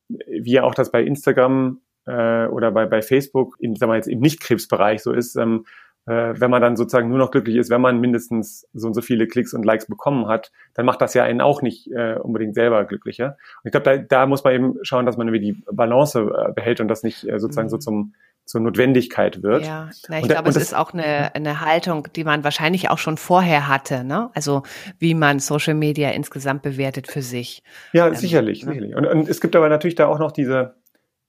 wie 0.09 0.59
auch 0.59 0.73
das 0.73 0.91
bei 0.91 1.03
Instagram 1.03 1.79
äh, 2.05 2.47
oder 2.47 2.71
bei, 2.71 2.87
bei 2.87 3.01
Facebook, 3.01 3.55
in, 3.59 3.75
sagen 3.75 3.91
wir 3.91 3.97
jetzt 3.97 4.07
im 4.07 4.19
Nicht-Krebsbereich 4.19 5.03
so 5.03 5.13
ist, 5.13 5.35
ähm, 5.35 5.65
äh, 6.05 6.33
wenn 6.39 6.51
man 6.51 6.61
dann 6.61 6.75
sozusagen 6.75 7.09
nur 7.09 7.17
noch 7.17 7.31
glücklich 7.31 7.55
ist, 7.55 7.69
wenn 7.69 7.81
man 7.81 7.99
mindestens 7.99 8.67
so 8.73 8.87
und 8.87 8.93
so 8.93 9.01
viele 9.01 9.27
Klicks 9.27 9.53
und 9.53 9.63
Likes 9.63 9.85
bekommen 9.85 10.27
hat, 10.27 10.51
dann 10.73 10.85
macht 10.85 11.01
das 11.01 11.13
ja 11.13 11.23
einen 11.23 11.41
auch 11.41 11.61
nicht 11.61 11.91
äh, 11.91 12.15
unbedingt 12.15 12.55
selber 12.55 12.83
glücklicher. 12.85 13.37
Und 13.63 13.65
ich 13.65 13.71
glaube, 13.71 13.83
da, 13.83 13.97
da 13.97 14.25
muss 14.25 14.43
man 14.43 14.53
eben 14.53 14.75
schauen, 14.81 15.05
dass 15.05 15.17
man 15.17 15.27
irgendwie 15.27 15.53
die 15.53 15.63
Balance 15.71 16.19
äh, 16.19 16.51
behält 16.53 16.81
und 16.81 16.87
das 16.87 17.03
nicht 17.03 17.27
äh, 17.27 17.39
sozusagen 17.39 17.67
mhm. 17.67 17.71
so 17.71 17.77
zum 17.77 18.13
zur 18.45 18.61
Notwendigkeit 18.61 19.41
wird. 19.41 19.65
Ja, 19.65 19.89
na, 20.09 20.19
ich 20.19 20.27
glaube, 20.27 20.49
es 20.49 20.57
ist 20.57 20.75
auch 20.75 20.93
eine, 20.93 21.33
eine 21.33 21.61
Haltung, 21.61 22.09
die 22.15 22.23
man 22.23 22.43
wahrscheinlich 22.43 22.89
auch 22.89 22.97
schon 22.97 23.17
vorher 23.17 23.67
hatte, 23.67 24.03
ne? 24.03 24.31
Also 24.33 24.63
wie 24.99 25.13
man 25.13 25.39
Social 25.39 25.75
Media 25.75 26.09
insgesamt 26.09 26.61
bewertet 26.61 27.07
für 27.07 27.21
sich. 27.21 27.63
Ja, 27.93 28.07
ähm, 28.07 28.15
sicherlich, 28.15 28.65
ne? 28.65 28.73
sicherlich. 28.73 28.95
Und, 28.95 29.05
und 29.05 29.29
es 29.29 29.39
gibt 29.39 29.55
aber 29.55 29.69
natürlich 29.69 29.95
da 29.95 30.07
auch 30.07 30.19
noch 30.19 30.33
diese, 30.33 30.75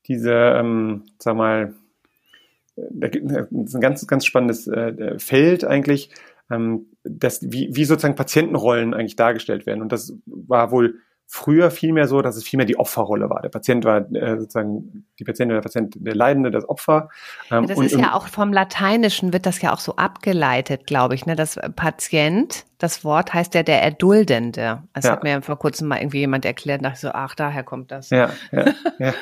diese, 0.08 0.32
ähm, 0.32 1.04
sag 1.18 1.36
mal, 1.36 1.74
das 2.76 3.10
ist 3.14 3.74
ein 3.74 3.80
ganz, 3.80 4.06
ganz 4.06 4.24
spannendes 4.24 4.66
äh, 4.66 5.18
Feld 5.18 5.64
eigentlich, 5.64 6.10
ähm, 6.50 6.86
dass, 7.04 7.40
wie, 7.42 7.70
wie 7.72 7.84
sozusagen 7.84 8.16
Patientenrollen 8.16 8.94
eigentlich 8.94 9.16
dargestellt 9.16 9.66
werden. 9.66 9.82
Und 9.82 9.92
das 9.92 10.16
war 10.26 10.70
wohl 10.70 11.00
früher 11.26 11.70
vielmehr 11.70 12.06
so, 12.06 12.22
dass 12.22 12.36
es 12.36 12.44
vielmehr 12.44 12.66
die 12.66 12.78
Opferrolle 12.78 13.28
war. 13.30 13.42
Der 13.42 13.48
Patient 13.48 13.84
war 13.84 14.10
äh, 14.14 14.38
sozusagen 14.38 15.06
die 15.18 15.24
Patientin, 15.24 15.54
der 15.54 15.62
Patient, 15.62 15.94
der 15.96 16.14
Leidende, 16.14 16.50
das 16.50 16.68
Opfer. 16.68 17.08
Ähm, 17.50 17.64
ja, 17.64 17.74
das 17.74 17.78
ist 17.78 17.98
ja 17.98 18.14
auch 18.14 18.28
vom 18.28 18.52
Lateinischen 18.52 19.32
wird 19.32 19.46
das 19.46 19.60
ja 19.60 19.72
auch 19.72 19.78
so 19.78 19.96
abgeleitet, 19.96 20.86
glaube 20.86 21.14
ich. 21.14 21.26
Ne? 21.26 21.34
Das 21.34 21.58
Patient, 21.76 22.66
das 22.78 23.04
Wort 23.04 23.34
heißt 23.34 23.54
ja 23.54 23.62
der 23.62 23.82
Erduldende. 23.82 24.82
Das 24.92 25.04
ja. 25.04 25.12
hat 25.12 25.24
mir 25.24 25.42
vor 25.42 25.58
kurzem 25.58 25.88
mal 25.88 25.98
irgendwie 25.98 26.18
jemand 26.18 26.44
erklärt, 26.44 26.84
dachte 26.84 26.94
ich 26.94 27.00
so, 27.00 27.08
ach, 27.08 27.34
daher 27.34 27.64
kommt 27.64 27.90
das. 27.90 28.10
Ja, 28.10 28.30
ja, 28.52 28.72
ja. 28.98 29.14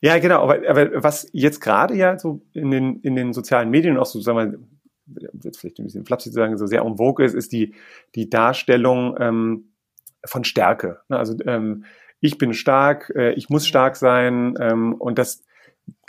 ja 0.00 0.18
genau. 0.18 0.42
Aber, 0.42 0.58
aber 0.68 1.02
was 1.02 1.28
jetzt 1.32 1.60
gerade 1.60 1.94
ja 1.96 2.18
so 2.18 2.42
in 2.52 2.70
den, 2.70 3.00
in 3.00 3.16
den 3.16 3.32
sozialen 3.32 3.70
Medien 3.70 3.96
auch 3.96 4.06
so, 4.06 4.20
sagen 4.20 4.38
wir, 4.38 4.58
jetzt 5.42 5.58
vielleicht 5.58 5.78
ein 5.78 5.84
bisschen 5.84 6.04
flapsig 6.04 6.32
zu 6.32 6.36
sagen, 6.38 6.56
so 6.58 6.66
sehr 6.66 6.82
en 6.82 6.96
vogue 6.98 7.24
ist, 7.24 7.34
ist 7.34 7.52
die, 7.52 7.74
die 8.14 8.28
Darstellung, 8.28 9.16
ähm, 9.18 9.64
von 10.24 10.44
Stärke. 10.44 11.00
Ne? 11.08 11.18
Also 11.18 11.36
ähm, 11.46 11.84
ich 12.20 12.38
bin 12.38 12.52
stark, 12.52 13.12
äh, 13.14 13.32
ich 13.32 13.48
muss 13.48 13.66
stark 13.66 13.96
sein 13.96 14.54
ähm, 14.60 14.94
und 14.94 15.18
das 15.18 15.44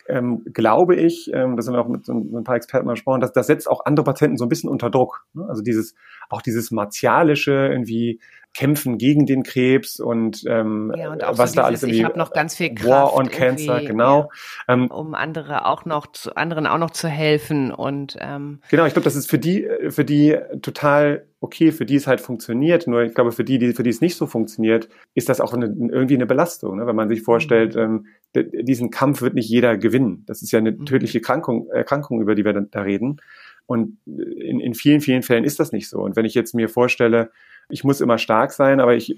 ähm, 0.10 0.44
glaube 0.52 0.96
ich, 0.96 1.30
ähm, 1.34 1.56
das 1.56 1.68
haben 1.68 1.76
wir 1.76 1.82
auch 1.82 1.88
mit 1.88 2.04
so 2.04 2.14
ein 2.14 2.44
paar 2.44 2.56
Experten 2.56 2.88
mal 2.88 2.94
gesprochen, 2.94 3.22
dass 3.22 3.32
das 3.32 3.48
setzt 3.48 3.70
auch 3.70 3.86
andere 3.86 4.04
Patienten 4.04 4.38
so 4.38 4.46
ein 4.46 4.50
bisschen 4.50 4.70
unter 4.70 4.90
Druck. 4.90 5.26
Ne? 5.34 5.46
Also 5.48 5.62
dieses, 5.62 5.94
auch 6.30 6.42
dieses 6.42 6.72
martialische, 6.72 7.52
irgendwie 7.52 8.20
kämpfen 8.56 8.98
gegen 8.98 9.26
den 9.26 9.44
Krebs 9.44 10.00
und, 10.00 10.44
ähm, 10.48 10.94
ja, 10.98 11.12
und 11.12 11.22
was 11.38 11.52
so 11.52 11.58
da 11.58 11.64
alles 11.64 11.84
irgendwie. 11.84 12.00
Ich 12.00 12.06
habe 12.06 12.18
noch 12.18 12.32
ganz 12.32 12.56
viel 12.56 12.74
Kraft. 12.74 12.90
War 12.90 13.16
on 13.16 13.30
Cancer, 13.30 13.82
genau. 13.82 14.30
Ja, 14.68 14.74
ähm, 14.74 14.88
um 14.92 15.14
andere 15.14 15.66
auch 15.66 15.86
noch 15.86 16.08
zu, 16.12 16.36
anderen 16.36 16.68
auch 16.68 16.78
noch 16.78 16.92
zu 16.92 17.08
helfen 17.08 17.72
und 17.72 18.18
ähm, 18.20 18.62
genau. 18.70 18.86
Ich 18.86 18.94
glaube, 18.94 19.06
das 19.06 19.16
ist 19.16 19.30
für 19.30 19.40
die 19.40 19.68
für 19.90 20.04
die 20.04 20.38
total 20.62 21.26
okay, 21.42 21.72
für 21.72 21.86
die 21.86 21.96
es 21.96 22.08
halt 22.08 22.22
funktioniert. 22.22 22.88
Nur 22.88 23.04
ich 23.04 23.14
glaube, 23.14 23.32
für 23.32 23.44
die, 23.44 23.60
die 23.60 23.74
für 23.74 23.84
die 23.84 23.90
es 23.90 24.02
nicht 24.02 24.16
so 24.16 24.28
funktioniert, 24.28 24.90
ist 25.14 25.30
das 25.30 25.40
auch 25.40 25.54
eine, 25.54 25.68
irgendwie 25.68 26.16
eine 26.16 26.26
Belastung, 26.26 26.78
ne? 26.78 26.88
wenn 26.88 26.96
man 26.96 27.08
sich 27.08 27.22
vorstellt, 27.22 27.76
mhm. 27.76 28.06
ähm, 28.36 28.54
diesen 28.66 28.90
Kampf 28.90 29.22
wird 29.22 29.36
nicht 29.36 29.50
jeder 29.50 29.78
gewinnen. 29.78 30.24
Das 30.28 30.42
ist 30.42 30.52
ja 30.52 30.60
eine 30.60 30.72
mhm. 30.72 30.86
tödliche 30.86 31.22
Krankung, 31.22 31.70
Erkrankung, 31.70 32.22
über 32.22 32.36
die 32.36 32.44
wir 32.44 32.54
da 32.54 32.82
reden. 32.82 33.22
Und 33.66 34.00
in, 34.06 34.60
in 34.60 34.74
vielen, 34.74 35.00
vielen 35.00 35.22
Fällen 35.22 35.44
ist 35.44 35.60
das 35.60 35.72
nicht 35.72 35.90
so. 35.90 36.00
Und 36.00 36.16
wenn 36.16 36.26
ich 36.26 36.34
jetzt 36.34 36.56
mir 36.56 36.70
vorstelle, 36.70 37.32
ich 37.70 37.84
muss 37.84 38.02
immer 38.02 38.18
stark 38.18 38.52
sein, 38.52 38.80
aber 38.80 38.96
ich, 38.96 39.14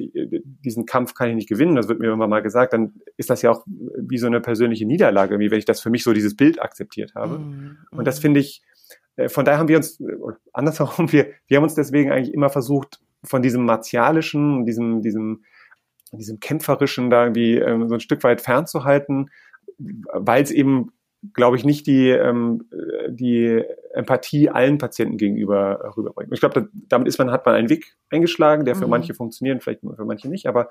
diesen 0.64 0.86
Kampf 0.86 1.14
kann 1.14 1.30
ich 1.30 1.36
nicht 1.36 1.50
gewinnen, 1.50 1.76
das 1.76 1.88
wird 1.88 2.00
mir 2.00 2.08
irgendwann 2.08 2.30
mal 2.30 2.42
gesagt, 2.42 2.74
dann 2.74 2.94
ist 3.18 3.30
das 3.30 3.42
ja 3.42 3.52
auch 3.52 3.66
wie 3.66 4.18
so 4.18 4.28
eine 4.28 4.42
persönliche 4.42 4.86
Niederlage, 4.86 5.40
wie 5.40 5.50
wenn 5.50 5.60
ich 5.60 5.66
das 5.66 5.82
für 5.82 5.90
mich 5.90 6.04
so 6.04 6.14
dieses 6.14 6.36
Bild 6.36 6.62
akzeptiert 6.62 7.16
habe. 7.16 7.40
Mhm. 7.40 7.78
Und 7.92 8.06
das 8.06 8.20
finde 8.20 8.42
ich, 8.42 8.62
äh, 9.16 9.30
von 9.30 9.46
daher 9.46 9.58
haben 9.58 9.70
wir 9.70 9.78
uns, 9.78 10.04
andersherum, 10.52 11.12
wir, 11.12 11.32
wir 11.48 11.58
haben 11.58 11.64
uns 11.64 11.76
deswegen 11.76 12.12
eigentlich 12.12 12.34
immer 12.34 12.50
versucht, 12.50 13.00
von 13.24 13.42
diesem 13.42 13.66
martialischen, 13.66 14.66
diesem, 14.66 15.02
diesem, 15.02 15.44
diesem 16.12 16.40
kämpferischen 16.40 17.10
da 17.10 17.24
irgendwie 17.24 17.56
ähm, 17.56 17.88
so 17.88 17.94
ein 17.94 18.00
Stück 18.02 18.24
weit 18.24 18.42
fernzuhalten, 18.42 19.30
weil 19.78 20.44
es 20.44 20.52
eben 20.52 20.92
glaube 21.34 21.56
ich, 21.56 21.64
nicht 21.64 21.86
die, 21.88 22.10
ähm, 22.10 22.66
die 23.10 23.64
Empathie 23.94 24.50
allen 24.50 24.78
Patienten 24.78 25.18
gegenüber 25.18 25.94
rüberbringt. 25.96 26.32
Ich 26.34 26.40
glaube, 26.40 26.70
damit 26.74 27.08
ist 27.08 27.20
man, 27.20 27.32
hat 27.32 27.46
man 27.46 27.56
einen 27.56 27.70
Weg 27.70 27.96
eingeschlagen, 28.10 28.66
der 28.66 28.76
für 28.76 28.86
mhm. 28.86 28.92
manche 28.92 29.14
funktioniert, 29.14 29.62
vielleicht 29.62 29.82
für 29.82 30.06
manche 30.06 30.30
nicht, 30.30 30.48
aber 30.48 30.70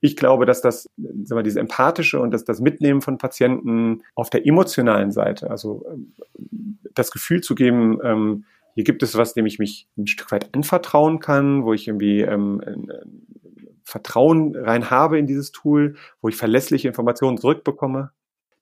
ich 0.00 0.16
glaube, 0.16 0.46
dass 0.46 0.62
das, 0.62 0.90
sagen 0.96 1.38
wir, 1.38 1.42
diese 1.42 1.60
empathische 1.60 2.20
und 2.20 2.32
das, 2.32 2.44
das 2.44 2.60
Mitnehmen 2.60 3.02
von 3.02 3.18
Patienten 3.18 4.02
auf 4.14 4.30
der 4.30 4.46
emotionalen 4.46 5.12
Seite, 5.12 5.50
also 5.50 5.84
ähm, 5.88 6.78
das 6.94 7.10
Gefühl 7.10 7.40
zu 7.40 7.54
geben, 7.54 7.98
ähm, 8.02 8.44
hier 8.74 8.84
gibt 8.84 9.02
es 9.02 9.16
was, 9.16 9.34
dem 9.34 9.44
ich 9.44 9.58
mich 9.58 9.88
ein 9.98 10.06
Stück 10.06 10.32
weit 10.32 10.54
anvertrauen 10.54 11.20
kann, 11.20 11.64
wo 11.64 11.74
ich 11.74 11.86
irgendwie 11.86 12.22
ähm, 12.22 12.88
Vertrauen 13.84 14.56
rein 14.56 14.90
habe 14.90 15.18
in 15.18 15.26
dieses 15.26 15.52
Tool, 15.52 15.96
wo 16.22 16.28
ich 16.28 16.36
verlässliche 16.36 16.88
Informationen 16.88 17.36
zurückbekomme 17.36 18.12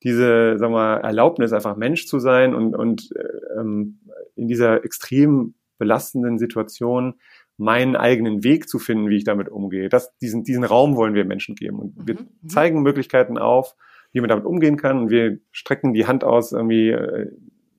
diese, 0.03 0.59
sagen 0.59 0.73
wir, 0.73 1.01
Erlaubnis, 1.03 1.53
einfach 1.53 1.77
Mensch 1.77 2.07
zu 2.07 2.19
sein 2.19 2.55
und, 2.55 2.75
und 2.75 3.11
ähm, 3.59 4.01
in 4.35 4.49
dieser 4.49 4.85
extrem 4.85 5.55
belastenden 5.79 6.39
Situation 6.39 7.15
meinen 7.57 7.95
eigenen 7.95 8.43
Weg 8.43 8.69
zu 8.69 8.79
finden, 8.79 9.11
wie 9.11 9.17
ich 9.17 9.25
damit 9.25 9.51
umgehe. 9.51 9.91
Das, 9.91 10.17
diesen, 10.19 10.45
diesen 10.45 10.65
Raum 10.65 10.97
wollen 10.97 11.15
wir 11.15 11.27
Menschen 11.27 11.55
geben. 11.55 11.79
Und 11.79 12.07
wir 12.07 12.15
mhm. 12.15 12.29
mhm. 12.43 12.49
zeigen 12.49 12.83
Möglichkeiten 12.83 13.37
auf, 13.37 13.75
wie 14.13 14.21
man 14.21 14.29
damit 14.29 14.47
umgehen 14.47 14.77
kann. 14.77 14.99
Und 14.99 15.11
wir 15.11 15.39
strecken 15.53 15.93
die 15.93 16.07
Hand 16.07 16.25
aus, 16.25 16.53
irgendwie 16.53 16.89
äh, 16.89 17.31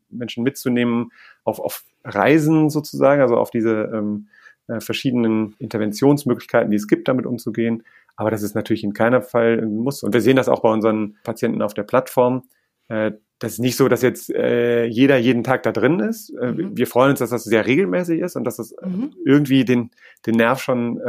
Menschen 0.10 0.44
mitzunehmen 0.44 1.12
auf, 1.44 1.60
auf 1.60 1.84
Reisen 2.04 2.70
sozusagen, 2.70 3.22
also 3.22 3.38
auf 3.38 3.50
diese 3.50 3.92
ähm, 3.94 4.28
äh, 4.68 4.80
verschiedenen 4.80 5.56
Interventionsmöglichkeiten, 5.58 6.70
die 6.70 6.78
es 6.78 6.88
gibt, 6.88 7.08
damit 7.08 7.26
umzugehen. 7.26 7.84
Aber 8.16 8.32
das 8.32 8.44
ist 8.44 8.56
natürlich 8.56 8.84
in 8.84 8.94
keiner 8.94 9.22
Fall 9.22 9.60
ein 9.62 9.78
Muss. 9.78 10.04
Und 10.04 10.14
wir 10.14 10.22
sehen 10.22 10.36
das 10.36 10.50
auch 10.50 10.62
bei 10.62 10.70
unseren 10.70 11.18
Patienten 11.24 11.62
auf 11.62 11.74
der 11.74 11.84
Plattform. 11.84 12.44
Äh, 12.88 13.14
das 13.40 13.54
ist 13.54 13.60
nicht 13.60 13.76
so, 13.76 13.88
dass 13.88 14.04
jetzt 14.04 14.30
äh, 14.30 14.86
jeder 14.86 15.18
jeden 15.18 15.44
Tag 15.44 15.64
da 15.64 15.72
drin 15.72 16.00
ist. 16.00 16.30
Äh, 16.30 16.52
mhm. 16.52 16.78
Wir 16.78 16.86
freuen 16.86 17.12
uns, 17.12 17.20
dass 17.20 17.32
das 17.32 17.44
sehr 17.44 17.66
regelmäßig 17.66 18.20
ist 18.20 18.36
und 18.36 18.44
dass 18.44 18.58
das 18.58 18.76
mhm. 18.84 19.16
irgendwie 19.26 19.66
den, 19.66 19.90
den 20.28 20.36
Nerv 20.36 20.62
schon 20.62 21.00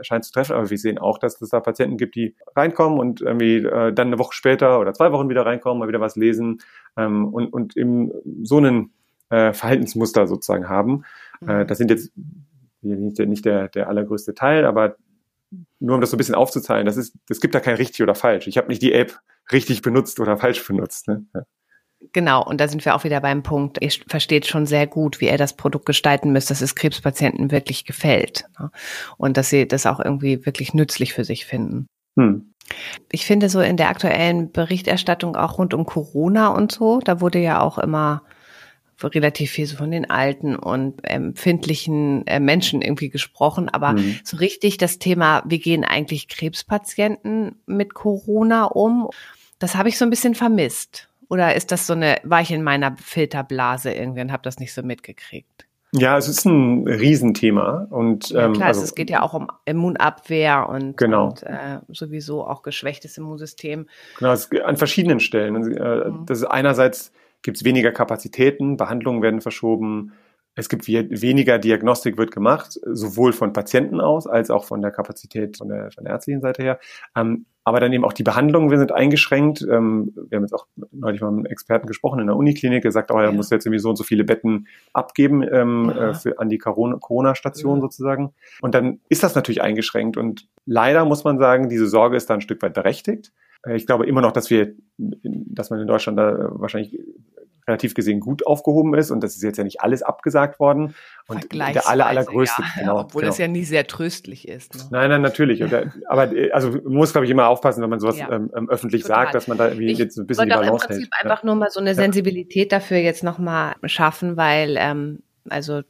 scheint 0.00 0.24
zu 0.24 0.32
treffen. 0.32 0.56
Aber 0.56 0.70
wir 0.70 0.78
sehen 0.78 0.98
auch, 0.98 1.18
dass 1.18 1.40
es 1.40 1.50
da 1.50 1.60
Patienten 1.60 1.96
gibt, 1.96 2.16
die 2.16 2.34
reinkommen 2.56 2.98
und 2.98 3.20
irgendwie 3.20 3.62
dann 3.62 3.98
eine 3.98 4.18
Woche 4.18 4.34
später 4.34 4.80
oder 4.80 4.94
zwei 4.94 5.12
Wochen 5.12 5.28
wieder 5.28 5.46
reinkommen, 5.46 5.78
mal 5.78 5.88
wieder 5.88 6.00
was 6.00 6.16
lesen 6.16 6.60
ähm, 6.96 7.26
und, 7.26 7.52
und 7.52 7.76
eben 7.76 8.10
so 8.42 8.56
einen 8.56 8.92
Verhaltensmuster 9.28 10.26
sozusagen 10.26 10.68
haben. 10.68 11.04
Mhm. 11.40 11.68
Das 11.68 11.78
sind 11.78 11.90
jetzt 11.90 12.10
nicht 12.82 13.18
der, 13.18 13.26
nicht 13.26 13.44
der, 13.44 13.68
der 13.68 13.88
allergrößte 13.88 14.34
Teil, 14.34 14.64
aber 14.64 14.96
nur 15.78 15.94
um 15.94 16.00
das 16.00 16.10
so 16.10 16.16
ein 16.16 16.18
bisschen 16.18 16.34
aufzuzahlen, 16.34 16.86
das 16.86 16.96
ist, 16.96 17.14
es 17.28 17.40
gibt 17.40 17.54
da 17.54 17.60
kein 17.60 17.76
richtig 17.76 18.02
oder 18.02 18.14
falsch. 18.14 18.46
Ich 18.46 18.56
habe 18.56 18.68
nicht 18.68 18.82
die 18.82 18.92
App 18.92 19.18
richtig 19.50 19.82
benutzt 19.82 20.20
oder 20.20 20.36
falsch 20.36 20.66
benutzt. 20.66 21.08
Ne? 21.08 21.24
Ja. 21.34 21.42
Genau, 22.12 22.42
und 22.42 22.60
da 22.60 22.66
sind 22.66 22.84
wir 22.84 22.94
auch 22.94 23.04
wieder 23.04 23.20
beim 23.20 23.42
Punkt, 23.42 23.78
ihr 23.80 23.90
versteht 24.08 24.46
schon 24.46 24.64
sehr 24.64 24.86
gut, 24.86 25.20
wie 25.20 25.26
ihr 25.26 25.36
das 25.36 25.54
Produkt 25.54 25.84
gestalten 25.84 26.32
müsst, 26.32 26.50
dass 26.50 26.62
es 26.62 26.74
Krebspatienten 26.74 27.50
wirklich 27.50 27.84
gefällt. 27.84 28.46
Ne? 28.58 28.70
Und 29.18 29.36
dass 29.36 29.50
sie 29.50 29.68
das 29.68 29.84
auch 29.84 30.00
irgendwie 30.00 30.46
wirklich 30.46 30.72
nützlich 30.72 31.12
für 31.12 31.24
sich 31.24 31.44
finden. 31.44 31.86
Hm. 32.18 32.54
Ich 33.12 33.26
finde 33.26 33.48
so 33.48 33.60
in 33.60 33.76
der 33.76 33.90
aktuellen 33.90 34.50
Berichterstattung 34.50 35.36
auch 35.36 35.58
rund 35.58 35.74
um 35.74 35.84
Corona 35.84 36.48
und 36.48 36.72
so, 36.72 37.00
da 37.00 37.20
wurde 37.20 37.38
ja 37.38 37.60
auch 37.60 37.78
immer 37.78 38.22
relativ 39.08 39.50
viel 39.50 39.66
so 39.66 39.76
von 39.76 39.90
den 39.90 40.08
alten 40.10 40.56
und 40.56 41.00
empfindlichen 41.04 42.26
äh, 42.26 42.40
Menschen 42.40 42.82
irgendwie 42.82 43.10
gesprochen, 43.10 43.68
aber 43.68 43.92
mhm. 43.92 44.18
so 44.24 44.36
richtig 44.36 44.78
das 44.78 44.98
Thema, 44.98 45.42
wie 45.46 45.58
gehen 45.58 45.84
eigentlich 45.84 46.28
Krebspatienten 46.28 47.56
mit 47.66 47.94
Corona 47.94 48.64
um, 48.64 49.08
das 49.58 49.74
habe 49.74 49.88
ich 49.88 49.98
so 49.98 50.04
ein 50.04 50.10
bisschen 50.10 50.34
vermisst. 50.34 51.08
Oder 51.28 51.54
ist 51.54 51.70
das 51.70 51.86
so 51.86 51.92
eine, 51.92 52.16
war 52.24 52.40
ich 52.40 52.50
in 52.50 52.62
meiner 52.62 52.96
Filterblase 52.96 53.92
irgendwie 53.92 54.20
und 54.20 54.32
habe 54.32 54.42
das 54.42 54.58
nicht 54.58 54.74
so 54.74 54.82
mitgekriegt? 54.82 55.66
Ja, 55.92 56.16
es 56.16 56.28
ist 56.28 56.44
ein 56.44 56.86
Riesenthema 56.86 57.88
und 57.90 58.30
ja, 58.30 58.46
ähm, 58.46 58.52
klar, 58.52 58.68
also, 58.68 58.82
es 58.82 58.94
geht 58.94 59.10
ja 59.10 59.22
auch 59.22 59.34
um 59.34 59.48
Immunabwehr 59.64 60.68
und, 60.68 60.96
genau. 60.96 61.30
und 61.30 61.42
äh, 61.42 61.80
sowieso 61.88 62.46
auch 62.46 62.62
geschwächtes 62.62 63.18
Immunsystem. 63.18 63.88
Genau, 64.18 64.32
es, 64.32 64.48
an 64.64 64.76
verschiedenen 64.76 65.18
Stellen. 65.18 65.76
Äh, 65.76 66.10
mhm. 66.10 66.26
Das 66.26 66.38
ist 66.38 66.44
einerseits 66.44 67.12
gibt 67.42 67.56
es 67.56 67.64
weniger 67.64 67.92
Kapazitäten, 67.92 68.76
Behandlungen 68.76 69.22
werden 69.22 69.40
verschoben, 69.40 70.12
es 70.56 70.68
gibt 70.68 70.88
weniger 70.88 71.58
Diagnostik 71.58 72.18
wird 72.18 72.32
gemacht, 72.32 72.78
sowohl 72.84 73.32
von 73.32 73.52
Patienten 73.52 74.00
aus 74.00 74.26
als 74.26 74.50
auch 74.50 74.64
von 74.64 74.82
der 74.82 74.90
Kapazität 74.90 75.56
von 75.56 75.68
der, 75.68 75.90
von 75.92 76.04
der 76.04 76.14
ärztlichen 76.14 76.40
Seite 76.40 76.62
her. 76.62 76.80
Ähm, 77.16 77.46
aber 77.62 77.78
dann 77.78 77.92
eben 77.92 78.04
auch 78.04 78.12
die 78.12 78.22
Behandlungen 78.22 78.70
wir 78.70 78.78
sind 78.78 78.90
eingeschränkt. 78.90 79.62
Ähm, 79.62 80.12
wir 80.28 80.36
haben 80.36 80.42
jetzt 80.42 80.54
auch 80.54 80.66
neulich 80.90 81.20
mal 81.20 81.30
mit 81.30 81.46
einem 81.46 81.52
Experten 81.52 81.86
gesprochen 81.86 82.18
in 82.18 82.26
der 82.26 82.36
Uniklinik, 82.36 82.82
der 82.82 82.90
sagt, 82.90 83.12
oh, 83.12 83.18
er 83.18 83.26
ja. 83.26 83.32
muss 83.32 83.50
jetzt 83.50 83.64
irgendwie 83.64 83.80
so 83.80 83.90
und 83.90 83.96
so 83.96 84.02
viele 84.02 84.24
Betten 84.24 84.66
abgeben 84.92 85.42
ähm, 85.42 85.90
äh, 85.90 86.14
für, 86.14 86.38
an 86.38 86.48
die 86.48 86.58
Corona-Station 86.58 87.76
ja. 87.76 87.80
sozusagen. 87.82 88.32
Und 88.60 88.74
dann 88.74 89.00
ist 89.08 89.22
das 89.22 89.34
natürlich 89.34 89.62
eingeschränkt. 89.62 90.16
Und 90.16 90.48
leider 90.66 91.04
muss 91.04 91.22
man 91.22 91.38
sagen, 91.38 91.68
diese 91.68 91.86
Sorge 91.86 92.16
ist 92.16 92.28
da 92.28 92.34
ein 92.34 92.40
Stück 92.40 92.60
weit 92.62 92.74
berechtigt. 92.74 93.32
Äh, 93.66 93.76
ich 93.76 93.86
glaube 93.86 94.06
immer 94.06 94.20
noch, 94.20 94.32
dass 94.32 94.50
wir, 94.50 94.74
dass 94.96 95.70
man 95.70 95.80
in 95.80 95.86
Deutschland 95.86 96.18
da 96.18 96.48
wahrscheinlich 96.52 96.98
relativ 97.66 97.94
gesehen 97.94 98.20
gut 98.20 98.46
aufgehoben 98.46 98.94
ist 98.94 99.10
und 99.10 99.22
das 99.22 99.36
ist 99.36 99.42
jetzt 99.42 99.56
ja 99.56 99.64
nicht 99.64 99.80
alles 99.80 100.02
abgesagt 100.02 100.58
worden. 100.58 100.94
Und 101.28 101.52
der 101.52 101.88
aller, 101.88 102.06
allergrößte, 102.06 102.62
ja. 102.62 102.68
genau. 102.80 103.00
Obwohl 103.00 103.22
genau. 103.22 103.30
das 103.30 103.38
ja 103.38 103.48
nie 103.48 103.64
sehr 103.64 103.86
tröstlich 103.86 104.48
ist. 104.48 104.74
Ne? 104.74 104.82
Nein, 104.90 105.10
nein, 105.10 105.22
natürlich. 105.22 105.62
aber 106.08 106.32
also 106.52 106.70
man 106.70 106.94
muss, 106.94 107.12
glaube 107.12 107.26
ich, 107.26 107.30
immer 107.30 107.48
aufpassen, 107.48 107.82
wenn 107.82 107.90
man 107.90 108.00
sowas 108.00 108.18
ja. 108.18 108.30
ähm, 108.30 108.50
ähm 108.56 108.68
öffentlich 108.68 109.02
Total. 109.02 109.24
sagt, 109.24 109.34
dass 109.34 109.46
man 109.46 109.56
da 109.56 109.68
irgendwie 109.68 109.92
ich 109.92 109.98
jetzt 109.98 110.18
ein 110.18 110.26
bisschen 110.26 110.48
die 110.48 110.54
Balance 110.54 110.88
hält. 110.88 111.08
einfach 111.20 111.44
nur 111.44 111.54
mal 111.54 111.70
so 111.70 111.80
eine 111.80 111.94
Sensibilität 111.94 112.72
dafür 112.72 112.98
jetzt 112.98 113.22
nochmal 113.22 113.74
schaffen, 113.84 114.36
weil 114.36 114.76
ähm, 114.78 115.22
also 115.48 115.82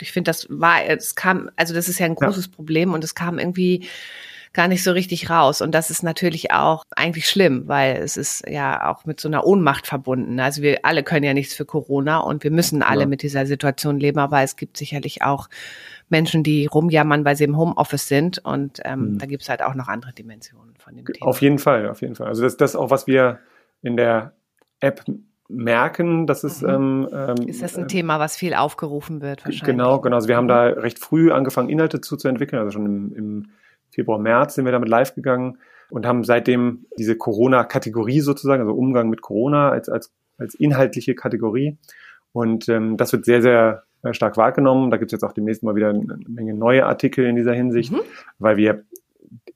ich 0.00 0.12
finde, 0.12 0.30
das 0.30 0.46
war, 0.50 0.84
es 0.84 1.14
kam, 1.14 1.50
also 1.56 1.74
das 1.74 1.88
ist 1.88 1.98
ja 1.98 2.06
ein 2.06 2.14
großes 2.14 2.48
Problem 2.48 2.92
und 2.92 3.04
es 3.04 3.14
kam 3.14 3.38
irgendwie 3.38 3.86
gar 4.52 4.66
nicht 4.66 4.82
so 4.82 4.90
richtig 4.90 5.30
raus. 5.30 5.60
Und 5.60 5.74
das 5.74 5.90
ist 5.90 6.02
natürlich 6.02 6.50
auch 6.50 6.84
eigentlich 6.96 7.28
schlimm, 7.28 7.68
weil 7.68 7.96
es 7.96 8.16
ist 8.16 8.48
ja 8.48 8.90
auch 8.90 9.04
mit 9.04 9.20
so 9.20 9.28
einer 9.28 9.46
Ohnmacht 9.46 9.86
verbunden. 9.86 10.40
Also 10.40 10.62
wir 10.62 10.84
alle 10.84 11.04
können 11.04 11.24
ja 11.24 11.34
nichts 11.34 11.54
für 11.54 11.64
Corona 11.64 12.18
und 12.18 12.42
wir 12.42 12.50
müssen 12.50 12.82
alle 12.82 13.02
ja. 13.02 13.06
mit 13.06 13.22
dieser 13.22 13.46
Situation 13.46 14.00
leben, 14.00 14.18
aber 14.18 14.42
es 14.42 14.56
gibt 14.56 14.76
sicherlich 14.76 15.22
auch 15.22 15.48
Menschen, 16.08 16.42
die 16.42 16.66
rumjammern, 16.66 17.24
weil 17.24 17.36
sie 17.36 17.44
im 17.44 17.56
Homeoffice 17.56 18.08
sind. 18.08 18.38
Und 18.44 18.80
ähm, 18.84 19.12
mhm. 19.12 19.18
da 19.18 19.26
gibt 19.26 19.42
es 19.44 19.48
halt 19.48 19.62
auch 19.62 19.74
noch 19.74 19.86
andere 19.86 20.12
Dimensionen 20.12 20.74
von 20.78 20.96
dem 20.96 21.06
Thema. 21.06 21.26
Auf 21.26 21.40
jeden 21.42 21.58
Fall, 21.58 21.88
auf 21.88 22.00
jeden 22.00 22.16
Fall. 22.16 22.26
Also 22.26 22.42
das, 22.42 22.56
das 22.56 22.72
ist 22.72 22.76
auch, 22.76 22.90
was 22.90 23.06
wir 23.06 23.38
in 23.82 23.96
der 23.96 24.32
App 24.80 25.04
merken, 25.48 26.26
dass 26.26 26.42
es 26.42 26.62
mhm. 26.62 27.08
ähm, 27.12 27.36
ist 27.46 27.62
das 27.62 27.76
ein 27.76 27.84
äh, 27.84 27.88
Thema, 27.88 28.18
was 28.18 28.36
viel 28.36 28.54
aufgerufen 28.54 29.20
wird 29.20 29.44
wahrscheinlich. 29.44 29.62
Genau, 29.62 30.00
genau. 30.00 30.16
Also 30.16 30.28
wir 30.28 30.36
haben 30.36 30.48
da 30.48 30.64
recht 30.64 30.98
früh 30.98 31.30
angefangen, 31.30 31.68
Inhalte 31.68 32.00
zuzuentwickeln, 32.00 32.60
also 32.60 32.72
schon 32.72 32.86
im, 32.86 33.16
im 33.16 33.46
Februar, 33.90 34.18
März 34.18 34.54
sind 34.54 34.64
wir 34.64 34.72
damit 34.72 34.88
live 34.88 35.14
gegangen 35.14 35.58
und 35.90 36.06
haben 36.06 36.24
seitdem 36.24 36.86
diese 36.98 37.16
Corona-Kategorie 37.16 38.20
sozusagen, 38.20 38.62
also 38.62 38.74
Umgang 38.74 39.10
mit 39.10 39.22
Corona 39.22 39.70
als, 39.70 39.88
als, 39.88 40.12
als 40.38 40.54
inhaltliche 40.54 41.14
Kategorie. 41.14 41.76
Und 42.32 42.68
ähm, 42.68 42.96
das 42.96 43.12
wird 43.12 43.24
sehr, 43.24 43.42
sehr 43.42 43.84
äh, 44.02 44.14
stark 44.14 44.36
wahrgenommen. 44.36 44.90
Da 44.90 44.96
gibt 44.96 45.10
es 45.10 45.12
jetzt 45.12 45.24
auch 45.24 45.32
demnächst 45.32 45.62
mal 45.62 45.74
wieder 45.74 45.90
eine 45.90 46.18
Menge 46.28 46.54
neue 46.54 46.86
Artikel 46.86 47.26
in 47.26 47.36
dieser 47.36 47.52
Hinsicht, 47.52 47.92
mhm. 47.92 48.00
weil 48.38 48.56
wir 48.56 48.84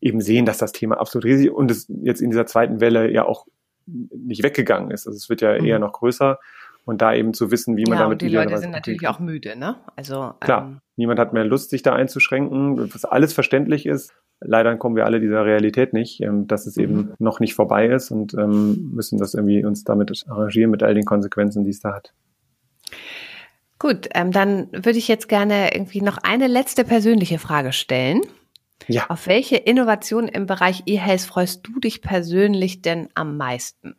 eben 0.01 0.21
sehen, 0.21 0.45
dass 0.45 0.59
das 0.59 0.73
Thema 0.73 1.01
absolut 1.01 1.25
riesig 1.25 1.51
und 1.51 1.71
es 1.71 1.87
jetzt 2.03 2.21
in 2.21 2.31
dieser 2.31 2.47
zweiten 2.47 2.81
Welle 2.81 3.11
ja 3.11 3.25
auch 3.25 3.47
nicht 3.87 4.43
weggegangen 4.43 4.91
ist. 4.91 5.07
Also 5.07 5.17
es 5.17 5.29
wird 5.29 5.41
ja 5.41 5.59
mhm. 5.59 5.65
eher 5.65 5.79
noch 5.79 5.93
größer. 5.93 6.39
Und 6.85 7.01
da 7.03 7.15
eben 7.15 7.35
zu 7.35 7.51
wissen, 7.51 7.77
wie 7.77 7.85
man 7.85 7.99
ja, 7.99 8.05
damit 8.05 8.23
und 8.23 8.29
die 8.29 8.35
Leute 8.35 8.59
sind 8.59 8.71
natürlich 8.71 9.07
auch 9.09 9.19
müde, 9.19 9.57
ne? 9.57 9.77
Also 9.97 10.35
klar, 10.41 10.65
ähm, 10.65 10.81
niemand 10.97 11.19
hat 11.19 11.33
mehr 11.33 11.45
Lust, 11.45 11.71
sich 11.71 11.83
da 11.83 11.95
einzuschränken, 11.95 12.93
was 12.93 13.05
alles 13.05 13.33
verständlich 13.33 13.87
ist. 13.87 14.13
Leider 14.41 14.77
kommen 14.77 14.97
wir 14.97 15.07
alle 15.07 15.21
dieser 15.21 15.45
Realität 15.45 15.93
nicht, 15.93 16.21
ähm, 16.21 16.47
dass 16.47 16.67
es 16.67 16.77
eben 16.77 16.95
mhm. 16.95 17.15
noch 17.19 17.41
nicht 17.41 17.55
vorbei 17.55 17.87
ist 17.87 18.11
und 18.11 18.35
ähm, 18.35 18.91
müssen 18.93 19.19
das 19.19 19.35
irgendwie 19.35 19.65
uns 19.65 19.85
damit 19.85 20.25
arrangieren 20.29 20.71
mit 20.71 20.83
all 20.83 20.95
den 20.95 21.05
Konsequenzen, 21.05 21.65
die 21.65 21.71
es 21.71 21.81
da 21.81 21.95
hat. 21.95 22.13
Gut, 23.79 24.09
ähm, 24.15 24.31
dann 24.31 24.69
würde 24.73 24.99
ich 24.99 25.09
jetzt 25.09 25.29
gerne 25.29 25.75
irgendwie 25.75 26.01
noch 26.01 26.19
eine 26.19 26.47
letzte 26.47 26.85
persönliche 26.85 27.39
Frage 27.39 27.73
stellen. 27.73 28.21
Ja. 28.87 29.07
Auf 29.09 29.27
welche 29.27 29.57
Innovation 29.57 30.29
im 30.29 30.47
Bereich 30.47 30.83
E-Health 30.87 31.23
freust 31.23 31.67
du 31.67 31.81
dich 31.81 32.03
persönlich 32.03 32.83
denn 32.83 33.09
am 33.15 33.37
meisten? 33.37 33.97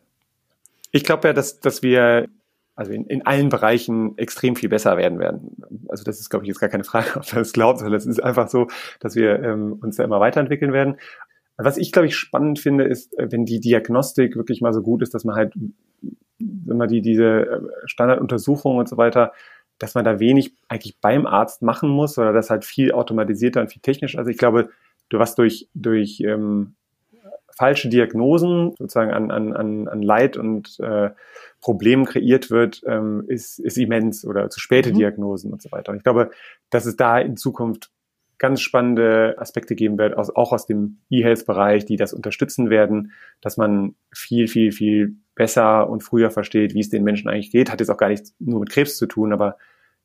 Ich 0.92 1.04
glaube 1.04 1.28
ja, 1.28 1.34
dass, 1.34 1.60
dass 1.60 1.82
wir 1.82 2.28
also 2.76 2.92
in, 2.92 3.06
in 3.06 3.24
allen 3.24 3.48
Bereichen 3.48 4.16
extrem 4.18 4.54
viel 4.54 4.68
besser 4.68 4.96
werden 4.98 5.18
werden. 5.18 5.56
Also 5.88 6.04
das 6.04 6.20
ist, 6.20 6.28
glaube 6.28 6.44
ich, 6.44 6.48
jetzt 6.48 6.60
gar 6.60 6.68
keine 6.68 6.84
Frage, 6.84 7.08
ob 7.16 7.32
man 7.32 7.42
das 7.42 7.52
glaubt, 7.52 7.78
sondern 7.80 7.96
es 7.96 8.06
ist 8.06 8.22
einfach 8.22 8.48
so, 8.48 8.68
dass 9.00 9.16
wir 9.16 9.42
ähm, 9.42 9.78
uns 9.82 9.96
da 9.96 10.04
immer 10.04 10.20
weiterentwickeln 10.20 10.72
werden. 10.72 10.96
Was 11.56 11.78
ich, 11.78 11.90
glaube 11.90 12.06
ich, 12.06 12.16
spannend 12.16 12.58
finde, 12.58 12.84
ist, 12.84 13.18
äh, 13.18 13.32
wenn 13.32 13.46
die 13.46 13.60
Diagnostik 13.60 14.36
wirklich 14.36 14.60
mal 14.60 14.74
so 14.74 14.82
gut 14.82 15.02
ist, 15.02 15.14
dass 15.14 15.24
man 15.24 15.36
halt, 15.36 15.54
wenn 16.38 16.76
man 16.76 16.88
die, 16.88 17.00
diese 17.00 17.46
äh, 17.46 17.60
Standarduntersuchungen 17.86 18.78
und 18.78 18.88
so 18.88 18.98
weiter, 18.98 19.32
dass 19.78 19.94
man 19.94 20.04
da 20.04 20.20
wenig 20.20 20.54
eigentlich 20.68 21.00
beim 21.00 21.26
Arzt 21.26 21.62
machen 21.62 21.88
muss 21.88 22.18
oder 22.18 22.32
das 22.32 22.50
halt 22.50 22.64
viel 22.64 22.92
automatisierter 22.92 23.62
und 23.62 23.72
viel 23.72 23.82
technischer. 23.82 24.18
Also 24.18 24.30
ich 24.30 24.38
glaube, 24.38 24.68
du 25.08 25.18
was 25.18 25.34
durch, 25.34 25.68
durch 25.74 26.20
ähm, 26.20 26.74
falsche 27.56 27.88
Diagnosen 27.88 28.74
sozusagen 28.78 29.10
an, 29.10 29.30
an, 29.30 29.52
an, 29.54 29.88
an 29.88 30.02
Leid 30.02 30.36
und 30.36 30.78
äh, 30.80 31.10
Problemen 31.60 32.04
kreiert 32.04 32.50
wird, 32.50 32.82
ähm, 32.86 33.24
ist, 33.28 33.58
ist 33.58 33.78
immens 33.78 34.26
oder 34.26 34.50
zu 34.50 34.60
späte 34.60 34.90
mhm. 34.90 34.98
Diagnosen 34.98 35.52
und 35.52 35.62
so 35.62 35.72
weiter. 35.72 35.92
Und 35.92 35.98
ich 35.98 36.04
glaube, 36.04 36.30
dass 36.70 36.86
es 36.86 36.96
da 36.96 37.18
in 37.18 37.36
Zukunft 37.36 37.90
ganz 38.38 38.60
spannende 38.60 39.36
Aspekte 39.38 39.74
geben 39.74 39.96
wird, 39.96 40.16
aus, 40.16 40.34
auch 40.34 40.52
aus 40.52 40.66
dem 40.66 40.98
E-Health-Bereich, 41.08 41.86
die 41.86 41.96
das 41.96 42.12
unterstützen 42.12 42.68
werden, 42.68 43.12
dass 43.40 43.56
man 43.56 43.94
viel, 44.12 44.46
viel, 44.46 44.72
viel 44.72 45.16
besser 45.34 45.88
und 45.88 46.02
früher 46.02 46.30
versteht, 46.30 46.74
wie 46.74 46.80
es 46.80 46.90
den 46.90 47.02
Menschen 47.02 47.28
eigentlich 47.28 47.50
geht. 47.50 47.72
Hat 47.72 47.80
jetzt 47.80 47.88
auch 47.88 47.96
gar 47.96 48.08
nichts 48.10 48.34
nur 48.38 48.60
mit 48.60 48.70
Krebs 48.70 48.98
zu 48.98 49.06
tun, 49.06 49.32
aber 49.32 49.56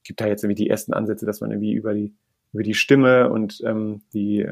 gibt 0.04 0.22
da 0.22 0.28
jetzt 0.28 0.44
irgendwie 0.44 0.64
die 0.64 0.70
ersten 0.70 0.94
Ansätze, 0.94 1.26
dass 1.26 1.42
man 1.42 1.52
irgendwie 1.52 1.74
über 1.74 1.94
die, 1.94 2.14
über 2.54 2.64
die 2.64 2.74
Stimme 2.74 3.30
und 3.30 3.62
ähm, 3.66 4.02
die, 4.14 4.48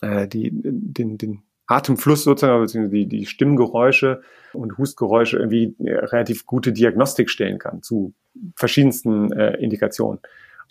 äh, 0.00 0.28
die, 0.28 0.50
den, 0.52 1.18
den 1.18 1.42
Atemfluss 1.66 2.24
sozusagen, 2.24 2.60
beziehungsweise 2.60 2.94
die, 2.94 3.08
die 3.08 3.26
Stimmgeräusche 3.26 4.22
und 4.52 4.78
Hustgeräusche 4.78 5.38
irgendwie 5.38 5.74
äh, 5.84 5.94
relativ 5.94 6.46
gute 6.46 6.72
Diagnostik 6.72 7.30
stellen 7.30 7.58
kann 7.58 7.82
zu 7.82 8.14
verschiedensten 8.56 9.32
äh, 9.32 9.54
Indikationen. 9.56 10.20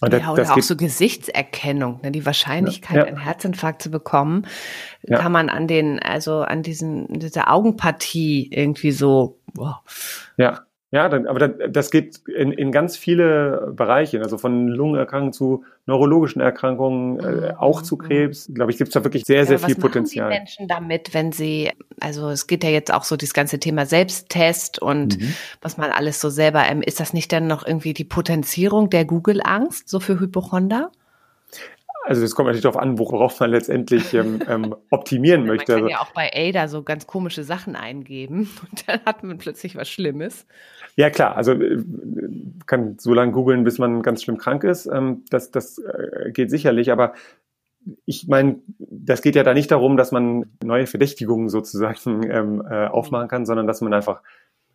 Und 0.01 0.11
ja, 0.11 0.19
das, 0.19 0.27
oder 0.27 0.41
das 0.43 0.51
auch 0.51 0.61
so 0.61 0.75
Gesichtserkennung, 0.75 2.01
ne? 2.01 2.11
die 2.11 2.25
Wahrscheinlichkeit, 2.25 2.97
ja, 2.97 3.03
ja. 3.03 3.07
einen 3.07 3.21
Herzinfarkt 3.21 3.81
zu 3.81 3.89
bekommen, 3.89 4.47
ja. 5.03 5.19
kann 5.19 5.31
man 5.31 5.49
an 5.49 5.67
den, 5.67 5.99
also 5.99 6.41
an 6.41 6.63
diesen, 6.63 7.19
dieser 7.19 7.51
Augenpartie 7.51 8.49
irgendwie 8.51 8.91
so, 8.91 9.39
wow. 9.53 9.77
Ja, 10.37 10.65
ja, 10.93 11.09
dann, 11.09 11.25
aber 11.25 11.47
das 11.47 11.89
geht 11.89 12.19
in, 12.27 12.51
in 12.51 12.71
ganz 12.71 12.95
viele 12.95 13.73
Bereiche, 13.75 14.21
also 14.21 14.37
von 14.37 14.67
Lungenerkrankungen 14.67 15.33
zu 15.33 15.63
neurologischen 15.87 16.39
Erkrankungen, 16.39 17.19
äh, 17.19 17.31
mhm. 17.31 17.57
auch 17.57 17.81
zu 17.81 17.97
Krebs. 17.97 18.51
Glaube 18.53 18.71
ich, 18.71 18.77
gibt 18.77 18.89
es 18.89 18.93
da 18.93 19.03
wirklich 19.03 19.23
sehr, 19.25 19.47
sehr 19.47 19.57
ja, 19.57 19.65
viel 19.65 19.75
was 19.75 19.81
Potenzial. 19.81 20.29
Was 20.29 20.35
machen 20.35 20.35
die 20.35 20.39
Menschen 20.39 20.67
damit, 20.67 21.15
wenn 21.15 21.31
sie, 21.31 21.71
also 21.99 22.29
es 22.29 22.45
geht 22.45 22.63
ja 22.63 22.69
jetzt 22.69 22.93
auch 22.93 23.05
so 23.05 23.17
dieses 23.17 23.33
ganze 23.33 23.59
Thema 23.59 23.87
Selbsttest 23.87 24.79
und 24.83 25.19
mhm. 25.19 25.33
was 25.63 25.77
man 25.77 25.89
alles 25.89 26.21
so 26.21 26.29
selber, 26.29 26.63
ähm, 26.69 26.83
ist 26.83 26.99
das 26.99 27.11
nicht 27.11 27.33
dann 27.33 27.47
noch 27.47 27.65
irgendwie 27.65 27.95
die 27.95 28.05
Potenzierung 28.05 28.91
der 28.91 29.05
Google-Angst 29.05 29.89
so 29.89 29.99
für 29.99 30.19
Hypochonder? 30.19 30.91
Also 32.05 32.23
es 32.23 32.35
kommt 32.35 32.47
natürlich 32.47 32.63
darauf 32.63 32.77
an, 32.77 32.99
worauf 32.99 33.39
man 33.39 33.51
letztendlich 33.51 34.13
ähm, 34.13 34.41
ähm, 34.49 34.75
optimieren 34.89 35.45
möchte. 35.45 35.73
Man 35.73 35.81
kann 35.83 35.89
ja 35.89 36.01
auch 36.01 36.11
bei 36.11 36.31
Ada 36.33 36.67
so 36.67 36.83
ganz 36.83 37.07
komische 37.07 37.43
Sachen 37.43 37.75
eingeben 37.75 38.51
und 38.69 38.87
dann 38.87 38.99
hat 39.05 39.23
man 39.23 39.37
plötzlich 39.37 39.75
was 39.75 39.89
Schlimmes. 39.89 40.45
Ja 40.95 41.09
klar, 41.09 41.35
also 41.35 41.53
äh, 41.53 41.83
kann 42.65 42.97
so 42.99 43.13
lange 43.13 43.31
googeln, 43.31 43.63
bis 43.63 43.79
man 43.79 44.01
ganz 44.01 44.23
schlimm 44.23 44.37
krank 44.37 44.63
ist. 44.63 44.85
Ähm, 44.85 45.23
das 45.29 45.51
das 45.51 45.79
äh, 45.79 46.31
geht 46.31 46.49
sicherlich, 46.49 46.91
aber 46.91 47.13
ich 48.05 48.27
meine, 48.27 48.59
das 48.79 49.21
geht 49.21 49.35
ja 49.35 49.43
da 49.43 49.53
nicht 49.53 49.71
darum, 49.71 49.97
dass 49.97 50.11
man 50.11 50.45
neue 50.63 50.87
Verdächtigungen 50.87 51.49
sozusagen 51.49 52.23
ähm, 52.29 52.63
äh, 52.69 52.87
aufmachen 52.87 53.27
kann, 53.27 53.45
sondern 53.45 53.67
dass 53.67 53.81
man 53.81 53.93
einfach 53.93 54.21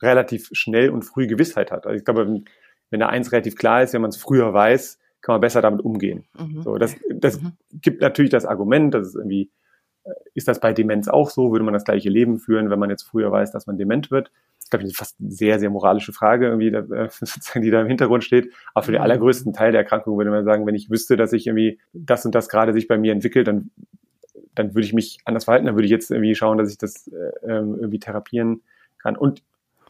relativ 0.03 0.51
schnell 0.53 0.91
und 0.91 1.03
früh 1.03 1.27
Gewissheit 1.27 1.71
hat. 1.71 1.87
Also 1.87 1.97
ich 1.97 2.05
glaube, 2.05 2.43
wenn 2.91 3.01
da 3.01 3.09
eins 3.09 3.33
relativ 3.33 3.57
klar 3.57 3.83
ist, 3.83 3.95
wenn 3.95 4.03
man 4.03 4.11
es 4.11 4.17
früher 4.17 4.53
weiß, 4.53 4.99
kann 5.21 5.35
man 5.35 5.41
besser 5.41 5.63
damit 5.63 5.81
umgehen. 5.81 6.25
Mhm. 6.39 6.63
So, 6.63 6.79
das 6.79 6.95
das 7.11 7.41
mhm. 7.41 7.53
gibt 7.73 8.01
natürlich 8.01 8.31
das 8.31 8.47
Argument, 8.47 8.95
dass 8.95 9.09
es 9.09 9.15
irgendwie, 9.15 9.51
ist 10.35 10.49
das 10.49 10.61
bei 10.61 10.73
Demenz 10.73 11.09
auch 11.09 11.31
so? 11.31 11.51
Würde 11.53 11.65
man 11.65 11.75
das 11.75 11.85
gleiche 11.85 12.09
Leben 12.09 12.39
führen, 12.39 12.71
wenn 12.71 12.79
man 12.79 12.91
jetzt 12.91 13.03
früher 13.03 13.31
weiß, 13.33 13.53
dass 13.53 13.67
man 13.67 13.79
dement 13.79 14.11
wird? 14.11 14.31
Das 14.69 14.79
glaube 14.79 14.87
ich, 14.87 14.97
fast 14.97 15.17
eine 15.19 15.31
sehr, 15.31 15.59
sehr 15.59 15.71
moralische 15.71 16.13
Frage, 16.13 16.47
irgendwie, 16.47 16.71
da, 16.71 16.81
äh, 16.81 17.09
sozusagen, 17.11 17.63
die 17.63 17.71
da 17.71 17.81
im 17.81 17.89
Hintergrund 17.89 18.23
steht. 18.23 18.53
Aber 18.75 18.85
für 18.85 18.93
den 18.93 19.01
mhm. 19.01 19.05
allergrößten 19.05 19.53
Teil 19.55 19.73
der 19.73 19.81
Erkrankung 19.81 20.19
würde 20.19 20.31
man 20.31 20.45
sagen, 20.45 20.67
wenn 20.67 20.75
ich 20.75 20.91
wüsste, 20.91 21.17
dass 21.17 21.33
ich 21.33 21.47
irgendwie 21.47 21.79
das 21.93 22.27
und 22.27 22.35
das 22.35 22.49
gerade 22.49 22.73
sich 22.73 22.87
bei 22.87 22.99
mir 22.99 23.13
entwickelt, 23.13 23.49
dann, 23.49 23.71
dann 24.55 24.75
würde 24.75 24.87
ich 24.87 24.93
mich 24.93 25.21
anders 25.25 25.45
verhalten. 25.45 25.67
Dann 25.67 25.75
würde 25.75 25.87
ich 25.87 25.91
jetzt 25.91 26.11
irgendwie 26.11 26.35
schauen, 26.35 26.59
dass 26.59 26.71
ich 26.71 26.79
das 26.79 27.09
äh, 27.09 27.47
ähm, 27.47 27.77
irgendwie 27.79 27.99
therapieren 27.99 28.63
kann. 28.99 29.17
Und 29.17 29.43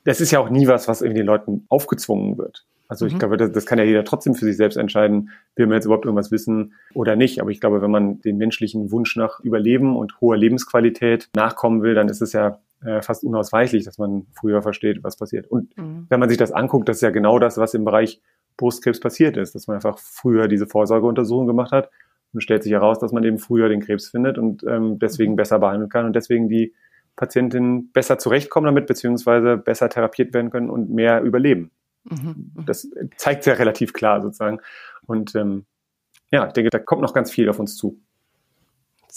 das 0.04 0.20
ist 0.20 0.30
ja 0.30 0.38
auch 0.38 0.50
nie 0.50 0.68
was, 0.68 0.86
was 0.86 1.02
irgendwie 1.02 1.20
den 1.20 1.26
Leuten 1.26 1.66
aufgezwungen 1.68 2.38
wird. 2.38 2.64
Also 2.88 3.04
ich 3.04 3.14
mhm. 3.14 3.18
glaube, 3.18 3.36
das, 3.36 3.52
das 3.52 3.66
kann 3.66 3.78
ja 3.78 3.84
jeder 3.84 4.04
trotzdem 4.04 4.34
für 4.34 4.46
sich 4.46 4.56
selbst 4.56 4.76
entscheiden, 4.76 5.30
will 5.56 5.66
man 5.66 5.74
jetzt 5.74 5.84
überhaupt 5.84 6.06
irgendwas 6.06 6.30
wissen 6.30 6.72
oder 6.94 7.16
nicht. 7.16 7.40
Aber 7.40 7.50
ich 7.50 7.60
glaube, 7.60 7.82
wenn 7.82 7.90
man 7.90 8.20
den 8.22 8.38
menschlichen 8.38 8.90
Wunsch 8.90 9.16
nach 9.16 9.40
Überleben 9.40 9.96
und 9.96 10.20
hoher 10.20 10.36
Lebensqualität 10.36 11.28
nachkommen 11.34 11.82
will, 11.82 11.94
dann 11.94 12.08
ist 12.08 12.22
es 12.22 12.32
ja 12.32 12.58
äh, 12.84 13.02
fast 13.02 13.24
unausweichlich, 13.24 13.84
dass 13.84 13.98
man 13.98 14.26
früher 14.32 14.62
versteht, 14.62 15.02
was 15.02 15.16
passiert. 15.16 15.46
Und 15.46 15.76
mhm. 15.76 16.06
wenn 16.08 16.20
man 16.20 16.28
sich 16.28 16.38
das 16.38 16.52
anguckt, 16.52 16.88
das 16.88 16.98
ist 16.98 17.02
ja 17.02 17.10
genau 17.10 17.38
das, 17.38 17.58
was 17.58 17.74
im 17.74 17.84
Bereich 17.84 18.20
Brustkrebs 18.56 19.00
passiert 19.00 19.36
ist, 19.36 19.54
dass 19.54 19.66
man 19.66 19.76
einfach 19.76 19.98
früher 19.98 20.48
diese 20.48 20.66
Vorsorgeuntersuchung 20.66 21.46
gemacht 21.46 21.72
hat 21.72 21.90
und 22.32 22.42
stellt 22.42 22.62
sich 22.62 22.72
heraus, 22.72 22.98
dass 22.98 23.12
man 23.12 23.24
eben 23.24 23.38
früher 23.38 23.68
den 23.68 23.80
Krebs 23.80 24.08
findet 24.08 24.38
und 24.38 24.64
ähm, 24.64 24.98
deswegen 24.98 25.32
mhm. 25.32 25.36
besser 25.36 25.58
behandeln 25.58 25.88
kann 25.88 26.06
und 26.06 26.14
deswegen 26.14 26.48
die 26.48 26.74
Patientinnen 27.16 27.90
besser 27.92 28.18
zurechtkommen 28.18 28.66
damit, 28.66 28.86
beziehungsweise 28.86 29.56
besser 29.56 29.88
therapiert 29.88 30.32
werden 30.34 30.50
können 30.50 30.70
und 30.70 30.90
mehr 30.90 31.22
überleben. 31.22 31.70
Mhm. 32.04 32.52
Das 32.64 32.88
zeigt 33.16 33.46
ja 33.46 33.54
relativ 33.54 33.92
klar 33.92 34.22
sozusagen. 34.22 34.60
Und 35.06 35.34
ähm, 35.34 35.66
ja, 36.30 36.46
ich 36.46 36.52
denke, 36.52 36.70
da 36.70 36.78
kommt 36.78 37.02
noch 37.02 37.14
ganz 37.14 37.30
viel 37.30 37.48
auf 37.48 37.58
uns 37.58 37.76
zu. 37.76 38.00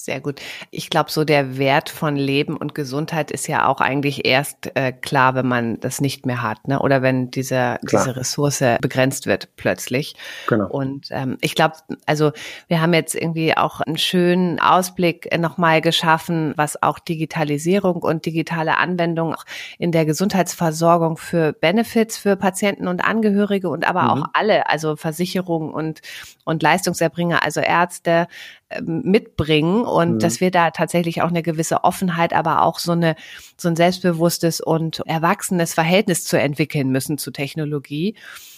Sehr 0.04 0.20
gut. 0.20 0.42
Ich 0.72 0.90
glaube, 0.90 1.12
so 1.12 1.24
der 1.24 1.60
Wert 1.60 1.90
von 1.90 2.16
Leben 2.16 2.58
und 2.58 2.74
Gesundheit 2.74 3.30
ist 3.30 3.48
ja 3.48 3.68
auch 3.68 3.82
eigentlich 3.82 4.26
erst 4.26 4.76
äh, 4.76 4.92
klar, 4.92 5.36
wenn 5.36 5.48
man 5.48 5.80
das 5.80 6.02
nicht 6.02 6.26
mehr 6.26 6.42
hat, 6.42 6.68
ne? 6.68 6.80
Oder 6.80 7.04
wenn 7.04 7.30
diese 7.30 7.78
diese 7.84 8.16
Ressource 8.16 8.64
begrenzt 8.82 9.28
wird 9.28 9.50
plötzlich. 9.58 10.16
Genau. 10.48 10.68
Und 10.68 11.10
ähm, 11.12 11.38
ich 11.42 11.54
glaube, 11.54 11.76
also 12.08 12.32
wir 12.68 12.82
haben 12.82 12.96
jetzt 12.96 13.14
irgendwie 13.14 13.56
auch 13.56 13.82
einen 13.82 14.00
schönen 14.00 14.60
Ausblick 14.60 15.38
nochmal 15.38 15.82
geschaffen, 15.82 16.54
was 16.56 16.82
auch 16.82 16.98
Digitalisierung 16.98 17.98
und 17.98 18.26
digitale 18.26 18.78
Anwendung 18.78 19.36
in 19.78 19.92
der 19.92 20.06
Gesundheitsversorgung 20.06 21.18
für 21.18 21.54
Benefits 21.54 22.18
für 22.18 22.36
Patienten 22.36 22.88
und 22.88 23.06
Angehörige 23.06 23.70
und 23.70 23.88
aber 23.88 24.02
mhm. 24.04 24.10
auch 24.10 24.30
alle, 24.34 24.68
also 24.68 24.96
Versicherungen 24.96 25.72
und 25.72 26.02
und 26.44 26.64
Leistungserbringer, 26.64 27.44
also 27.44 27.62
Ärzte, 27.62 28.28
ähm, 28.70 29.02
mitbringen 29.04 29.86
und 29.92 30.16
mhm. 30.16 30.20
dass 30.20 30.42
wir 30.42 30.52
da 30.52 30.72
tatsächlich 30.72 31.22
auch 31.22 31.30
eine 31.30 31.44
gewisse 31.44 31.84
Offenheit, 31.84 32.34
aber 32.34 32.64
auch 32.64 32.80
so 32.80 32.94
eine 32.94 33.16
so 33.58 33.70
ein 33.70 33.76
selbstbewusstes 33.76 34.62
und 34.62 35.02
erwachsenes 35.06 35.74
Verhältnis 35.74 36.26
zu 36.26 36.40
entwickeln 36.40 36.90
müssen 36.90 37.18
zu 37.18 37.32
Technologie 37.32 38.16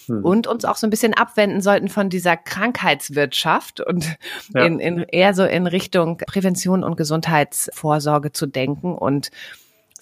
mhm. 0.08 0.24
und 0.24 0.46
uns 0.46 0.64
auch 0.64 0.76
so 0.76 0.86
ein 0.86 0.90
bisschen 0.90 1.14
abwenden 1.14 1.60
sollten 1.60 1.88
von 1.88 2.08
dieser 2.08 2.36
Krankheitswirtschaft 2.36 3.80
und 3.80 4.16
ja. 4.54 4.64
in, 4.64 4.80
in 4.80 4.98
eher 5.00 5.34
so 5.34 5.44
in 5.44 5.66
Richtung 5.66 6.18
Prävention 6.18 6.84
und 6.84 6.96
Gesundheitsvorsorge 6.96 8.32
zu 8.32 8.46
denken 8.46 8.94
und 8.94 9.30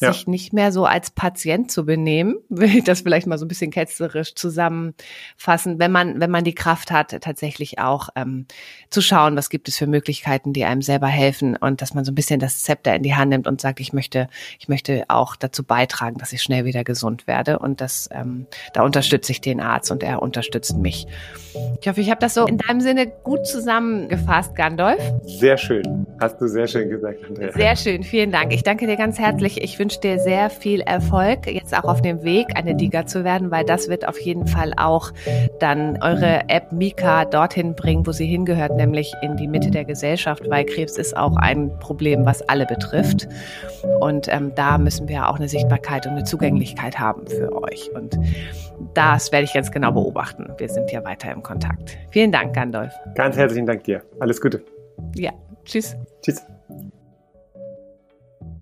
ja. 0.03 0.13
sich 0.13 0.27
nicht 0.27 0.53
mehr 0.53 0.73
so 0.73 0.85
als 0.85 1.11
Patient 1.11 1.71
zu 1.71 1.85
benehmen, 1.85 2.37
will 2.49 2.77
ich 2.77 2.85
das 2.85 3.01
vielleicht 3.01 3.27
mal 3.27 3.39
so 3.39 3.45
ein 3.45 3.49
bisschen 3.49 3.71
ketzerisch 3.71 4.35
zusammenfassen, 4.35 5.79
wenn 5.79 5.93
man, 5.93 6.21
wenn 6.21 6.31
man 6.31 6.45
die 6.45 6.55
Kraft 6.55 6.91
hat, 6.91 7.19
tatsächlich 7.21 7.79
auch 7.79 8.09
ähm, 8.17 8.47
zu 8.91 9.01
schauen, 9.01 9.37
was 9.37 9.51
gibt 9.51 9.69
es 9.69 9.77
für 9.77 9.87
Möglichkeiten, 9.87 10.53
die 10.53 10.65
einem 10.65 10.83
selber 10.83 11.07
helfen 11.07 11.57
und 11.57 11.83
dass 11.83 11.95
man 11.95 12.05
so 12.05 12.13
ein 12.13 12.15
bisschen 12.15 12.41
das 12.41 12.63
Zepter 12.63 12.95
in 12.95 13.03
die 13.03 13.15
Hand 13.15 13.31
nimmt 13.31 13.47
und 13.47 13.61
sagt, 13.61 13.81
ich 13.81 13.93
möchte, 13.93 14.29
ich 14.59 14.69
möchte 14.69 15.05
auch 15.09 15.37
dazu 15.37 15.65
beitragen, 15.65 16.19
dass 16.19 16.33
ich 16.33 16.43
schnell 16.43 16.65
wieder 16.65 16.85
gesund 16.85 17.27
werde 17.27 17.59
und 17.59 17.81
das, 17.81 18.09
ähm, 18.13 18.47
da 18.75 18.83
unterstütze 18.83 19.33
ich 19.33 19.41
den 19.41 19.61
Arzt 19.61 19.91
und 19.91 20.03
er 20.03 20.23
unterstützt 20.23 20.77
mich. 20.77 21.07
Ich 21.81 21.89
hoffe, 21.89 22.01
ich 22.01 22.11
habe 22.11 22.21
das 22.21 22.35
so 22.35 22.47
in 22.47 22.59
deinem 22.59 22.81
Sinne 22.81 23.07
gut 23.07 23.47
zusammengefasst, 23.47 24.55
Gandalf. 24.55 25.03
Sehr 25.25 25.59
schön. 25.59 26.07
Hast 26.21 26.41
du 26.41 26.49
sehr 26.49 26.67
schön 26.67 26.89
gesagt, 26.89 27.19
Andrea. 27.29 27.53
Sehr 27.53 27.77
schön, 27.77 28.03
vielen 28.03 28.33
Dank. 28.33 28.53
Ich 28.53 28.63
danke 28.63 28.87
dir 28.87 28.97
ganz 28.97 29.19
herzlich. 29.19 29.63
Ich 29.63 29.79
wünsche 29.79 29.92
dir 30.01 30.19
sehr 30.19 30.51
viel 30.51 30.81
Erfolg, 30.81 31.47
jetzt 31.47 31.77
auch 31.77 31.85
auf 31.85 32.03
dem 32.03 32.23
Weg, 32.23 32.47
eine 32.55 32.75
Diga 32.75 33.07
zu 33.07 33.25
werden, 33.25 33.51
weil 33.51 33.65
das 33.65 33.89
wird 33.89 34.07
auf 34.07 34.21
jeden 34.21 34.47
Fall 34.47 34.73
auch 34.77 35.13
dann 35.59 36.03
eure 36.03 36.49
App 36.49 36.73
Mika 36.73 37.25
dorthin 37.25 37.75
bringen, 37.75 38.07
wo 38.07 38.13
sie 38.13 38.27
hingehört, 38.27 38.77
nämlich 38.77 39.13
in 39.23 39.37
die 39.37 39.49
Mitte 39.49 39.71
der 39.71 39.85
Gesellschaft, 39.85 40.49
weil 40.49 40.65
Krebs 40.65 40.97
ist 40.99 41.17
auch 41.17 41.37
ein 41.37 41.79
Problem, 41.79 42.25
was 42.25 42.43
alle 42.49 42.67
betrifft. 42.67 43.29
Und 44.01 44.29
ähm, 44.29 44.53
da 44.55 44.79
müssen 44.79 45.09
wir 45.09 45.29
auch 45.29 45.37
eine 45.37 45.49
Sichtbarkeit 45.49 46.07
und 46.07 46.13
eine 46.13 46.25
Zugänglichkeit 46.25 46.99
haben 46.99 47.27
für 47.27 47.53
euch. 47.63 47.91
Und 47.95 48.19
das 48.95 49.33
werde 49.33 49.45
ich 49.45 49.53
ganz 49.53 49.71
genau 49.71 49.93
beobachten. 49.93 50.53
Wir 50.59 50.69
sind 50.69 50.91
ja 50.91 51.05
weiter 51.05 51.33
im 51.33 51.43
Kontakt. 51.43 51.97
Vielen 52.11 52.33
Dank, 52.33 52.55
Gandalf. 52.55 52.93
Ganz 53.15 53.37
herzlichen 53.37 53.67
Dank 53.67 53.85
dir. 53.85 54.03
Alles 54.21 54.41
Gute. 54.41 54.63
Ja, 55.15 55.33
tschüss. 55.65 55.97
Tschüss. 56.23 56.52